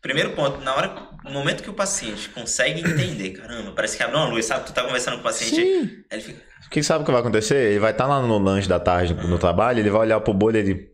Primeiro 0.00 0.30
ponto, 0.30 0.60
na 0.60 0.74
hora, 0.74 0.94
no 1.24 1.30
momento 1.32 1.62
que 1.62 1.70
o 1.70 1.74
paciente 1.74 2.28
consegue 2.28 2.80
entender, 2.80 3.30
caramba, 3.30 3.72
parece 3.72 3.96
que 3.96 4.02
abre 4.02 4.16
uma 4.16 4.26
luz, 4.26 4.46
sabe? 4.46 4.64
Tu 4.66 4.72
tá 4.72 4.84
conversando 4.84 5.14
com 5.14 5.20
o 5.20 5.24
paciente, 5.24 5.56
Sim. 5.56 5.90
ele 6.10 6.22
fica. 6.22 6.48
O 6.66 6.70
que 6.70 6.82
sabe 6.82 7.02
o 7.02 7.04
que 7.04 7.10
vai 7.10 7.20
acontecer? 7.20 7.70
Ele 7.70 7.80
vai 7.80 7.90
estar 7.90 8.04
tá 8.04 8.10
lá 8.10 8.22
no 8.22 8.38
lanche 8.38 8.68
da 8.68 8.78
tarde 8.78 9.14
no 9.14 9.38
trabalho, 9.38 9.80
ele 9.80 9.90
vai 9.90 10.02
olhar 10.02 10.20
pro 10.20 10.34
bolo 10.34 10.56
e 10.56 10.60
ele. 10.60 10.87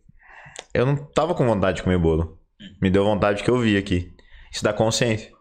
Eu 0.75 0.85
não 0.85 0.97
tava 0.97 1.35
com 1.35 1.47
vontade 1.47 1.77
de 1.77 1.83
comer 1.85 1.99
bolo. 1.99 2.39
Uhum. 2.61 2.67
Me 2.83 2.91
deu 2.91 3.05
vontade 3.05 3.43
que 3.43 3.49
eu 3.49 3.59
vi 3.59 3.77
aqui. 3.77 4.13
Isso 4.53 4.65
dá 4.65 4.73
consciência. 4.73 5.33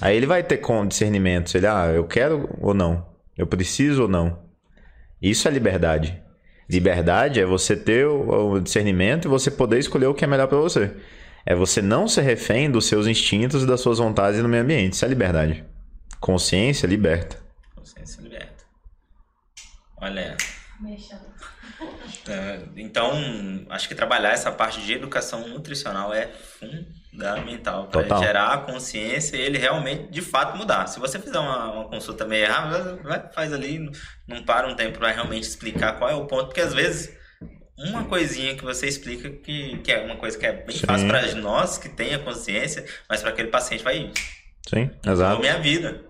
Aí 0.00 0.16
ele 0.16 0.26
vai 0.26 0.42
ter 0.42 0.58
com 0.58 0.86
discernimento. 0.86 1.56
Ele, 1.56 1.66
ah, 1.66 1.90
eu 1.94 2.04
quero 2.04 2.48
ou 2.60 2.74
não? 2.74 3.06
Eu 3.36 3.46
preciso 3.46 4.02
ou 4.02 4.08
não? 4.08 4.46
Isso 5.20 5.48
é 5.48 5.50
liberdade. 5.50 6.22
Liberdade 6.68 7.40
é 7.40 7.46
você 7.46 7.74
ter 7.74 8.06
o 8.06 8.60
discernimento 8.60 9.24
e 9.24 9.28
você 9.28 9.50
poder 9.50 9.78
escolher 9.78 10.06
o 10.06 10.14
que 10.14 10.24
é 10.24 10.28
melhor 10.28 10.46
para 10.46 10.58
você. 10.58 10.94
É 11.46 11.54
você 11.54 11.80
não 11.80 12.06
ser 12.06 12.22
refém 12.22 12.70
dos 12.70 12.86
seus 12.86 13.06
instintos 13.06 13.62
e 13.62 13.66
das 13.66 13.80
suas 13.80 13.98
vontades 13.98 14.42
no 14.42 14.48
meio 14.48 14.62
ambiente. 14.62 14.92
Isso 14.92 15.04
é 15.04 15.08
liberdade. 15.08 15.64
Consciência 16.20 16.86
liberta. 16.86 17.38
Consciência 17.74 18.20
liberta. 18.20 18.64
Olha. 19.96 20.36
É, 22.28 22.60
então, 22.76 23.12
acho 23.70 23.88
que 23.88 23.94
trabalhar 23.94 24.32
essa 24.32 24.52
parte 24.52 24.82
de 24.82 24.92
educação 24.92 25.48
nutricional 25.48 26.12
é 26.12 26.28
fundamental 26.60 27.86
para 27.88 28.18
gerar 28.18 28.52
a 28.52 28.58
consciência 28.58 29.36
e 29.36 29.40
ele 29.40 29.56
realmente, 29.56 30.10
de 30.10 30.20
fato, 30.20 30.56
mudar. 30.56 30.86
Se 30.86 31.00
você 31.00 31.18
fizer 31.18 31.38
uma, 31.38 31.72
uma 31.72 31.84
consulta 31.88 32.26
meio 32.26 32.44
errada, 32.44 32.96
vai, 33.02 33.22
faz 33.32 33.52
ali, 33.52 33.90
não 34.26 34.42
para 34.42 34.68
um 34.68 34.74
tempo 34.74 34.98
para 34.98 35.10
realmente 35.10 35.44
explicar 35.44 35.94
qual 35.98 36.10
é 36.10 36.14
o 36.14 36.26
ponto, 36.26 36.46
porque 36.46 36.60
às 36.60 36.74
vezes 36.74 37.16
uma 37.78 38.04
coisinha 38.04 38.56
que 38.56 38.64
você 38.64 38.86
explica 38.86 39.30
que, 39.30 39.78
que 39.78 39.92
é 39.92 40.00
uma 40.00 40.16
coisa 40.16 40.36
que 40.36 40.44
é 40.44 40.52
bem 40.52 40.76
Sim. 40.76 40.86
fácil 40.86 41.08
para 41.08 41.34
nós 41.36 41.78
que 41.78 41.88
tem 41.88 42.12
a 42.12 42.18
consciência, 42.18 42.84
mas 43.08 43.22
para 43.22 43.30
aquele 43.30 43.48
paciente 43.48 43.82
vai. 43.82 44.10
Sim, 44.68 44.90
exato. 45.06 45.40
Minha 45.40 45.58
vida. 45.58 46.07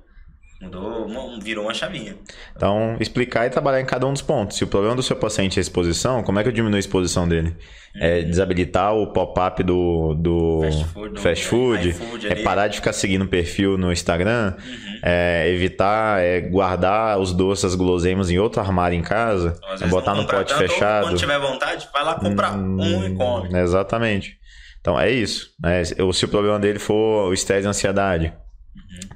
Mudou, 0.61 1.07
virou 1.41 1.67
uma 1.67 1.75
chavinha. 1.75 2.17
Então, 2.57 2.97
explicar 2.99 3.47
e 3.47 3.51
trabalhar 3.51 3.81
em 3.81 3.85
cada 3.85 4.05
um 4.09 4.13
dos 4.13 4.23
pontos. 4.23 4.57
Se 4.57 4.65
o 4.65 4.67
problema 4.67 4.97
do 4.97 5.03
seu 5.05 5.15
paciente 5.15 5.57
é 5.57 5.61
a 5.61 5.63
exposição, 5.63 6.21
como 6.25 6.41
é 6.41 6.43
que 6.43 6.49
eu 6.49 6.53
diminuo 6.53 6.75
a 6.75 6.81
exposição 6.81 7.29
dele? 7.29 7.57
É 7.95 8.19
uhum. 8.19 8.25
desabilitar 8.25 8.93
o 8.93 9.13
pop-up 9.13 9.63
do, 9.63 10.15
do 10.15 10.61
fast 10.63 10.85
food, 10.87 11.21
fast 11.21 11.45
food, 11.47 11.93
food 11.93 12.27
é 12.27 12.43
parar 12.43 12.67
de 12.67 12.77
ficar 12.77 12.93
seguindo 12.93 13.23
o 13.23 13.29
perfil 13.29 13.79
no 13.79 13.93
Instagram, 13.93 14.55
uhum. 14.59 15.01
é 15.03 15.49
evitar 15.49 16.21
é 16.21 16.41
guardar 16.41 17.21
os 17.21 17.33
doces, 17.33 17.65
as 17.65 17.75
guloseimas 17.77 18.29
em 18.29 18.39
outro 18.39 18.61
armário 18.61 18.99
em 18.99 19.03
casa, 19.03 19.59
é 19.81 19.87
botar 19.87 20.15
no 20.15 20.27
pote 20.27 20.53
tanto, 20.53 20.59
fechado. 20.59 21.05
Quando 21.07 21.19
tiver 21.19 21.39
vontade, 21.39 21.89
vai 21.93 22.05
lá 22.05 22.15
comprar 22.17 22.59
hum, 22.59 22.79
um 22.81 23.07
e 23.07 23.15
come. 23.15 23.57
Exatamente. 23.57 24.37
Então 24.81 24.99
é 24.99 25.09
isso. 25.11 25.51
Né? 25.61 25.85
Se 25.85 26.25
o 26.25 26.29
problema 26.29 26.59
dele 26.59 26.81
for 26.81 27.29
o 27.29 27.33
estresse 27.33 27.67
e 27.67 27.71
ansiedade, 27.71 28.33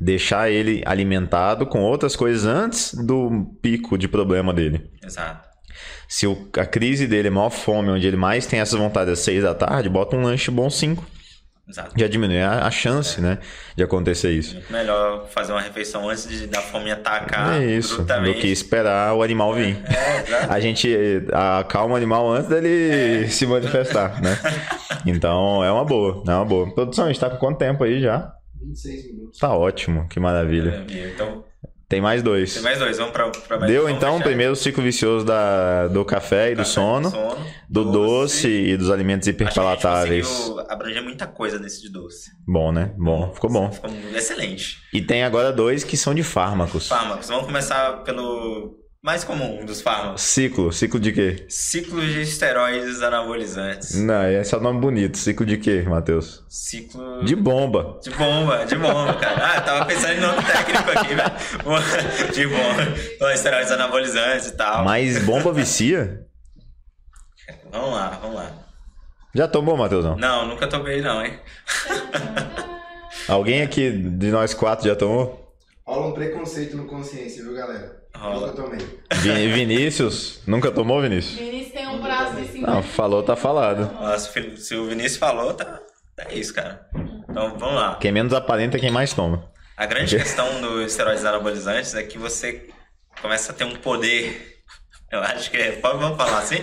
Deixar 0.00 0.50
ele 0.50 0.82
alimentado 0.84 1.66
com 1.66 1.80
outras 1.82 2.16
coisas 2.16 2.44
antes 2.44 2.94
do 2.94 3.46
pico 3.62 3.96
de 3.96 4.08
problema 4.08 4.52
dele. 4.52 4.90
Exato. 5.04 5.48
Se 6.08 6.26
o, 6.26 6.48
a 6.58 6.66
crise 6.66 7.06
dele 7.06 7.28
é 7.28 7.30
maior 7.30 7.50
fome, 7.50 7.90
onde 7.90 8.06
ele 8.06 8.16
mais 8.16 8.46
tem 8.46 8.60
essas 8.60 8.78
vontades 8.78 9.12
às 9.14 9.18
seis 9.20 9.42
da 9.42 9.54
tarde, 9.54 9.88
bota 9.88 10.16
um 10.16 10.22
lanche 10.22 10.50
bom 10.50 10.68
cinco. 10.68 11.06
Exato. 11.68 11.92
Já 11.96 12.08
diminui 12.08 12.40
a, 12.40 12.66
a 12.66 12.70
chance, 12.70 13.18
é. 13.18 13.22
né, 13.22 13.38
de 13.76 13.82
acontecer 13.82 14.32
isso. 14.32 14.54
Muito 14.54 14.72
melhor 14.72 15.26
fazer 15.28 15.52
uma 15.52 15.60
refeição 15.60 16.08
antes 16.08 16.28
de 16.28 16.46
da 16.46 16.60
fome 16.60 16.90
atacar. 16.90 17.62
É 17.62 17.64
isso, 17.64 18.02
do 18.02 18.34
que 18.34 18.48
esperar 18.48 19.14
o 19.14 19.22
animal 19.22 19.54
vir. 19.54 19.78
É, 19.88 20.32
é, 20.32 20.46
a 20.50 20.60
gente 20.60 20.92
acalma 21.32 21.94
o 21.94 21.96
animal 21.96 22.30
antes 22.30 22.48
dele 22.48 23.24
é. 23.24 23.28
se 23.28 23.46
manifestar, 23.46 24.20
né? 24.20 24.38
Então 25.04 25.64
é 25.64 25.72
uma 25.72 25.84
boa, 25.84 26.22
é 26.24 26.30
uma 26.30 26.44
boa. 26.44 26.72
Produção, 26.72 27.06
a 27.06 27.08
gente 27.08 27.18
tá 27.18 27.28
com 27.28 27.36
quanto 27.36 27.58
tempo 27.58 27.82
aí 27.82 28.00
já? 28.00 28.32
26 28.62 29.06
minutos. 29.06 29.38
Tá 29.38 29.54
ótimo, 29.54 30.08
que 30.08 30.18
maravilha. 30.18 30.84
Então, 31.14 31.44
tem 31.92 32.00
mais 32.00 32.22
dois. 32.22 32.54
Tem 32.54 32.62
mais 32.62 32.78
dois, 32.78 32.96
vamos 32.96 33.12
pra, 33.12 33.28
pra 33.28 33.58
mais 33.58 33.70
Deu 33.70 33.86
então 33.86 34.16
o 34.16 34.22
primeiro 34.22 34.56
ciclo 34.56 34.82
vicioso 34.82 35.26
da, 35.26 35.88
do 35.88 36.04
café 36.06 36.52
e 36.52 36.54
do, 36.54 36.64
sono, 36.64 37.10
do, 37.10 37.16
sono, 37.16 37.46
do 37.68 37.84
doce, 37.84 37.92
doce, 37.92 38.48
e 38.48 38.76
dos 38.78 38.90
alimentos 38.90 39.28
hiperpalatáveis. 39.28 40.26
Acho 40.26 40.54
que 40.54 40.72
abranger 40.72 41.02
muita 41.02 41.26
coisa 41.26 41.58
nesse 41.58 41.82
de 41.82 41.90
doce. 41.90 42.30
Bom, 42.48 42.72
né? 42.72 42.94
Bom, 42.96 43.30
ficou 43.34 43.50
bom. 43.50 43.70
Ficou 43.70 43.90
excelente. 44.14 44.78
E 44.90 45.02
tem 45.02 45.22
agora 45.22 45.52
dois 45.52 45.84
que 45.84 45.96
são 45.98 46.14
de 46.14 46.22
fármacos. 46.22 46.88
Fármacos. 46.88 47.28
Vamos 47.28 47.44
começar 47.44 48.02
pelo 48.04 48.81
mais 49.02 49.24
comum 49.24 49.64
dos 49.64 49.80
fármacos. 49.82 50.22
Ciclo. 50.22 50.72
Ciclo 50.72 51.00
de 51.00 51.10
quê? 51.10 51.44
Ciclo 51.48 52.00
de 52.00 52.22
esteroides 52.22 53.02
anabolizantes. 53.02 53.96
Não, 54.00 54.30
esse 54.30 54.54
é 54.54 54.58
o 54.58 54.60
nome 54.60 54.80
bonito. 54.80 55.18
Ciclo 55.18 55.44
de 55.44 55.58
quê, 55.58 55.82
Matheus? 55.82 56.44
Ciclo... 56.48 57.24
De 57.24 57.34
bomba. 57.34 57.98
De 58.00 58.10
bomba, 58.10 58.64
de 58.64 58.76
bomba, 58.76 59.14
cara. 59.14 59.56
Ah, 59.56 59.60
tava 59.60 59.86
pensando 59.86 60.12
em 60.12 60.20
nome 60.20 60.38
técnico 60.44 60.90
aqui, 60.90 61.14
velho. 61.16 62.32
De 62.32 62.46
bomba. 62.46 63.32
Esteroides 63.34 63.72
anabolizantes 63.72 64.46
e 64.46 64.52
tal. 64.52 64.84
Mas 64.84 65.24
bomba 65.24 65.52
vicia? 65.52 66.24
vamos 67.72 67.90
lá, 67.90 68.18
vamos 68.22 68.36
lá. 68.36 68.52
Já 69.34 69.48
tomou, 69.48 69.76
Matheusão? 69.76 70.16
Não, 70.16 70.46
nunca 70.46 70.68
tomei 70.68 71.00
não, 71.00 71.24
hein? 71.24 71.40
Alguém 73.26 73.62
aqui 73.62 73.90
de 73.90 74.30
nós 74.30 74.54
quatro 74.54 74.86
já 74.86 74.94
tomou? 74.94 75.56
Rola 75.84 76.06
um 76.06 76.12
preconceito 76.12 76.76
no 76.76 76.86
consciência, 76.86 77.42
viu, 77.42 77.54
galera? 77.54 78.01
Rola. 78.16 78.48
Nunca 78.48 78.62
tomei. 78.62 79.48
Vinícius, 79.48 80.40
nunca 80.46 80.70
tomou, 80.70 81.00
Vinícius? 81.00 81.38
Vinícius 81.38 81.72
tem 81.72 81.88
um 81.88 82.00
braço 82.00 82.36
de 82.36 82.46
50. 82.46 82.70
Não, 82.70 82.82
falou, 82.82 83.22
tá 83.22 83.36
falado. 83.36 83.90
se 84.56 84.74
o 84.76 84.86
Vinícius 84.86 85.16
falou, 85.16 85.54
tá. 85.54 85.80
É 86.18 86.34
isso, 86.34 86.54
cara. 86.54 86.86
Então 87.28 87.58
vamos 87.58 87.74
lá. 87.74 87.96
Quem 87.96 88.12
menos 88.12 88.32
aparenta 88.32 88.76
é 88.76 88.80
quem 88.80 88.90
mais 88.90 89.12
toma. 89.12 89.50
A 89.76 89.86
grande 89.86 90.16
questão 90.16 90.60
dos 90.60 90.92
esteroides 90.92 91.24
anabolizantes 91.24 91.94
é 91.94 92.02
que 92.02 92.18
você 92.18 92.68
começa 93.20 93.52
a 93.52 93.54
ter 93.54 93.64
um 93.64 93.74
poder. 93.76 94.60
Eu 95.10 95.20
acho 95.20 95.50
que 95.50 95.56
é. 95.56 95.80
Vamos 95.80 96.16
falar 96.16 96.38
assim? 96.38 96.62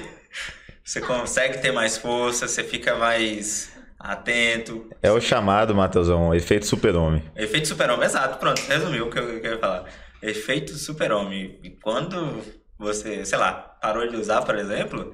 Você 0.83 1.01
consegue 1.01 1.57
ter 1.59 1.71
mais 1.71 1.97
força, 1.97 2.47
você 2.47 2.63
fica 2.63 2.95
mais 2.95 3.71
atento. 3.99 4.89
É 5.03 5.12
o 5.12 5.19
chamado, 5.19 5.75
Matheusão, 5.75 6.33
efeito 6.33 6.65
super-homem. 6.65 7.23
Efeito 7.35 7.67
super-homem, 7.67 8.05
exato. 8.05 8.38
Pronto, 8.39 8.62
resumiu 8.67 9.07
o 9.07 9.12
que 9.12 9.19
eu, 9.19 9.41
que 9.41 9.47
eu 9.47 9.51
ia 9.53 9.59
falar. 9.59 9.85
Efeito 10.21 10.73
super-homem. 10.73 11.60
E 11.63 11.69
quando 11.69 12.43
você, 12.77 13.25
sei 13.25 13.38
lá, 13.38 13.51
parou 13.53 14.08
de 14.08 14.15
usar, 14.15 14.41
por 14.41 14.55
exemplo, 14.55 15.13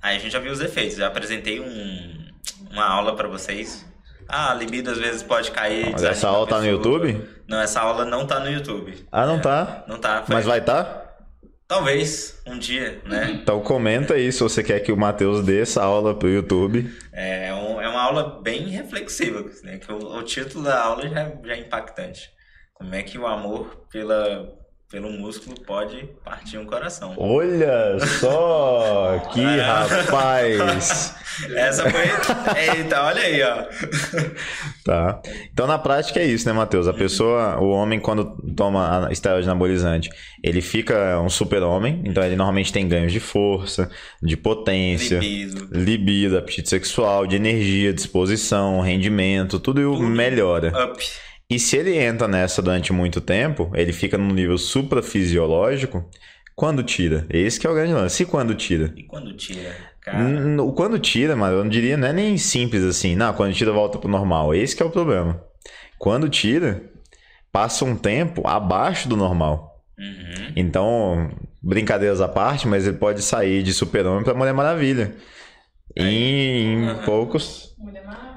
aí 0.00 0.16
a 0.16 0.18
gente 0.18 0.32
já 0.32 0.38
viu 0.38 0.52
os 0.52 0.60
efeitos. 0.60 0.96
Já 0.96 1.06
apresentei 1.06 1.60
um, 1.60 2.28
uma 2.70 2.84
aula 2.84 3.14
para 3.14 3.28
vocês. 3.28 3.86
Ah, 4.28 4.52
a 4.52 4.54
libido 4.54 4.90
às 4.90 4.98
vezes 4.98 5.22
pode 5.22 5.50
cair. 5.50 5.90
Mas 5.92 6.02
essa 6.02 6.28
aula 6.28 6.46
tá 6.46 6.60
no 6.60 6.66
YouTube? 6.66 7.28
Não, 7.46 7.60
essa 7.60 7.80
aula 7.80 8.04
não 8.04 8.26
tá 8.26 8.40
no 8.40 8.50
YouTube. 8.50 9.06
Ah, 9.10 9.26
não 9.26 9.36
é, 9.36 9.40
tá? 9.40 9.84
Não 9.86 9.98
tá. 9.98 10.22
Foi... 10.22 10.34
Mas 10.34 10.44
vai 10.44 10.60
tá? 10.60 11.02
Talvez, 11.68 12.40
um 12.46 12.58
dia, 12.58 13.00
né? 13.04 13.30
Então 13.42 13.60
comenta 13.60 14.14
aí 14.14 14.30
se 14.30 14.40
você 14.40 14.62
quer 14.62 14.80
que 14.80 14.92
o 14.92 14.96
Matheus 14.96 15.42
dê 15.42 15.62
essa 15.62 15.82
aula 15.82 16.14
pro 16.14 16.28
YouTube. 16.28 16.90
É, 17.12 17.48
é, 17.48 17.54
um, 17.54 17.80
é 17.80 17.88
uma 17.88 18.02
aula 18.02 18.42
bem 18.42 18.68
reflexiva, 18.68 19.42
né? 19.62 19.78
Que 19.78 19.90
o, 19.90 20.18
o 20.18 20.22
título 20.22 20.64
da 20.64 20.82
aula 20.82 21.08
já, 21.08 21.32
já 21.42 21.54
é 21.54 21.60
impactante. 21.60 22.30
Como 22.82 22.96
é 22.96 23.02
que 23.04 23.16
o 23.16 23.28
amor 23.28 23.86
pela, 23.92 24.52
pelo 24.90 25.08
músculo 25.12 25.54
pode 25.60 26.04
partir 26.24 26.58
um 26.58 26.66
coração. 26.66 27.14
Olha 27.16 27.96
só! 28.20 29.20
que 29.32 29.40
rapaz! 29.40 31.14
Essa 31.54 31.88
foi. 31.88 32.02
Eita, 32.76 33.04
olha 33.04 33.22
aí, 33.22 33.40
ó. 33.40 33.64
Tá. 34.84 35.22
Então, 35.52 35.68
na 35.68 35.78
prática 35.78 36.18
é 36.18 36.26
isso, 36.26 36.44
né, 36.46 36.52
Matheus? 36.52 36.88
A 36.88 36.92
pessoa, 36.92 37.60
o 37.60 37.68
homem, 37.68 38.00
quando 38.00 38.36
toma 38.56 39.08
esteroide 39.12 39.48
anabolizante, 39.48 40.10
ele 40.42 40.60
fica 40.60 41.20
um 41.20 41.30
super-homem. 41.30 42.02
Então, 42.04 42.24
ele 42.24 42.34
normalmente 42.34 42.72
tem 42.72 42.88
ganhos 42.88 43.12
de 43.12 43.20
força, 43.20 43.88
de 44.20 44.36
potência, 44.36 45.20
libido, 45.20 45.68
libido 45.70 46.36
apetite 46.36 46.68
sexual, 46.68 47.28
de 47.28 47.36
energia, 47.36 47.92
disposição, 47.92 48.80
rendimento, 48.80 49.60
tudo, 49.60 49.80
tudo 49.80 50.02
melhora. 50.02 50.72
Up. 50.90 51.02
E 51.52 51.58
se 51.58 51.76
ele 51.76 51.98
entra 51.98 52.26
nessa 52.26 52.62
durante 52.62 52.94
muito 52.94 53.20
tempo, 53.20 53.70
ele 53.74 53.92
fica 53.92 54.16
num 54.16 54.32
nível 54.32 54.56
suprafisiológico, 54.56 56.08
quando 56.56 56.82
tira? 56.82 57.26
Esse 57.28 57.60
que 57.60 57.66
é 57.66 57.70
o 57.70 57.74
grande 57.74 57.92
lance. 57.92 58.22
E 58.22 58.26
quando 58.26 58.54
tira? 58.54 58.90
E 58.96 59.02
quando 59.02 59.36
tira? 59.36 59.76
O 60.64 60.72
quando 60.72 60.98
tira, 60.98 61.36
mano, 61.36 61.58
eu 61.58 61.62
não 61.62 61.68
diria, 61.68 61.96
não 61.98 62.08
é 62.08 62.12
nem 62.12 62.38
simples 62.38 62.82
assim. 62.82 63.14
Não, 63.14 63.34
quando 63.34 63.52
tira 63.52 63.70
volta 63.70 63.98
pro 63.98 64.08
normal. 64.08 64.54
Esse 64.54 64.74
que 64.74 64.82
é 64.82 64.86
o 64.86 64.90
problema. 64.90 65.44
Quando 65.98 66.26
tira, 66.30 66.82
passa 67.52 67.84
um 67.84 67.94
tempo 67.94 68.48
abaixo 68.48 69.06
do 69.06 69.16
normal. 69.16 69.84
Uhum. 69.98 70.52
Então, 70.56 71.30
brincadeiras 71.62 72.22
à 72.22 72.28
parte, 72.28 72.66
mas 72.66 72.86
ele 72.86 72.96
pode 72.96 73.20
sair 73.20 73.62
de 73.62 73.74
super-homem 73.74 74.24
pra 74.24 74.32
Mulher 74.32 74.54
Maravilha. 74.54 75.14
Em, 75.94 76.88
em 76.88 76.94
poucos. 77.04 77.71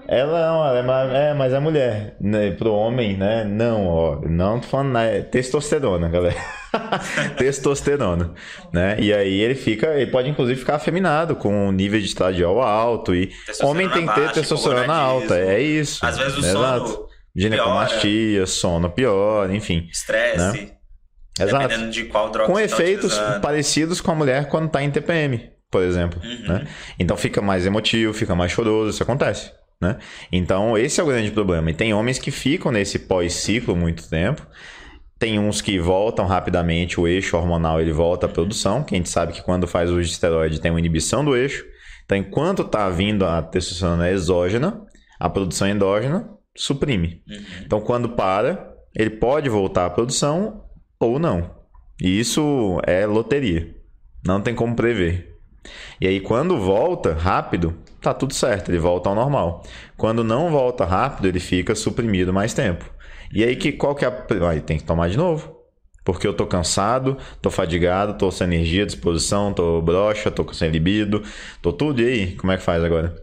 Ela 0.08 0.48
não, 0.48 0.68
ela 0.68 1.18
é, 1.18 1.30
é, 1.30 1.34
mas 1.34 1.54
é 1.54 1.60
mulher. 1.60 2.16
Né? 2.20 2.52
Pro 2.52 2.72
homem, 2.72 3.18
né? 3.18 3.44
Não, 3.44 3.88
ó. 3.88 4.22
Não 4.22 4.60
tô 4.60 4.68
falando 4.68 4.92
nada. 4.92 5.08
É 5.08 5.22
testosterona, 5.22 6.10
galera. 6.10 6.36
testosterona, 7.38 8.34
né? 8.72 8.98
E 9.00 9.14
aí 9.14 9.42
ele 9.42 9.56
fica, 9.56 9.88
ele 9.96 10.12
pode 10.12 10.30
inclusive 10.30 10.60
ficar 10.60 10.76
afeminado 10.76 11.36
com 11.36 11.68
um 11.68 11.72
nível 11.72 12.00
de 12.00 12.06
estradiol 12.06 12.62
alto 12.62 13.16
e 13.16 13.32
homem 13.62 13.90
tem 13.90 14.06
que 14.06 14.14
ter 14.14 14.32
testosterona 14.32 14.94
alta, 14.94 15.38
é 15.38 15.62
isso. 15.62 16.06
Às 16.06 16.18
vezes 16.18 16.38
o 16.38 16.40
Exato. 16.40 16.88
sono 16.88 17.08
ginecomastia, 17.36 18.32
piora. 18.32 18.48
sono 18.48 18.90
pior, 18.90 19.52
enfim. 19.52 19.88
Estresse. 19.92 20.38
Né? 20.38 20.72
Exato. 21.40 21.68
Dependendo 21.68 21.92
de 21.92 22.06
qual 22.06 22.30
droga 22.30 22.52
Com 22.52 22.60
efeitos 22.60 23.18
parecidos 23.42 24.00
com 24.00 24.12
a 24.12 24.16
mulher 24.16 24.48
quando 24.48 24.68
está 24.68 24.82
em 24.82 24.90
TPM, 24.90 25.50
por 25.70 25.84
exemplo. 25.84 26.22
Uhum. 26.24 26.48
Né? 26.48 26.68
Então 26.98 27.18
fica 27.18 27.42
mais 27.42 27.66
emotivo, 27.66 28.14
fica 28.14 28.36
mais 28.36 28.52
choroso, 28.52 28.92
isso 28.92 29.04
acontece. 29.04 29.52
Né? 29.82 29.98
Então, 30.32 30.78
esse 30.78 31.00
é 31.00 31.04
o 31.04 31.08
grande 31.08 31.32
problema. 31.32 31.70
E 31.70 31.74
tem 31.74 31.94
homens 31.94 32.20
que 32.20 32.32
ficam 32.32 32.72
nesse 32.72 33.00
pós-ciclo 33.00 33.76
muito 33.76 34.10
tempo. 34.10 34.46
Tem 35.18 35.40
uns 35.40 35.62
que 35.62 35.80
voltam 35.80 36.26
rapidamente, 36.26 37.00
o 37.00 37.08
eixo 37.08 37.38
hormonal 37.38 37.80
ele 37.80 37.92
volta 37.92 38.26
à 38.26 38.30
produção, 38.30 38.84
que 38.84 38.96
a 38.96 38.98
gente 38.98 39.10
sabe 39.10 39.34
que 39.34 39.42
quando 39.42 39.66
faz 39.66 39.90
de 39.90 40.02
esteroide 40.02 40.60
tem 40.60 40.72
uma 40.72 40.80
inibição 40.80 41.24
do 41.24 41.36
eixo. 41.36 41.66
Então, 42.04 42.18
enquanto 42.18 42.62
está 42.62 42.90
vindo 42.90 43.26
a 43.26 43.42
testosterona 43.42 44.12
exógena, 44.12 44.82
a 45.20 45.30
produção 45.30 45.68
endógena 45.68 46.30
suprime. 46.56 47.22
Uhum. 47.28 47.46
Então, 47.66 47.82
quando 47.82 48.10
para, 48.10 48.74
ele 48.96 49.10
pode 49.10 49.50
voltar 49.50 49.86
à 49.86 49.90
produção 49.90 50.66
ou 51.00 51.20
não. 51.20 51.52
E 52.02 52.20
isso 52.20 52.80
é 52.86 53.06
loteria. 53.06 53.76
Não 54.26 54.42
tem 54.42 54.54
como 54.54 54.76
prever. 54.76 55.36
E 56.00 56.08
aí, 56.08 56.20
quando 56.20 56.58
volta 56.58 57.14
rápido, 57.14 57.76
tá 58.06 58.14
tudo 58.14 58.34
certo, 58.34 58.70
ele 58.70 58.78
volta 58.80 59.10
ao 59.10 59.16
normal. 59.16 59.64
Quando 59.98 60.24
não 60.24 60.50
volta 60.50 60.86
rápido, 60.86 61.28
ele 61.28 61.40
fica 61.40 61.76
suprimido 61.76 62.32
mais 62.34 62.54
tempo. 62.54 62.86
E 63.34 63.44
aí, 63.44 63.56
que, 63.56 63.72
qual 63.72 63.96
que 63.96 64.06
é 64.06 64.08
a. 64.08 64.50
Aí 64.50 64.62
tem 64.62 64.78
que 64.78 64.84
tomar 64.84 65.10
de 65.10 65.18
novo. 65.18 65.56
Porque 66.04 66.28
eu 66.28 66.36
tô 66.36 66.46
cansado, 66.46 67.18
tô 67.42 67.50
fadigado, 67.50 68.16
tô 68.16 68.32
sem 68.32 68.46
energia, 68.46 68.86
disposição, 68.86 69.52
tô 69.52 69.82
broxa, 69.82 70.30
tô 70.30 70.54
sem 70.54 70.70
libido, 70.70 71.24
tô 71.64 71.74
tudo. 71.74 72.00
E 72.00 72.06
aí, 72.06 72.36
como 72.36 72.52
é 72.52 72.58
que 72.58 72.64
faz 72.64 72.84
agora? 72.84 73.16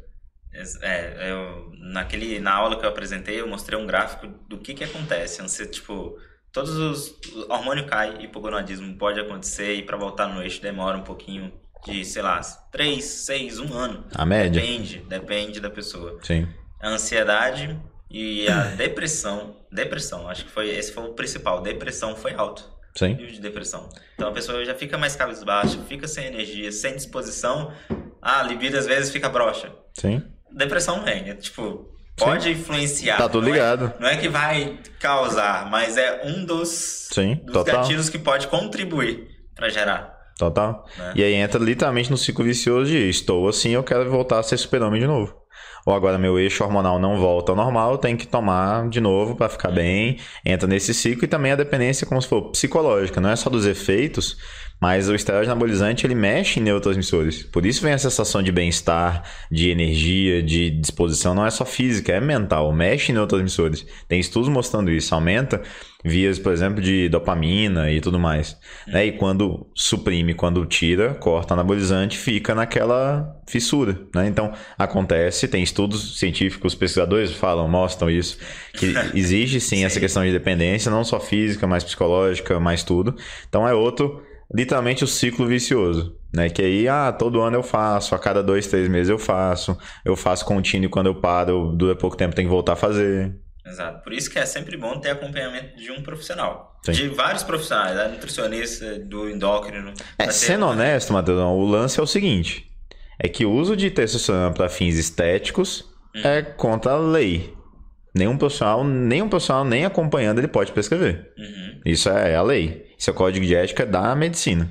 É, 0.83 1.31
eu, 1.31 1.71
naquele, 1.79 2.41
na 2.41 2.53
aula 2.53 2.77
que 2.77 2.85
eu 2.85 2.89
apresentei, 2.89 3.41
eu 3.41 3.47
mostrei 3.47 3.79
um 3.79 3.87
gráfico 3.87 4.27
do 4.49 4.59
que 4.59 4.75
que 4.75 4.83
acontece. 4.83 5.41
Você, 5.43 5.65
tipo, 5.65 6.19
todos 6.53 6.77
os. 6.77 7.17
O 7.49 7.53
hormônio 7.53 7.87
cai, 7.87 8.25
hipogonadismo 8.25 8.97
pode 8.99 9.21
acontecer 9.21 9.75
e 9.75 9.83
para 9.83 9.97
voltar 9.97 10.27
no 10.27 10.43
eixo 10.43 10.61
demora 10.61 10.99
um 10.99 11.05
pouquinho 11.05 11.53
de, 11.85 12.05
sei 12.05 12.23
lá, 12.23 12.41
3, 12.71 13.05
6, 13.05 13.59
1 13.59 13.75
ano. 13.75 14.05
A 14.15 14.25
média? 14.25 14.61
Depende, 14.61 14.99
depende 15.09 15.61
da 15.61 15.71
pessoa. 15.71 16.19
Sim. 16.23 16.49
A 16.81 16.89
ansiedade 16.89 17.79
e 18.11 18.49
a 18.49 18.65
depressão. 18.77 19.57
Depressão, 19.71 20.29
acho 20.29 20.45
que 20.45 20.51
foi 20.51 20.69
esse 20.71 20.93
foi 20.93 21.05
o 21.05 21.15
principal. 21.15 21.61
Depressão 21.63 22.15
foi 22.15 22.35
alto. 22.35 22.71
Sim. 22.95 23.15
Nível 23.15 23.33
de 23.33 23.41
depressão. 23.41 23.89
Então 24.15 24.29
a 24.29 24.33
pessoa 24.33 24.65
já 24.65 24.75
fica 24.75 24.99
mais 24.99 25.17
cabisbaixa, 25.17 25.79
fica 25.89 26.07
sem 26.07 26.27
energia, 26.27 26.71
sem 26.71 26.95
disposição. 26.95 27.73
Ah, 28.21 28.41
a 28.41 28.43
libido 28.43 28.77
às 28.77 28.87
vezes 28.87 29.11
fica 29.11 29.29
broxa. 29.29 29.73
Sim. 29.95 30.23
Depressão 30.51 31.03
vem, 31.03 31.31
é, 31.31 31.35
tipo, 31.35 31.91
pode 32.17 32.45
Sim. 32.45 32.51
influenciar. 32.51 33.17
Tá 33.17 33.29
tudo 33.29 33.47
ligado. 33.47 33.85
Não 33.87 33.89
é, 33.89 34.01
não 34.01 34.09
é, 34.09 34.17
que 34.19 34.29
vai 34.29 34.79
causar, 35.01 35.71
mas 35.71 35.97
é 35.97 36.23
um 36.25 36.45
dos, 36.45 37.09
Sim, 37.11 37.41
dos 37.45 37.65
gatilhos 37.65 38.11
que 38.11 38.19
pode 38.19 38.47
contribuir 38.49 39.29
para 39.55 39.71
gerar. 39.71 40.22
Total. 40.43 40.85
Né? 40.99 41.13
E 41.17 41.23
aí 41.23 41.35
entra 41.35 41.63
literalmente 41.63 42.11
no 42.11 42.17
ciclo 42.17 42.45
vicioso 42.45 42.91
de 42.91 43.09
estou 43.09 43.49
assim, 43.49 43.71
eu 43.71 43.83
quero 43.85 44.11
voltar 44.11 44.41
a 44.41 44.43
ser 44.43 44.57
super-homem 44.57 45.01
de 45.01 45.07
novo. 45.07 45.35
Ou 45.85 45.95
agora 45.95 46.19
meu 46.19 46.39
eixo 46.39 46.63
hormonal 46.63 46.99
não 46.99 47.17
volta 47.17 47.53
ao 47.53 47.57
normal, 47.57 47.99
tem 47.99 48.17
que 48.17 48.27
tomar 48.27 48.89
de 48.89 49.01
novo 49.01 49.35
para 49.35 49.49
ficar 49.49 49.71
bem. 49.71 50.19
Entra 50.45 50.69
nesse 50.69 50.95
ciclo 50.95 51.25
e 51.25 51.29
também 51.29 51.53
a 51.53 51.57
dependência, 51.57 52.07
como 52.07 52.21
se 52.23 52.29
for 52.29 52.51
psicológica, 52.51 53.21
não 53.21 53.31
é 53.31 53.37
só 53.37 53.51
dos 53.51 53.67
efeitos, 53.67 54.37
mas 54.83 55.09
o 55.09 55.15
esteroide 55.15 55.49
anabolizante 55.49 56.05
ele 56.05 56.15
mexe 56.17 56.59
em 56.59 56.63
neurotransmissores. 56.65 57.45
Por 57.45 57.65
isso 57.65 57.81
vem 57.83 57.93
a 57.93 57.99
sensação 57.99 58.43
de 58.43 58.51
bem-estar, 58.51 59.23
de 59.49 59.71
energia, 59.71 60.43
de 60.43 60.71
disposição. 60.71 61.37
Não 61.37 61.47
é 61.47 61.51
só 61.51 61.65
física, 61.65 62.13
é 62.13 62.21
mental. 62.21 62.73
Mexe 62.73 63.13
em 63.13 63.15
neurotransmissores. 63.15 63.87
Tem 64.09 64.19
estudos 64.19 64.49
mostrando 64.49 64.91
isso. 64.91 65.15
Aumenta 65.15 65.63
vias, 66.05 66.39
por 66.39 66.53
exemplo, 66.53 66.81
de 66.81 67.09
dopamina 67.09 67.91
e 67.91 68.01
tudo 68.01 68.19
mais. 68.19 68.57
Né? 68.87 69.07
E 69.07 69.13
quando 69.13 69.67
suprime, 69.75 70.35
quando 70.35 70.65
tira, 70.67 71.15
corta 71.15 71.55
anabolizante, 71.55 72.19
fica 72.19 72.55
naquela 72.55 73.37
fissura. 73.47 74.01
Né? 74.15 74.27
Então, 74.27 74.53
acontece, 74.79 75.49
tem 75.49 75.63
estudos 75.63 76.19
científicos, 76.19 76.75
pesquisadores 76.75 77.33
falam, 77.33 77.69
mostram 77.69 78.11
isso, 78.11 78.39
que 78.75 78.95
existe 79.15 79.61
sim, 79.61 79.77
sim. 79.77 79.85
essa 79.85 80.01
questão 80.01 80.25
de 80.25 80.33
dependência, 80.33 80.91
não 80.91 81.05
só 81.05 81.21
física, 81.21 81.67
mas 81.67 81.85
psicológica, 81.85 82.59
mais 82.59 82.83
tudo. 82.83 83.15
Então, 83.49 83.67
é 83.67 83.75
outro 83.75 84.23
literalmente 84.55 85.03
o 85.03 85.07
ciclo 85.07 85.47
vicioso, 85.47 86.15
né? 86.33 86.51
Que 86.51 86.63
aí, 86.63 86.89
ah, 86.89 87.11
todo 87.13 87.41
ano 87.41 87.57
eu 87.57 87.63
faço, 87.63 88.15
a 88.15 88.19
cada 88.19 88.43
dois, 88.43 88.67
três 88.67 88.89
meses 88.89 89.09
eu 89.09 89.19
faço, 89.19 89.77
eu 90.05 90.15
faço 90.15 90.45
contínuo 90.45 90.91
quando 90.91 91.07
eu 91.07 91.15
paro, 91.15 91.73
dura 91.75 91.97
pouco 91.97 92.17
tempo 92.17 92.35
tem 92.35 92.45
que 92.45 92.51
voltar 92.51 92.75
a 92.75 92.77
fazer. 92.77 93.35
Exato. 93.65 94.03
Por 94.03 94.13
isso 94.13 94.31
que 94.31 94.39
é 94.39 94.47
sempre 94.47 94.77
bom 94.77 94.99
ter 94.99 95.11
acompanhamento 95.11 95.77
de 95.77 95.91
um 95.91 96.03
profissional. 96.03 96.81
Sim. 96.85 96.93
De 96.93 97.09
vários 97.09 97.43
profissionais, 97.43 97.95
da 97.95 98.09
nutricionista, 98.09 98.99
do 98.99 99.29
endócrino. 99.29 99.93
É, 100.19 100.31
sendo 100.31 100.67
ter... 100.67 100.73
honesto, 100.73 101.13
Matheus, 101.13 101.39
o 101.39 101.65
lance 101.65 101.99
é 101.99 102.03
o 102.03 102.07
seguinte: 102.07 102.67
é 103.23 103.29
que 103.29 103.47
o 103.47 103.53
uso 103.53 103.77
de 103.77 103.91
testosterona 103.91 104.53
para 104.53 104.69
fins 104.69 104.97
estéticos 104.97 105.85
hum. 106.15 106.21
é 106.25 106.43
contra 106.43 106.93
a 106.93 106.99
lei. 106.99 107.55
Nenhum 108.15 108.37
profissional, 108.37 108.85
nenhum 108.85 109.29
profissional 109.29 109.65
nem 109.65 109.87
acompanhando 109.87 110.39
ele 110.39 110.49
pode 110.49 110.73
prescrever. 110.73 111.33
Uhum. 111.39 111.81
Isso 111.87 112.11
é 112.11 112.35
a 112.35 112.43
lei. 112.43 112.93
Isso 112.99 113.09
é 113.09 113.13
o 113.13 113.17
código 113.17 113.47
de 113.47 113.55
ética 113.55 113.87
da 113.87 114.15
medicina. 114.15 114.71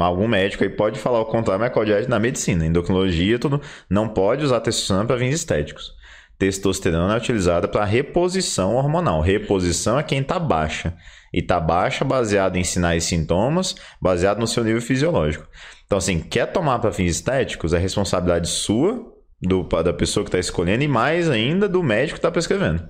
Algum 0.00 0.28
médico 0.28 0.62
aí 0.62 0.70
pode 0.70 0.98
falar 1.00 1.20
o 1.20 1.26
contrário, 1.26 1.60
mas 1.60 1.70
é 1.70 1.74
código 1.74 1.94
de 1.94 1.98
ética 1.98 2.10
da 2.10 2.20
medicina. 2.20 2.64
Endocrinologia, 2.64 3.38
tudo. 3.38 3.60
Não 3.90 4.08
pode 4.08 4.44
usar 4.44 4.60
testosterona 4.60 5.06
para 5.06 5.18
fins 5.18 5.34
estéticos. 5.34 5.97
Testosterona 6.38 7.14
é 7.14 7.16
utilizada 7.18 7.66
para 7.66 7.84
reposição 7.84 8.76
hormonal. 8.76 9.20
Reposição 9.20 9.98
é 9.98 10.02
quem 10.02 10.20
está 10.20 10.38
baixa. 10.38 10.94
E 11.32 11.40
está 11.40 11.58
baixa 11.58 12.04
baseado 12.04 12.56
em 12.56 12.64
sinais 12.64 13.04
e 13.04 13.06
sintomas, 13.08 13.74
baseado 14.00 14.38
no 14.38 14.46
seu 14.46 14.62
nível 14.62 14.80
fisiológico. 14.80 15.46
Então, 15.84 15.98
assim, 15.98 16.20
quer 16.20 16.46
tomar 16.46 16.78
para 16.78 16.92
fins 16.92 17.16
estéticos, 17.16 17.72
é 17.72 17.78
responsabilidade 17.78 18.48
sua 18.48 19.04
do, 19.40 19.62
da 19.64 19.92
pessoa 19.92 20.24
que 20.24 20.28
está 20.28 20.38
escolhendo 20.38 20.84
e 20.84 20.88
mais 20.88 21.28
ainda 21.28 21.68
do 21.68 21.82
médico 21.82 22.14
que 22.14 22.18
está 22.18 22.30
prescrevendo. 22.30 22.88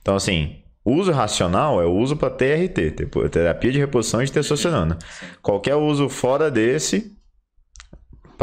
Então, 0.00 0.14
assim, 0.14 0.62
uso 0.84 1.12
racional 1.12 1.80
é 1.80 1.86
o 1.86 1.92
uso 1.92 2.16
para 2.16 2.30
TRT, 2.30 3.08
terapia 3.30 3.72
de 3.72 3.78
reposição 3.78 4.22
de 4.22 4.30
testosterona. 4.30 4.98
Qualquer 5.40 5.76
uso 5.76 6.08
fora 6.08 6.50
desse, 6.50 7.16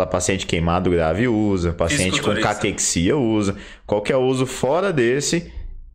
paciente 0.06 0.46
queimado 0.46 0.90
grave 0.90 1.28
usa, 1.28 1.74
paciente 1.74 2.22
com 2.22 2.34
caquexia 2.36 3.18
usa. 3.18 3.56
Qualquer 3.86 4.18
uso 4.18 4.46
fora 4.46 4.94
desse 4.94 5.52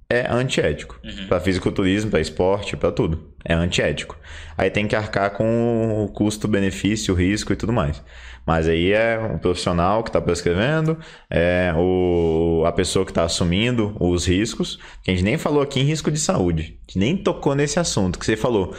é 0.08 0.26
antiético. 0.30 0.98
Uhum. 1.02 1.26
Para 1.28 1.40
fisiculturismo, 1.40 2.10
para 2.10 2.20
esporte, 2.20 2.76
para 2.76 2.92
tudo. 2.92 3.32
É 3.44 3.54
antiético. 3.54 4.16
Aí 4.56 4.70
tem 4.70 4.86
que 4.86 4.94
arcar 4.94 5.30
com 5.30 6.04
o 6.04 6.08
custo, 6.08 6.46
benefício, 6.46 7.14
risco 7.14 7.52
e 7.52 7.56
tudo 7.56 7.72
mais. 7.72 8.02
Mas 8.46 8.68
aí 8.68 8.92
é 8.92 9.18
o 9.18 9.38
profissional 9.38 10.02
que 10.02 10.10
está 10.10 10.20
prescrevendo, 10.20 10.98
é 11.30 11.72
o, 11.76 12.62
a 12.66 12.72
pessoa 12.72 13.04
que 13.04 13.10
está 13.10 13.24
assumindo 13.24 13.96
os 13.98 14.26
riscos. 14.26 14.78
Que 15.02 15.10
a 15.10 15.14
gente 15.14 15.24
nem 15.24 15.38
falou 15.38 15.62
aqui 15.62 15.80
em 15.80 15.84
risco 15.84 16.10
de 16.10 16.18
saúde. 16.18 16.78
A 16.80 16.92
gente 16.92 16.98
nem 16.98 17.16
tocou 17.16 17.54
nesse 17.54 17.78
assunto 17.78 18.18
que 18.18 18.26
você 18.26 18.36
falou. 18.36 18.74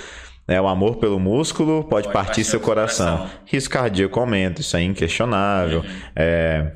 É, 0.47 0.61
o 0.61 0.67
amor 0.67 0.97
pelo 0.97 1.19
músculo 1.19 1.83
pode, 1.83 2.03
pode 2.03 2.13
partir, 2.13 2.27
partir 2.27 2.43
seu 2.43 2.59
coração. 2.59 3.17
coração. 3.17 3.39
Risco 3.45 3.73
cardíaco 3.73 4.19
aumenta, 4.19 4.61
isso 4.61 4.77
é 4.77 4.83
inquestionável. 4.83 5.79
Uhum. 5.79 6.01
É, 6.15 6.71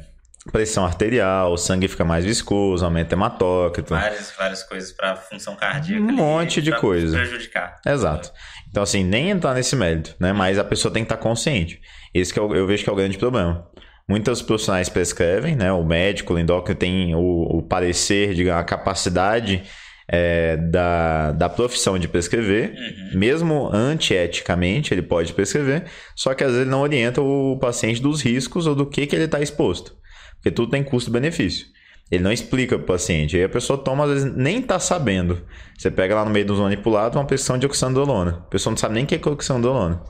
pressão 0.52 0.84
arterial, 0.86 1.54
o 1.54 1.58
sangue 1.58 1.88
fica 1.88 2.04
mais 2.04 2.26
viscoso, 2.26 2.84
aumenta 2.84 3.14
hematócrito. 3.14 3.94
Várias, 3.94 4.34
várias 4.38 4.64
coisas 4.64 4.92
para 4.92 5.16
função 5.16 5.56
cardíaca. 5.56 6.02
Um 6.02 6.12
monte 6.12 6.62
de 6.62 6.76
coisa. 6.78 7.16
Prejudicar. 7.18 7.80
Exato. 7.86 8.32
Então, 8.70 8.84
assim, 8.84 9.04
nem 9.04 9.30
entrar 9.30 9.54
nesse 9.54 9.76
mérito, 9.76 10.16
né? 10.20 10.34
Mas 10.34 10.58
a 10.58 10.64
pessoa 10.64 10.94
tem 10.94 11.04
que 11.04 11.12
estar 11.12 11.22
consciente. 11.22 11.80
Esse 12.14 12.34
que 12.34 12.40
eu, 12.40 12.54
é 12.54 12.60
eu 12.60 12.68
vejo 12.68 12.84
que 12.84 12.90
é 12.90 12.94
o 12.94 12.96
grande 12.96 13.18
problema. 13.18 13.68
Muitos 14.08 14.42
profissionais 14.42 14.90
prescrevem, 14.90 15.56
né? 15.56 15.72
O 15.72 15.84
médico, 15.84 16.34
o 16.34 16.40
endócrino 16.40 16.80
tem 16.80 17.16
o, 17.16 17.20
o 17.20 17.62
parecer, 17.62 18.34
digamos, 18.34 18.62
a 18.62 18.64
capacidade 18.64 19.64
é, 20.12 20.58
da, 20.58 21.32
da 21.34 21.48
profissão 21.48 22.00
de 22.00 22.08
prescrever, 22.08 22.74
uhum. 22.74 23.20
mesmo 23.20 23.70
antieticamente 23.72 24.92
ele 24.92 25.04
pode 25.04 25.34
prescrever, 25.34 25.86
só 26.16 26.34
que 26.34 26.44
às 26.44 26.50
vezes 26.50 26.64
ele 26.64 26.72
não 26.72 26.82
orienta 26.82 27.22
o 27.22 27.58
paciente 27.60 28.02
dos 28.02 28.20
riscos 28.22 28.66
ou 28.66 28.74
do 28.74 28.88
que, 28.88 29.06
que 29.06 29.16
ele 29.16 29.26
está 29.26 29.40
exposto. 29.40 29.96
Porque 30.38 30.50
tudo 30.50 30.72
tem 30.72 30.84
custo-benefício. 30.84 31.68
Ele 32.10 32.24
não 32.24 32.32
explica 32.32 32.76
para 32.76 32.84
o 32.84 32.88
paciente. 32.88 33.38
Aí 33.38 33.44
a 33.44 33.50
pessoa 33.50 33.78
toma, 33.78 34.06
às 34.06 34.10
vezes, 34.10 34.36
nem 34.36 34.60
está 34.60 34.80
sabendo. 34.80 35.46
Você 35.78 35.92
pega 35.92 36.16
lá 36.16 36.26
no 36.26 36.32
meio 36.32 36.46
dos 36.46 36.58
manipulados 36.58 37.16
uma 37.16 37.26
prescrição 37.26 37.58
de 37.58 37.68
oxandrolona. 37.68 38.32
A 38.32 38.50
pessoa 38.50 38.72
não 38.72 38.78
sabe 38.78 38.96
nem 38.96 39.04
o 39.04 39.08
que 39.08 39.14
é 39.14 39.32
oxandrolona. 39.32 40.02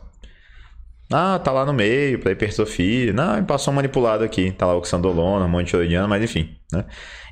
Ah, 1.11 1.39
tá 1.39 1.51
lá 1.51 1.65
no 1.65 1.73
meio, 1.73 2.19
para 2.19 2.31
hipertrofia. 2.31 3.11
Não, 3.11 3.43
passou 3.43 3.73
manipulado 3.73 4.23
aqui. 4.23 4.51
Tá 4.51 4.65
lá 4.65 4.77
oxandrolona, 4.77 5.63
tiroidiano, 5.65 6.07
mas 6.07 6.23
enfim, 6.23 6.55
né? 6.71 6.85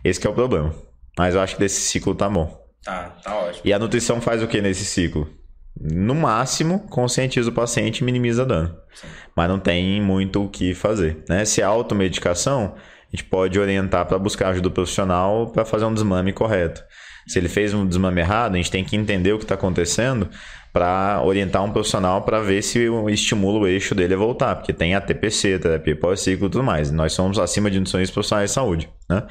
Esse 0.04 0.26
é 0.28 0.30
o 0.30 0.34
problema. 0.34 0.74
Mas 1.18 1.34
eu 1.34 1.41
acho 1.41 1.56
que 1.56 1.62
desse 1.62 1.80
ciclo 1.80 2.14
tá 2.14 2.28
bom. 2.28 2.66
Tá, 2.88 3.12
tá 3.22 3.36
ótimo. 3.36 3.62
E 3.66 3.74
a 3.74 3.80
nutrição 3.80 4.22
faz 4.22 4.42
o 4.42 4.48
que 4.48 4.62
nesse 4.62 4.86
ciclo? 4.86 5.30
No 5.78 6.16
máximo, 6.16 6.88
conscientiza 6.88 7.50
o 7.50 7.54
paciente 7.54 8.00
e 8.00 8.04
minimiza 8.06 8.46
dano. 8.46 8.74
Sim. 8.96 9.08
Mas 9.36 9.50
não 9.50 9.60
tem 9.60 10.02
muito 10.02 10.46
o 10.46 10.50
que 10.50 10.74
fazer. 10.74 11.22
Né? 11.28 11.44
Se 11.44 11.62
é 11.62 11.66
automedicação, 11.66 12.76
a 12.78 13.10
gente 13.16 13.26
pode 13.26 13.60
orientar 13.60 14.06
para 14.06 14.18
buscar 14.18 14.50
ajuda 14.50 14.70
profissional 14.70 15.48
para 15.48 15.66
fazer 15.66 15.84
um 15.84 15.94
desmame 15.94 16.32
correto. 16.32 16.82
Se 17.28 17.38
ele 17.38 17.50
fez 17.50 17.74
um 17.74 17.86
desmame 17.86 18.22
errado, 18.22 18.54
a 18.54 18.58
gente 18.58 18.72
tem 18.72 18.84
que 18.84 18.96
entender 18.96 19.34
o 19.34 19.38
que 19.38 19.44
está 19.44 19.56
acontecendo 19.56 20.30
para 20.78 21.24
orientar 21.24 21.64
um 21.64 21.72
profissional 21.72 22.22
para 22.22 22.40
ver 22.40 22.62
se 22.62 22.88
estimula 23.10 23.60
o 23.60 23.68
eixo 23.68 23.96
dele 23.96 24.14
a 24.14 24.18
voltar, 24.18 24.56
porque 24.56 24.72
tem 24.72 24.94
a 24.94 25.02
TPC, 25.02 25.58
terapia 25.58 25.96
pós-ciclo 25.96 26.46
e 26.46 26.50
tudo 26.52 26.64
mais. 26.64 26.92
Nós 26.92 27.14
somos 27.14 27.40
acima 27.40 27.72
de 27.72 27.80
nutricionistas 27.80 28.14
profissionais 28.14 28.52
de 28.52 28.54
saúde, 28.54 28.90
né? 29.10 29.24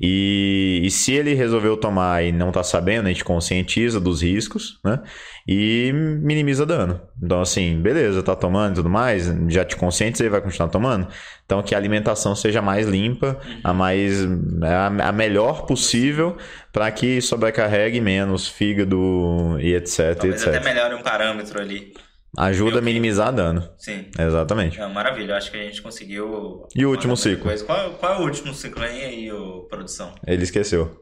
E, 0.00 0.80
e 0.82 0.90
se 0.90 1.12
ele 1.12 1.34
resolveu 1.34 1.76
tomar 1.76 2.24
e 2.24 2.32
não 2.32 2.48
está 2.48 2.62
sabendo, 2.62 3.06
a 3.06 3.08
gente 3.10 3.22
conscientiza 3.22 4.00
dos 4.00 4.22
riscos, 4.22 4.80
né? 4.82 5.00
E 5.46 5.92
minimiza 5.92 6.64
dano. 6.64 6.98
Então, 7.22 7.42
assim, 7.42 7.78
beleza, 7.82 8.22
tá 8.22 8.34
tomando 8.34 8.72
e 8.72 8.76
tudo 8.76 8.88
mais, 8.88 9.26
já 9.48 9.62
te 9.62 9.76
conscientiza 9.76 10.24
e 10.24 10.30
vai 10.30 10.40
continuar 10.40 10.70
tomando. 10.70 11.06
Então, 11.44 11.62
que 11.62 11.74
a 11.74 11.78
alimentação 11.78 12.34
seja 12.34 12.62
mais 12.62 12.86
limpa, 12.88 13.38
a 13.62 13.74
mais 13.74 14.26
a, 14.62 15.08
a 15.08 15.12
melhor 15.12 15.66
possível, 15.66 16.38
para 16.74 16.90
que 16.90 17.22
sobrecarregue 17.22 18.00
menos 18.00 18.48
fígado 18.48 19.56
e 19.60 19.76
etc. 19.76 20.16
Talvez 20.16 20.42
etc. 20.42 20.56
até 20.56 20.60
melhore 20.60 20.96
um 20.96 21.02
parâmetro 21.04 21.60
ali. 21.60 21.94
Ajuda 22.36 22.80
a 22.80 22.82
minimizar 22.82 23.32
dano. 23.32 23.70
Sim. 23.78 24.10
Exatamente. 24.18 24.80
É, 24.80 24.86
maravilha, 24.88 25.36
acho 25.36 25.52
que 25.52 25.56
a 25.56 25.62
gente 25.62 25.80
conseguiu. 25.80 26.66
E 26.74 26.84
o 26.84 26.90
último 26.90 27.16
ciclo? 27.16 27.48
Qual, 27.64 27.92
qual 27.92 28.14
é 28.14 28.18
o 28.18 28.22
último 28.22 28.52
ciclo 28.52 28.82
aí, 28.82 29.04
aí 29.04 29.32
o 29.32 29.68
produção? 29.70 30.16
Ele 30.26 30.42
esqueceu. 30.42 31.00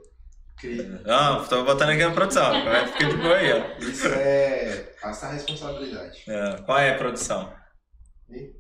Não, 1.07 1.43
tô 1.47 1.64
botando 1.64 1.89
aqui 1.89 2.05
na 2.05 2.11
produção. 2.11 2.53
Fica 2.93 3.07
de 3.07 3.16
boa 3.16 3.37
aí, 3.37 3.53
ó. 3.53 3.79
Isso 3.81 4.09
é 4.09 4.93
passar 5.01 5.29
a 5.29 5.33
responsabilidade. 5.33 6.23
É. 6.29 6.57
Qual 6.66 6.79
é 6.79 6.91
a 6.91 6.99
produção? 6.99 7.51
E? 8.31 8.53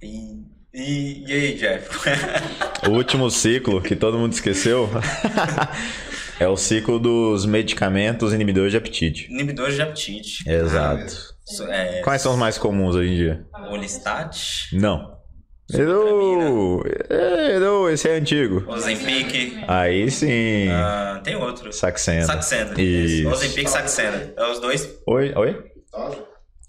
E 0.00 0.56
e, 0.78 1.24
e 1.26 1.32
aí, 1.32 1.54
Jeff? 1.54 1.88
o 2.86 2.90
último 2.90 3.30
ciclo 3.30 3.80
que 3.80 3.96
todo 3.96 4.18
mundo 4.18 4.34
esqueceu 4.34 4.86
é 6.38 6.46
o 6.48 6.56
ciclo 6.56 6.98
dos 6.98 7.46
medicamentos 7.46 8.32
inibidores 8.32 8.72
de 8.72 8.78
apetite. 8.78 9.30
Inibidores 9.30 9.74
de 9.74 9.82
apetite. 9.82 10.48
Exato. 10.48 11.34
É... 11.68 12.00
Quais 12.02 12.22
são 12.22 12.32
os 12.32 12.38
mais 12.38 12.58
comuns 12.58 12.94
hoje 12.94 13.12
em 13.12 13.16
dia? 13.16 13.46
Olistat? 13.70 14.74
Não. 14.74 15.16
Errou! 15.72 16.84
Errou, 17.10 17.90
esse 17.90 18.08
é 18.08 18.16
antigo. 18.16 18.64
Ozempic. 18.68 19.64
Aí 19.66 20.10
sim. 20.10 20.68
Ah, 20.70 21.20
tem 21.24 21.34
outro. 21.34 21.72
Saxenda. 21.72 22.26
Saxenda. 22.26 22.80
Isso. 22.80 23.28
Ozempic 23.28 23.66
e 23.66 23.70
Saxenda. 23.70 24.34
É 24.36 24.50
os 24.50 24.60
dois. 24.60 24.88
Oi? 25.06 25.32
Oi? 25.34 25.64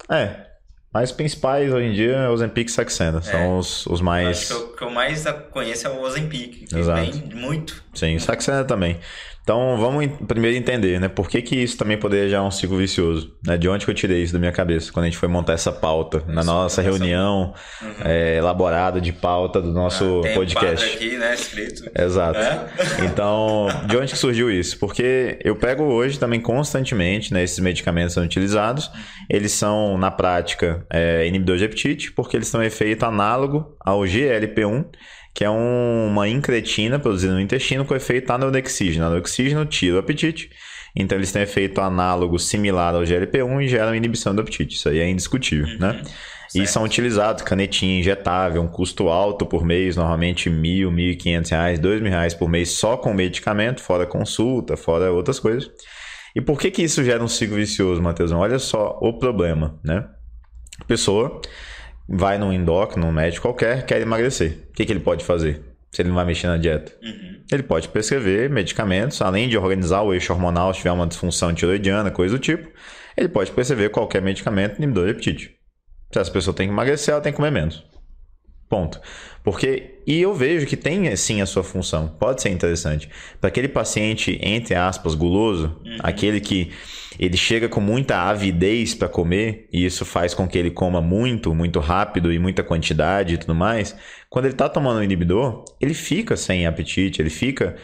É. 0.10 0.48
Mas 0.92 1.12
principais 1.12 1.72
hoje 1.72 1.86
em 1.86 1.94
dia 1.94 2.14
é 2.14 2.30
o 2.30 2.32
Ozempic 2.32 2.70
e 2.70 2.72
Saxenda. 2.72 3.20
É. 3.20 3.22
São 3.22 3.60
os, 3.60 3.86
os 3.86 4.02
mais. 4.02 4.30
Acho 4.30 4.48
que 4.48 4.54
o 4.54 4.76
que 4.76 4.84
eu 4.84 4.90
mais 4.90 5.24
conheço 5.52 5.86
é 5.86 5.92
o 5.92 6.02
Ozempic, 6.02 6.68
que 6.68 6.78
Exato. 6.80 7.12
vem 7.12 7.36
muito. 7.36 7.84
Sim, 7.94 8.18
Saxenda 8.18 8.66
também. 8.66 9.00
Então 9.48 9.78
vamos 9.78 10.06
primeiro 10.28 10.58
entender, 10.58 11.00
né? 11.00 11.08
Por 11.08 11.30
que, 11.30 11.42
que 11.42 11.56
isso 11.56 11.78
também 11.78 11.98
poderia 11.98 12.28
gerar 12.28 12.44
um 12.44 12.52
ciclo 12.52 12.78
vicioso? 12.78 13.34
Né? 13.46 13.58
De 13.58 13.70
onde 13.70 13.86
que 13.86 13.90
eu 13.90 13.96
tirei 13.96 14.22
isso 14.22 14.34
da 14.34 14.40
minha 14.40 14.52
cabeça 14.52 14.92
quando 14.92 15.06
a 15.06 15.08
gente 15.08 15.18
foi 15.18 15.30
montar 15.30 15.54
essa 15.54 15.72
pauta 15.72 16.18
isso, 16.18 16.32
na 16.34 16.44
nossa 16.44 16.82
reunião 16.82 17.54
uhum. 17.82 17.94
é, 18.04 18.36
elaborada 18.36 19.00
de 19.00 19.14
pauta 19.14 19.62
do 19.62 19.72
nosso 19.72 20.20
ah, 20.20 20.24
tem 20.24 20.34
podcast. 20.34 20.86
Um 20.86 20.94
aqui, 20.96 21.18
né? 21.18 21.34
Escrito. 21.34 21.90
Exato. 21.98 22.38
É? 22.38 22.68
Então, 23.08 23.68
de 23.86 23.96
onde 23.96 24.12
que 24.12 24.18
surgiu 24.18 24.52
isso? 24.52 24.78
Porque 24.80 25.40
eu 25.42 25.56
pego 25.56 25.84
hoje 25.84 26.20
também 26.20 26.42
constantemente, 26.42 27.34
né? 27.34 27.42
Esses 27.42 27.60
medicamentos 27.60 28.16
são 28.16 28.26
utilizados. 28.26 28.92
Eles 29.30 29.54
são 29.54 29.98
na 29.98 30.12
prática 30.12 30.86
é, 30.90 31.26
inibidores 31.26 31.62
de 31.62 31.66
apetite, 31.66 32.12
porque 32.12 32.36
eles 32.36 32.52
têm 32.52 32.60
um 32.60 32.64
efeito 32.64 33.06
análogo 33.06 33.78
ao 33.80 34.02
GLP-1 34.02 34.88
que 35.38 35.46
é 35.46 35.50
um, 35.52 36.08
uma 36.08 36.28
incretina 36.28 36.98
produzida 36.98 37.32
no 37.32 37.40
intestino 37.40 37.86
com 37.86 37.96
efeito 37.96 38.32
anorexígeno. 38.32 39.06
Anorexígeno 39.06 39.68
tira 39.68 39.98
o 39.98 40.00
apetite, 40.00 40.50
então 40.96 41.16
eles 41.16 41.32
têm 41.32 41.44
efeito 41.44 41.80
análogo 41.80 42.40
similar 42.40 42.96
ao 42.96 43.04
GLP-1 43.04 43.64
e 43.64 43.68
geram 43.68 43.94
inibição 43.94 44.34
do 44.34 44.42
apetite. 44.42 44.76
Isso 44.78 44.90
aí 44.90 44.98
é 44.98 45.08
indiscutível, 45.08 45.68
uhum. 45.68 45.78
né? 45.78 46.02
Certo. 46.50 46.64
E 46.64 46.66
são 46.66 46.84
utilizados 46.84 47.44
canetinha 47.44 48.00
injetável, 48.00 48.64
um 48.64 48.68
custo 48.68 49.10
alto 49.10 49.46
por 49.46 49.64
mês, 49.64 49.96
normalmente 49.96 50.50
mil, 50.50 50.90
mil 50.90 51.12
e 51.12 51.16
quinhentos 51.16 51.52
reais, 51.52 51.78
dois 51.78 52.02
mil 52.02 52.10
reais 52.10 52.34
por 52.34 52.50
mês 52.50 52.72
só 52.72 52.98
com 52.98 53.14
medicamento, 53.14 53.80
fora 53.80 54.08
consulta, 54.08 54.76
fora 54.76 55.12
outras 55.12 55.40
coisas. 55.40 55.70
E 56.36 56.42
por 56.42 56.60
que 56.60 56.72
que 56.72 56.82
isso 56.82 57.04
gera 57.04 57.24
um 57.24 57.28
ciclo 57.28 57.58
vicioso, 57.58 58.02
Matheusão? 58.02 58.40
Olha 58.40 58.58
só 58.58 58.98
o 59.00 59.14
problema, 59.20 59.80
né? 59.84 60.04
A 60.82 60.86
pessoa 60.86 61.40
vai 62.08 62.38
num 62.38 62.54
endócrino, 62.54 63.06
num 63.06 63.12
médico 63.12 63.48
qualquer, 63.48 63.86
quer 63.86 64.02
emagrecer. 64.02 64.68
O 64.70 64.74
que, 64.74 64.86
que 64.86 64.92
ele 64.92 65.00
pode 65.00 65.26
fazer? 65.26 65.62
Se 65.92 66.02
ele 66.02 66.10
não 66.10 66.16
vai 66.16 66.26
mexer 66.26 66.48
na 66.48 66.58
dieta. 66.58 66.92
Uhum. 67.02 67.42
Ele 67.52 67.64
pode 67.64 67.90
prescrever 67.90 68.50
medicamentos, 68.50 69.22
além 69.22 69.48
de 69.50 69.58
organizar 69.58 70.02
o 70.02 70.14
eixo 70.14 70.32
hormonal, 70.34 70.74
se 70.74 70.80
tiver 70.80 70.92
uma 70.92 71.08
disfunção 71.08 71.54
tiroidiana, 71.54 72.12
coisa 72.12 72.38
do 72.38 72.42
tipo, 72.42 72.70
ele 73.16 73.30
pode 73.30 73.52
prescrever 73.52 73.90
qualquer 73.90 74.22
medicamento 74.22 74.78
inibidor 74.78 75.06
de 75.06 75.12
apetite. 75.12 75.56
Se 76.12 76.20
essa 76.20 76.32
pessoa 76.32 76.56
tem 76.56 76.68
que 76.68 76.74
emagrecer, 76.74 77.14
ela 77.14 77.22
tem 77.22 77.32
que 77.32 77.38
comer 77.38 77.52
menos. 77.52 77.86
Ponto. 78.70 79.00
Porque, 79.48 79.92
e 80.06 80.22
eu 80.22 80.34
vejo 80.34 80.68
que 80.68 80.76
tem 80.76 81.16
sim 81.16 81.40
a 81.40 81.46
sua 81.46 81.64
função, 81.64 82.14
pode 82.20 82.42
ser 82.42 82.50
interessante. 82.50 83.10
Para 83.40 83.48
aquele 83.48 83.70
paciente, 83.70 84.38
entre 84.42 84.76
aspas, 84.76 85.16
guloso, 85.16 85.74
uhum. 85.86 85.98
aquele 86.04 86.42
que 86.42 86.74
ele 87.18 87.38
chega 87.38 87.70
com 87.70 87.80
muita 87.80 88.18
avidez 88.24 88.94
para 88.94 89.08
comer, 89.08 89.70
e 89.72 89.86
isso 89.86 90.04
faz 90.04 90.34
com 90.34 90.46
que 90.50 90.58
ele 90.58 90.70
coma 90.70 91.00
muito, 91.00 91.56
muito 91.56 91.80
rápido 91.80 92.34
e 92.34 92.38
muita 92.38 92.62
quantidade 92.62 93.36
e 93.36 93.38
tudo 93.38 93.56
mais. 93.56 93.96
Quando 94.30 94.48
ele 94.48 94.54
está 94.54 94.68
tomando 94.68 95.00
um 95.00 95.04
inibidor, 95.04 95.64
ele 95.80 95.94
fica 95.94 96.36
sem 96.36 96.68
apetite, 96.68 97.22
ele 97.22 97.30
fica 97.30 97.78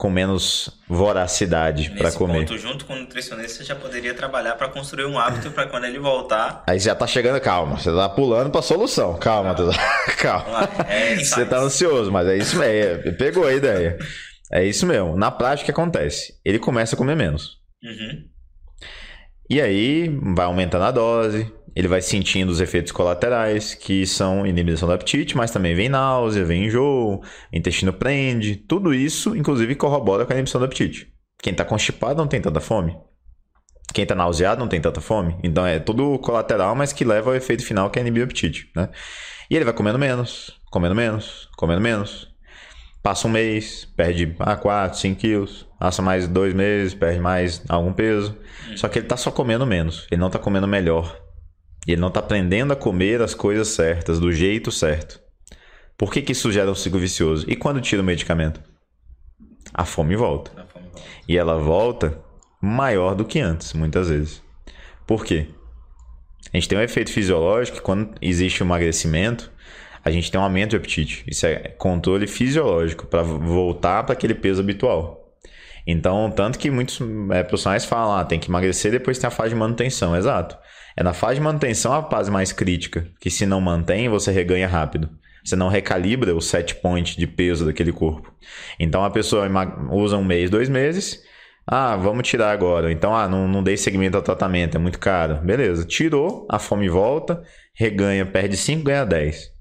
com 0.00 0.08
menos 0.08 0.70
voracidade 0.88 1.90
para 1.90 2.10
comer. 2.10 2.46
Ponto, 2.46 2.56
junto 2.56 2.86
com 2.86 2.94
o 2.94 2.96
nutricionista, 2.96 3.58
você 3.58 3.64
já 3.64 3.76
poderia 3.76 4.14
trabalhar 4.14 4.54
para 4.54 4.66
construir 4.66 5.04
um 5.04 5.18
hábito 5.18 5.50
para 5.50 5.66
quando 5.66 5.84
ele 5.84 5.98
voltar. 5.98 6.64
Aí 6.66 6.78
já 6.78 6.94
tá 6.94 7.06
chegando, 7.06 7.38
calma, 7.38 7.76
você 7.76 7.94
tá 7.94 8.08
pulando 8.08 8.48
para 8.48 8.62
solução. 8.62 9.18
Calma, 9.18 9.54
calma. 10.16 10.66
calma. 10.66 10.88
É, 10.88 11.16
você 11.16 11.44
tá 11.44 11.58
ansioso, 11.58 12.10
mas 12.10 12.26
é 12.28 12.38
isso 12.38 12.58
mesmo. 12.58 13.12
Pegou 13.12 13.46
a 13.46 13.52
ideia. 13.52 13.98
É 14.50 14.64
isso 14.64 14.86
mesmo. 14.86 15.14
Na 15.16 15.30
prática, 15.30 15.64
o 15.64 15.66
que 15.66 15.70
acontece? 15.70 16.32
Ele 16.42 16.58
começa 16.58 16.94
a 16.94 16.98
comer 16.98 17.14
menos. 17.14 17.58
Uhum. 17.84 18.24
E 19.50 19.60
aí 19.60 20.08
vai 20.34 20.46
aumentando 20.46 20.84
a 20.84 20.90
dose, 20.90 21.52
ele 21.74 21.88
vai 21.88 22.00
sentindo 22.00 22.50
os 22.50 22.60
efeitos 22.60 22.92
colaterais, 22.92 23.74
que 23.74 24.06
são 24.06 24.46
inibição 24.46 24.88
do 24.88 24.94
apetite, 24.94 25.36
mas 25.36 25.50
também 25.50 25.74
vem 25.74 25.88
náusea, 25.88 26.44
vem 26.44 26.66
enjoo, 26.66 27.22
intestino 27.52 27.92
prende. 27.92 28.56
Tudo 28.56 28.92
isso, 28.92 29.36
inclusive, 29.36 29.74
corrobora 29.74 30.26
com 30.26 30.32
a 30.32 30.36
inibição 30.36 30.60
do 30.60 30.64
apetite. 30.64 31.12
Quem 31.42 31.52
está 31.52 31.64
constipado 31.64 32.18
não 32.18 32.26
tem 32.26 32.40
tanta 32.40 32.60
fome. 32.60 32.96
Quem 33.92 34.02
está 34.02 34.14
nauseado 34.14 34.60
não 34.60 34.68
tem 34.68 34.80
tanta 34.80 35.00
fome. 35.00 35.36
Então 35.42 35.66
é 35.66 35.78
tudo 35.78 36.18
colateral, 36.18 36.74
mas 36.74 36.92
que 36.92 37.04
leva 37.04 37.30
ao 37.30 37.36
efeito 37.36 37.64
final 37.64 37.90
que 37.90 37.98
é 37.98 38.02
inibir 38.02 38.22
o 38.22 38.24
apetite. 38.24 38.70
Né? 38.74 38.88
E 39.50 39.56
ele 39.56 39.64
vai 39.64 39.74
comendo 39.74 39.98
menos, 39.98 40.52
comendo 40.70 40.94
menos, 40.94 41.48
comendo 41.56 41.80
menos. 41.80 42.28
Passa 43.02 43.26
um 43.26 43.30
mês, 43.30 43.86
perde 43.96 44.36
ah, 44.38 44.56
4, 44.56 44.98
5 44.98 45.20
quilos. 45.20 45.66
Passa 45.78 46.02
mais 46.02 46.28
dois 46.28 46.52
meses, 46.52 46.94
perde 46.94 47.18
mais 47.18 47.62
algum 47.68 47.92
peso. 47.92 48.36
Só 48.76 48.88
que 48.88 48.98
ele 48.98 49.06
está 49.06 49.16
só 49.16 49.30
comendo 49.30 49.66
menos. 49.66 50.06
Ele 50.10 50.20
não 50.20 50.26
está 50.26 50.38
comendo 50.38 50.68
melhor. 50.68 51.19
E 51.90 51.94
ele 51.94 52.00
não 52.00 52.06
está 52.06 52.20
aprendendo 52.20 52.72
a 52.72 52.76
comer 52.76 53.20
as 53.20 53.34
coisas 53.34 53.66
certas, 53.66 54.20
do 54.20 54.30
jeito 54.30 54.70
certo. 54.70 55.20
Por 55.98 56.12
que, 56.12 56.22
que 56.22 56.30
isso 56.30 56.52
gera 56.52 56.70
um 56.70 56.74
ciclo 56.74 57.00
vicioso? 57.00 57.44
E 57.48 57.56
quando 57.56 57.80
tira 57.80 58.00
o 58.00 58.04
medicamento? 58.04 58.62
A 59.74 59.84
fome 59.84 60.14
volta. 60.14 60.52
A 60.52 60.64
fome 60.66 60.84
volta. 60.84 61.02
E 61.26 61.36
ela 61.36 61.58
volta 61.58 62.16
maior 62.62 63.16
do 63.16 63.24
que 63.24 63.40
antes, 63.40 63.72
muitas 63.72 64.08
vezes. 64.08 64.40
Por 65.04 65.24
quê? 65.24 65.48
A 66.52 66.56
gente 66.56 66.68
tem 66.68 66.78
um 66.78 66.80
efeito 66.80 67.10
fisiológico 67.10 67.78
que 67.78 67.82
quando 67.82 68.14
existe 68.22 68.62
um 68.62 68.66
emagrecimento, 68.66 69.50
a 70.04 70.12
gente 70.12 70.30
tem 70.30 70.40
um 70.40 70.44
aumento 70.44 70.70
de 70.70 70.76
apetite. 70.76 71.24
Isso 71.26 71.44
é 71.44 71.56
controle 71.76 72.28
fisiológico 72.28 73.04
para 73.04 73.24
voltar 73.24 74.04
para 74.04 74.12
aquele 74.12 74.36
peso 74.36 74.60
habitual. 74.60 75.34
Então, 75.84 76.30
tanto 76.30 76.56
que 76.56 76.70
muitos 76.70 77.00
é, 77.32 77.42
profissionais 77.42 77.84
falam, 77.84 78.14
ah, 78.14 78.24
tem 78.24 78.38
que 78.38 78.48
emagrecer 78.48 78.92
depois 78.92 79.18
tem 79.18 79.26
a 79.26 79.32
fase 79.32 79.48
de 79.48 79.56
manutenção. 79.56 80.14
Exato. 80.14 80.56
É 80.96 81.02
na 81.02 81.12
fase 81.12 81.36
de 81.36 81.40
manutenção 81.40 81.92
a 81.92 82.02
fase 82.08 82.30
mais 82.30 82.52
crítica, 82.52 83.06
que 83.20 83.30
se 83.30 83.46
não 83.46 83.60
mantém, 83.60 84.08
você 84.08 84.30
reganha 84.30 84.66
rápido. 84.68 85.08
Você 85.44 85.56
não 85.56 85.68
recalibra 85.68 86.34
o 86.34 86.40
set 86.40 86.74
point 86.76 87.16
de 87.18 87.26
peso 87.26 87.64
daquele 87.64 87.92
corpo. 87.92 88.32
Então 88.78 89.04
a 89.04 89.10
pessoa 89.10 89.46
usa 89.90 90.16
um 90.16 90.24
mês, 90.24 90.50
dois 90.50 90.68
meses, 90.68 91.22
Ah, 91.66 91.96
vamos 91.96 92.26
tirar 92.26 92.50
agora. 92.50 92.90
Então, 92.90 93.14
ah, 93.14 93.28
não, 93.28 93.46
não 93.46 93.62
dei 93.62 93.76
seguimento 93.76 94.16
ao 94.16 94.22
tratamento, 94.22 94.76
é 94.76 94.78
muito 94.80 94.98
caro. 94.98 95.36
Beleza, 95.40 95.84
tirou, 95.84 96.46
a 96.50 96.58
fome 96.58 96.88
volta, 96.88 97.42
reganha, 97.74 98.26
perde 98.26 98.56
5, 98.56 98.82
ganha 98.82 99.04
10. 99.04 99.52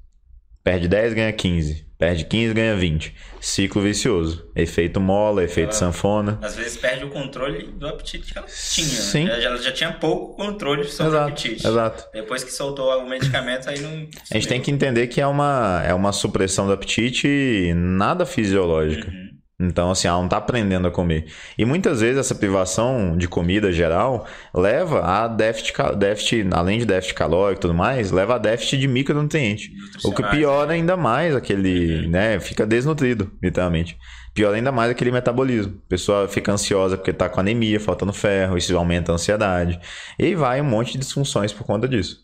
Perde 0.64 0.88
10, 0.88 1.14
ganha 1.14 1.34
15. 1.34 1.90
Perde 1.98 2.24
15, 2.26 2.54
ganha 2.54 2.76
20. 2.78 3.14
Ciclo 3.42 3.82
vicioso. 3.82 4.50
Efeito 4.56 5.02
mola, 5.02 5.44
efeito 5.44 5.72
ela, 5.72 5.74
sanfona. 5.74 6.40
Às 6.42 6.56
vezes 6.56 6.78
perde 6.78 7.04
o 7.04 7.10
controle 7.10 7.72
do 7.74 7.88
apetite 7.88 8.32
que 8.32 8.38
ela 8.38 8.48
tinha. 8.48 8.88
Sim. 8.88 9.28
Ela 9.28 9.58
já 9.58 9.72
tinha 9.72 9.92
pouco 9.92 10.36
controle 10.36 10.86
sobre 10.86 11.12
exato, 11.12 11.26
o 11.26 11.32
apetite. 11.32 11.68
Exato. 11.68 12.06
Depois 12.14 12.44
que 12.44 12.52
soltou 12.52 12.90
o 13.00 13.10
medicamento, 13.10 13.70
aí 13.70 13.80
não. 13.82 14.08
A 14.32 14.34
gente 14.34 14.48
tem 14.48 14.62
que 14.62 14.72
entender 14.72 15.08
que 15.08 15.20
é 15.20 15.28
uma, 15.28 15.84
é 15.86 15.94
uma 15.94 16.14
supressão 16.14 16.68
do 16.68 16.74
apetite 16.74 17.74
nada 17.76 18.26
fisiológica. 18.26 19.10
Uhum. 19.10 19.29
Então, 19.60 19.92
assim, 19.92 20.08
ela 20.08 20.18
não 20.18 20.26
está 20.26 20.38
aprendendo 20.38 20.88
a 20.88 20.92
comer. 20.92 21.26
E 21.58 21.66
muitas 21.66 22.00
vezes 22.00 22.18
essa 22.18 22.34
privação 22.34 23.18
de 23.18 23.28
comida 23.28 23.74
geral 23.74 24.26
leva 24.54 25.02
a 25.02 25.28
déficit, 25.28 25.74
déficit 25.98 26.48
além 26.52 26.80
de 26.80 26.86
déficit 26.86 27.14
calórico 27.14 27.60
e 27.60 27.64
tudo 27.64 27.74
mais, 27.74 28.10
leva 28.10 28.36
a 28.36 28.38
déficit 28.38 28.80
de 28.80 28.88
micronutriente. 28.88 29.70
O 30.06 30.14
que 30.14 30.24
piora 30.24 30.72
ainda 30.72 30.96
mais 30.96 31.36
aquele, 31.36 32.06
uhum. 32.06 32.10
né, 32.10 32.40
fica 32.40 32.66
desnutrido, 32.66 33.30
literalmente. 33.44 33.98
Piora 34.34 34.56
ainda 34.56 34.72
mais 34.72 34.92
aquele 34.92 35.12
metabolismo. 35.12 35.78
A 35.86 35.90
pessoa 35.90 36.28
fica 36.30 36.54
ansiosa 36.54 36.96
porque 36.96 37.12
está 37.12 37.28
com 37.28 37.42
anemia, 37.42 37.82
faltando 37.82 38.14
ferro, 38.14 38.58
isso 38.58 38.78
aumenta 38.78 39.12
a 39.12 39.16
ansiedade. 39.16 39.78
E 40.18 40.36
vai 40.36 40.62
um 40.62 40.66
monte 40.66 40.94
de 40.94 41.00
disfunções 41.00 41.52
por 41.52 41.66
conta 41.66 41.86
disso. 41.86 42.20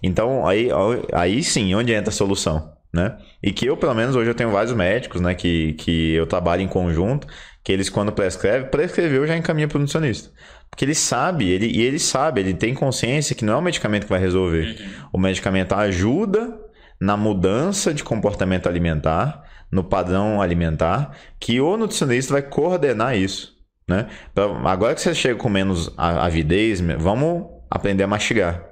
Então, 0.00 0.46
aí, 0.46 0.68
aí 1.12 1.42
sim, 1.42 1.74
onde 1.74 1.92
entra 1.92 2.10
a 2.10 2.12
solução? 2.12 2.75
Né? 2.96 3.16
E 3.42 3.52
que 3.52 3.66
eu, 3.66 3.76
pelo 3.76 3.94
menos, 3.94 4.16
hoje 4.16 4.30
eu 4.30 4.34
tenho 4.34 4.50
vários 4.50 4.72
médicos, 4.72 5.20
né? 5.20 5.34
Que, 5.34 5.74
que 5.74 6.14
eu 6.14 6.26
trabalho 6.26 6.62
em 6.62 6.68
conjunto, 6.68 7.28
que 7.62 7.70
eles, 7.70 7.88
quando 7.88 8.10
prescreve, 8.10 8.66
prescreveu 8.66 9.26
já 9.26 9.36
encaminha 9.36 9.68
para 9.68 9.76
o 9.76 9.80
nutricionista. 9.80 10.30
Porque 10.68 10.84
ele 10.84 10.94
sabe, 10.94 11.48
ele, 11.48 11.66
e 11.66 11.82
ele 11.82 11.98
sabe, 11.98 12.40
ele 12.40 12.54
tem 12.54 12.74
consciência 12.74 13.36
que 13.36 13.44
não 13.44 13.54
é 13.54 13.56
o 13.56 13.62
medicamento 13.62 14.04
que 14.04 14.10
vai 14.10 14.18
resolver. 14.18 14.76
Uhum. 14.78 15.08
O 15.12 15.18
medicamento 15.18 15.74
ajuda 15.74 16.58
na 17.00 17.16
mudança 17.16 17.94
de 17.94 18.02
comportamento 18.02 18.68
alimentar, 18.68 19.44
no 19.70 19.84
padrão 19.84 20.40
alimentar, 20.40 21.12
que 21.38 21.60
o 21.60 21.76
nutricionista 21.76 22.32
vai 22.32 22.42
coordenar 22.42 23.16
isso. 23.16 23.54
Né? 23.88 24.06
Pra, 24.34 24.44
agora 24.68 24.94
que 24.94 25.00
você 25.00 25.14
chega 25.14 25.38
com 25.38 25.48
menos 25.48 25.92
avidez, 25.96 26.80
vamos 26.98 27.46
aprender 27.70 28.02
a 28.02 28.08
mastigar. 28.08 28.64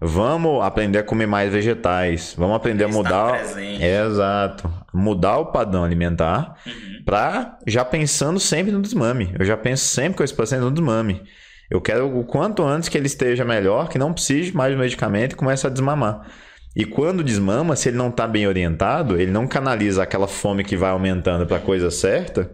Vamos 0.00 0.64
aprender 0.64 0.98
a 0.98 1.02
comer 1.02 1.26
mais 1.26 1.52
vegetais. 1.52 2.34
Vamos 2.38 2.56
aprender 2.56 2.84
a 2.84 2.88
mudar. 2.88 3.34
É, 3.58 4.04
exato. 4.06 4.72
Mudar 4.94 5.38
o 5.38 5.46
padrão 5.46 5.84
alimentar 5.84 6.56
uhum. 6.64 7.02
para 7.04 7.58
já 7.66 7.84
pensando 7.84 8.38
sempre 8.38 8.70
no 8.70 8.80
desmame. 8.80 9.34
Eu 9.38 9.44
já 9.44 9.56
penso 9.56 9.84
sempre 9.84 10.18
com 10.18 10.24
esse 10.24 10.34
paciente 10.34 10.62
no 10.62 10.70
desmame. 10.70 11.22
Eu 11.70 11.80
quero 11.80 12.16
o 12.16 12.24
quanto 12.24 12.62
antes 12.62 12.88
que 12.88 12.96
ele 12.96 13.08
esteja 13.08 13.44
melhor, 13.44 13.88
que 13.88 13.98
não 13.98 14.12
precise 14.12 14.54
mais 14.56 14.72
do 14.72 14.78
medicamento 14.78 15.32
e 15.32 15.36
comece 15.36 15.66
a 15.66 15.70
desmamar. 15.70 16.26
E 16.74 16.84
quando 16.84 17.24
desmama, 17.24 17.74
se 17.76 17.88
ele 17.88 17.96
não 17.96 18.08
está 18.08 18.26
bem 18.26 18.46
orientado, 18.46 19.20
ele 19.20 19.30
não 19.30 19.46
canaliza 19.46 20.02
aquela 20.02 20.28
fome 20.28 20.62
que 20.62 20.76
vai 20.76 20.90
aumentando 20.90 21.46
para 21.46 21.56
a 21.56 21.60
coisa 21.60 21.90
certa, 21.90 22.50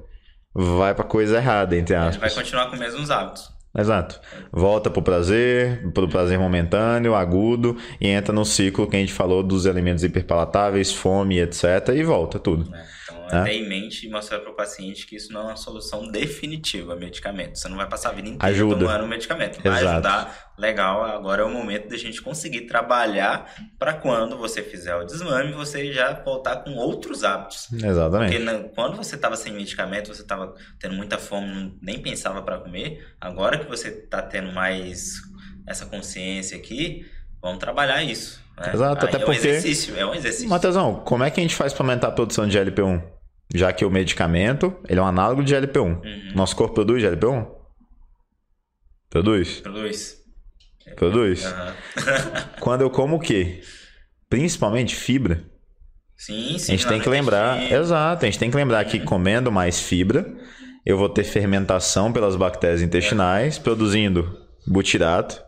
vai 0.54 0.94
para 0.94 1.04
coisa 1.04 1.36
errada, 1.36 1.76
entre 1.76 1.94
aspas. 1.94 2.14
Ele 2.14 2.34
vai 2.34 2.42
continuar 2.42 2.66
com 2.68 2.74
os 2.74 2.80
mesmos 2.80 3.10
hábitos. 3.10 3.53
Exato. 3.76 4.20
Volta 4.52 4.88
pro 4.88 5.02
prazer, 5.02 5.90
pro 5.92 6.08
prazer 6.08 6.38
momentâneo, 6.38 7.14
agudo, 7.14 7.76
e 8.00 8.06
entra 8.06 8.32
no 8.32 8.44
ciclo 8.44 8.86
que 8.88 8.96
a 8.96 9.00
gente 9.00 9.12
falou 9.12 9.42
dos 9.42 9.66
elementos 9.66 10.04
hiperpalatáveis, 10.04 10.92
fome, 10.92 11.40
etc. 11.40 11.88
E 11.94 12.04
volta 12.04 12.38
tudo. 12.38 12.72
É. 12.72 12.84
Então, 13.26 13.40
é. 13.40 13.44
ter 13.44 13.52
em 13.52 13.68
mente 13.68 14.06
e 14.06 14.10
mostrar 14.10 14.40
para 14.40 14.50
o 14.50 14.54
paciente 14.54 15.06
que 15.06 15.16
isso 15.16 15.32
não 15.32 15.42
é 15.42 15.44
uma 15.44 15.56
solução 15.56 16.10
definitiva, 16.10 16.94
medicamento. 16.96 17.58
Você 17.58 17.68
não 17.68 17.76
vai 17.76 17.88
passar 17.88 18.10
a 18.10 18.12
vida 18.12 18.28
inteira 18.28 18.54
Ajuda. 18.54 18.86
tomando 18.86 19.06
medicamento. 19.06 19.62
Vai 19.62 19.80
Exato. 19.80 19.92
ajudar, 19.94 20.52
legal. 20.58 21.04
Agora 21.04 21.42
é 21.42 21.44
o 21.44 21.50
momento 21.50 21.88
da 21.88 21.96
gente 21.96 22.20
conseguir 22.20 22.62
trabalhar 22.62 23.52
para 23.78 23.94
quando 23.94 24.36
você 24.36 24.62
fizer 24.62 24.94
o 24.94 25.04
desmame, 25.04 25.52
você 25.52 25.92
já 25.92 26.12
voltar 26.12 26.56
com 26.56 26.74
outros 26.74 27.24
hábitos. 27.24 27.72
Exatamente. 27.72 28.38
Porque 28.38 28.68
quando 28.74 28.96
você 28.96 29.14
estava 29.14 29.36
sem 29.36 29.52
medicamento, 29.52 30.08
você 30.08 30.22
estava 30.22 30.54
tendo 30.78 30.94
muita 30.94 31.18
fome, 31.18 31.76
nem 31.80 32.00
pensava 32.00 32.42
para 32.42 32.58
comer. 32.58 33.06
Agora 33.20 33.58
que 33.58 33.68
você 33.68 33.88
está 33.88 34.20
tendo 34.22 34.52
mais 34.52 35.22
essa 35.66 35.86
consciência 35.86 36.56
aqui, 36.56 37.06
vamos 37.40 37.58
trabalhar 37.58 38.02
isso. 38.02 38.43
Né? 38.58 38.72
Exato, 38.72 39.06
Aí 39.06 39.08
até 39.08 39.22
é 39.22 39.24
porque. 39.24 39.48
Um 39.48 39.50
exercício, 39.50 39.96
é 39.96 40.06
um 40.06 40.14
exercício. 40.14 40.48
Matheusão, 40.48 41.02
como 41.04 41.24
é 41.24 41.30
que 41.30 41.40
a 41.40 41.42
gente 41.42 41.54
faz 41.54 41.72
para 41.72 41.84
aumentar 41.84 42.08
a 42.08 42.12
produção 42.12 42.46
de 42.46 42.56
GLP-1? 42.56 43.02
Já 43.54 43.72
que 43.72 43.84
o 43.84 43.90
medicamento, 43.90 44.74
ele 44.88 44.98
é 44.98 45.02
um 45.02 45.06
análogo 45.06 45.42
de 45.42 45.54
GLP-1. 45.54 45.80
Uhum. 45.80 46.32
Nosso 46.34 46.56
corpo 46.56 46.74
produz 46.74 47.02
GLP-1? 47.02 47.46
Produz? 49.10 49.60
Produz. 49.60 50.16
Produz? 50.96 51.44
Uhum. 51.44 51.52
Quando 52.60 52.80
eu 52.80 52.90
como 52.90 53.16
o 53.16 53.20
quê? 53.20 53.62
Principalmente 54.28 54.94
fibra. 54.94 55.44
Sim, 56.16 56.58
sim. 56.58 56.72
A 56.72 56.76
gente 56.76 56.86
tem 56.86 57.00
que 57.00 57.08
lembrar, 57.08 57.70
exato, 57.70 58.24
a 58.24 58.26
gente 58.26 58.38
tem 58.38 58.50
que 58.50 58.56
lembrar 58.56 58.84
que 58.84 59.00
comendo 59.00 59.50
mais 59.50 59.80
fibra, 59.80 60.24
eu 60.86 60.96
vou 60.96 61.08
ter 61.08 61.24
fermentação 61.24 62.12
pelas 62.12 62.36
bactérias 62.36 62.82
intestinais, 62.82 63.58
produzindo 63.58 64.38
butirato, 64.66 65.43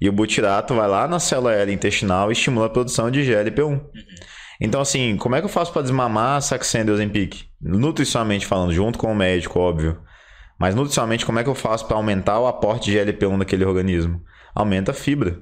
e 0.00 0.08
o 0.08 0.12
butirato 0.12 0.74
vai 0.74 0.88
lá 0.88 1.06
na 1.06 1.18
célula 1.18 1.52
L 1.52 1.72
intestinal 1.72 2.30
e 2.30 2.32
estimula 2.32 2.66
a 2.66 2.70
produção 2.70 3.10
de 3.10 3.22
GLP-1. 3.22 3.64
Uhum. 3.64 3.80
Então, 4.60 4.80
assim, 4.80 5.16
como 5.16 5.34
é 5.34 5.40
que 5.40 5.46
eu 5.46 5.50
faço 5.50 5.72
para 5.72 5.82
desmamar 5.82 6.36
a 6.36 6.40
Saxenda 6.40 6.90
e 6.90 6.94
Ozempic? 6.94 7.46
Nutricionalmente 7.60 8.46
falando, 8.46 8.72
junto 8.72 8.98
com 8.98 9.10
o 9.10 9.14
médico, 9.14 9.58
óbvio. 9.58 10.00
Mas 10.58 10.74
nutricionalmente, 10.74 11.24
como 11.24 11.38
é 11.38 11.42
que 11.42 11.48
eu 11.48 11.54
faço 11.54 11.86
para 11.86 11.96
aumentar 11.96 12.38
o 12.38 12.46
aporte 12.46 12.90
de 12.90 12.98
GLP-1 12.98 13.38
naquele 13.38 13.64
organismo? 13.64 14.22
Aumenta 14.54 14.90
a 14.90 14.94
fibra. 14.94 15.38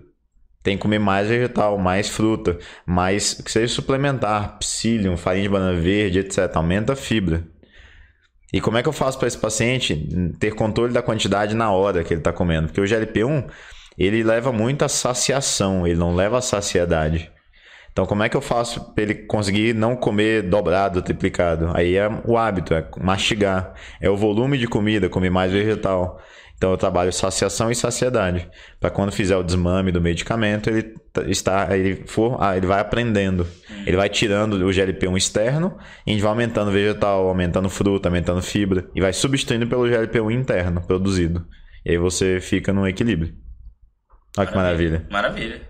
Tem 0.62 0.76
que 0.76 0.82
comer 0.82 0.98
mais 0.98 1.28
vegetal, 1.28 1.78
mais 1.78 2.09
fruta, 2.09 2.59
mais 2.86 3.34
que 3.34 3.50
seja 3.50 3.72
suplementar, 3.72 4.59
psyllium, 4.59 5.16
farinha 5.16 5.44
de 5.44 5.48
banana 5.48 5.80
verde, 5.80 6.20
etc. 6.20 6.50
Aumenta 6.54 6.92
a 6.92 6.96
fibra. 6.96 7.44
E 8.52 8.61
como 8.61 8.78
é 8.78 8.82
que 8.82 8.88
eu 8.88 8.92
faço 8.92 9.18
para 9.18 9.28
esse 9.28 9.38
paciente 9.38 10.09
ter 10.38 10.54
controle 10.54 10.92
da 10.92 11.02
quantidade 11.02 11.54
na 11.54 11.70
hora 11.70 12.04
que 12.04 12.14
ele 12.14 12.20
está 12.20 12.32
comendo? 12.32 12.68
Porque 12.68 12.80
o 12.80 12.84
GLP-1 12.84 13.48
ele 14.07 14.22
leva 14.22 14.53
muito 14.53 14.84
a 14.84 14.88
saciação, 14.88 15.86
ele 15.86 15.99
não 15.99 16.14
leva 16.14 16.40
saciedade. 16.40 17.30
Então, 17.99 18.07
como 18.07 18.22
é 18.22 18.28
que 18.28 18.36
eu 18.36 18.40
faço 18.40 18.94
para 18.94 19.03
ele 19.03 19.14
conseguir 19.14 19.74
não 19.74 19.96
comer 19.96 20.42
dobrado, 20.42 21.03
triplicado? 21.03 21.72
Aí 21.74 21.96
é 21.96 22.09
o 22.24 22.38
hábito, 22.38 22.72
é 22.72 22.86
mastigar. 23.01 23.74
É 24.01 24.09
o 24.09 24.16
volume 24.16 24.57
de 24.57 24.68
comida, 24.68 25.09
comer 25.09 25.30
mais 25.30 25.51
vegetal. 25.51 26.22
Então, 26.57 26.70
eu 26.70 26.76
trabalho 26.76 27.12
saciação 27.12 27.72
e 27.72 27.74
saciedade. 27.74 28.49
Para 28.78 28.88
quando 28.88 29.11
fizer 29.11 29.36
o 29.36 29.42
desmame 29.42 29.90
do 29.90 30.01
medicamento, 30.01 30.70
ele 30.70 30.94
está, 31.26 31.76
ele 31.76 32.05
for, 32.07 32.36
ah, 32.40 32.57
ele 32.57 32.68
vai 32.68 32.78
aprendendo. 32.78 33.44
Ele 33.84 33.96
vai 33.96 34.09
tirando 34.09 34.53
o 34.55 34.70
GLP-1 34.70 35.16
externo 35.16 35.76
e 36.07 36.11
a 36.11 36.12
gente 36.12 36.22
vai 36.22 36.30
aumentando 36.30 36.70
vegetal, 36.70 37.28
aumentando 37.28 37.68
fruta, 37.68 38.09
aumentando 38.09 38.42
fibra 38.42 38.88
e 38.94 39.01
vai 39.01 39.12
substituindo 39.12 39.66
pelo 39.66 39.88
GLP-1 39.88 40.32
interno 40.32 40.80
produzido. 40.86 41.44
E 41.84 41.90
aí 41.90 41.99
você 41.99 42.38
fica 42.40 42.72
no 42.72 42.86
equilíbrio. 42.86 43.47
Olha 44.39 44.47
que 44.47 44.55
maravilha. 44.55 45.07
Maravilha. 45.11 45.62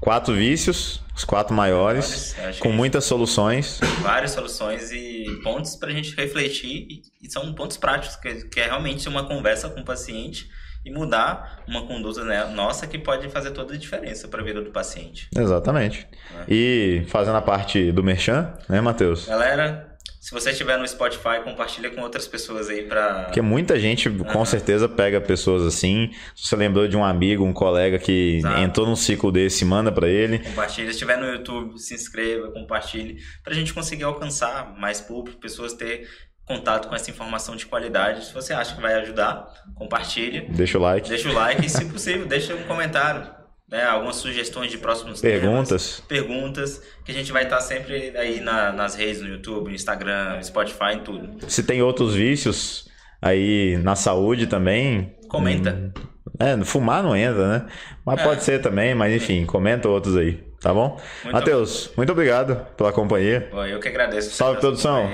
Quatro 0.00 0.34
vícios, 0.34 1.02
os 1.14 1.24
quatro 1.24 1.54
maiores, 1.54 2.36
com 2.60 2.70
muitas 2.70 3.04
soluções. 3.04 3.80
Várias 4.02 4.32
soluções 4.32 4.90
e 4.92 5.40
pontos 5.42 5.76
para 5.76 5.88
a 5.88 5.92
gente 5.92 6.14
refletir, 6.14 7.02
e 7.22 7.30
são 7.30 7.54
pontos 7.54 7.76
práticos, 7.76 8.16
que, 8.16 8.48
que 8.48 8.60
é 8.60 8.66
realmente 8.66 9.08
uma 9.08 9.26
conversa 9.26 9.70
com 9.70 9.80
o 9.80 9.84
paciente 9.84 10.48
e 10.84 10.90
mudar 10.90 11.62
uma 11.66 11.86
conduta 11.86 12.22
né, 12.24 12.44
nossa 12.46 12.86
que 12.86 12.96
pode 12.96 13.28
fazer 13.28 13.50
toda 13.50 13.74
a 13.74 13.76
diferença 13.76 14.28
para 14.28 14.40
a 14.40 14.44
vida 14.44 14.62
do 14.62 14.70
paciente. 14.70 15.28
Exatamente. 15.36 16.06
É. 16.32 16.44
E 16.48 17.04
fazendo 17.08 17.36
a 17.36 17.42
parte 17.42 17.90
do 17.90 18.04
merchan, 18.04 18.52
né, 18.68 18.80
Matheus? 18.80 19.26
Galera, 19.26 19.85
se 20.26 20.32
você 20.32 20.50
estiver 20.50 20.76
no 20.76 20.88
Spotify, 20.88 21.40
compartilha 21.44 21.88
com 21.88 22.00
outras 22.00 22.26
pessoas 22.26 22.68
aí 22.68 22.82
para. 22.82 23.26
Porque 23.26 23.40
muita 23.40 23.78
gente 23.78 24.08
uhum. 24.08 24.24
com 24.24 24.44
certeza 24.44 24.88
pega 24.88 25.20
pessoas 25.20 25.62
assim. 25.62 26.10
Se 26.34 26.48
você 26.48 26.56
lembrou 26.56 26.88
de 26.88 26.96
um 26.96 27.04
amigo, 27.04 27.44
um 27.44 27.52
colega 27.52 27.96
que 27.96 28.38
Exato. 28.38 28.60
entrou 28.60 28.86
num 28.88 28.96
ciclo 28.96 29.30
desse, 29.30 29.64
manda 29.64 29.92
para 29.92 30.08
ele. 30.08 30.40
Compartilha. 30.40 30.88
Se 30.88 30.94
estiver 30.94 31.16
no 31.16 31.26
YouTube, 31.28 31.78
se 31.78 31.94
inscreva, 31.94 32.50
compartilhe. 32.50 33.22
Para 33.44 33.52
a 33.52 33.56
gente 33.56 33.72
conseguir 33.72 34.02
alcançar 34.02 34.76
mais 34.76 35.00
público, 35.00 35.38
pessoas 35.38 35.74
ter 35.74 36.08
contato 36.44 36.88
com 36.88 36.96
essa 36.96 37.08
informação 37.08 37.54
de 37.54 37.64
qualidade. 37.64 38.24
Se 38.24 38.34
você 38.34 38.52
acha 38.52 38.74
que 38.74 38.82
vai 38.82 38.94
ajudar, 38.94 39.46
compartilhe. 39.76 40.40
Deixa 40.48 40.76
o 40.76 40.82
like. 40.82 41.08
Deixa 41.08 41.28
o 41.28 41.32
like 41.32 41.64
e, 41.64 41.70
se 41.70 41.84
possível, 41.84 42.26
deixa 42.26 42.52
um 42.52 42.64
comentário 42.64 43.30
né, 43.68 43.84
algumas 43.84 44.16
sugestões 44.16 44.70
de 44.70 44.78
próximos 44.78 45.20
perguntas. 45.20 45.96
Temas, 45.96 46.00
perguntas, 46.08 46.82
que 47.04 47.10
a 47.10 47.14
gente 47.14 47.32
vai 47.32 47.44
estar 47.44 47.60
sempre 47.60 48.16
aí 48.16 48.40
na, 48.40 48.72
nas 48.72 48.94
redes, 48.94 49.20
no 49.20 49.28
YouTube, 49.28 49.68
no 49.68 49.74
Instagram, 49.74 50.42
Spotify, 50.42 50.94
em 50.94 51.00
tudo. 51.00 51.50
Se 51.50 51.62
tem 51.62 51.82
outros 51.82 52.14
vícios 52.14 52.88
aí 53.20 53.76
na 53.82 53.96
saúde 53.96 54.46
também. 54.46 55.16
Comenta. 55.28 55.72
Hum, 55.72 55.92
é, 56.38 56.64
fumar 56.64 57.02
não 57.02 57.16
entra, 57.16 57.48
né? 57.48 57.66
Mas 58.04 58.20
é. 58.20 58.24
pode 58.24 58.44
ser 58.44 58.60
também, 58.60 58.94
mas 58.94 59.14
enfim, 59.14 59.44
comenta 59.44 59.88
outros 59.88 60.16
aí, 60.16 60.34
tá 60.60 60.72
bom? 60.72 61.00
Matheus, 61.24 61.90
muito 61.96 62.12
obrigado 62.12 62.66
pela 62.76 62.92
companhia. 62.92 63.48
eu 63.68 63.80
que 63.80 63.88
agradeço. 63.88 64.30
Salve, 64.30 64.60
produção. 64.60 65.08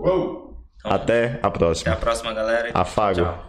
Uou! 0.00 0.48
Até 0.84 1.40
a 1.42 1.50
próxima. 1.50 1.92
Até 1.92 1.98
a 1.98 2.00
próxima, 2.00 2.32
galera. 2.32 2.70
Afago. 2.72 3.20
Tchau. 3.20 3.47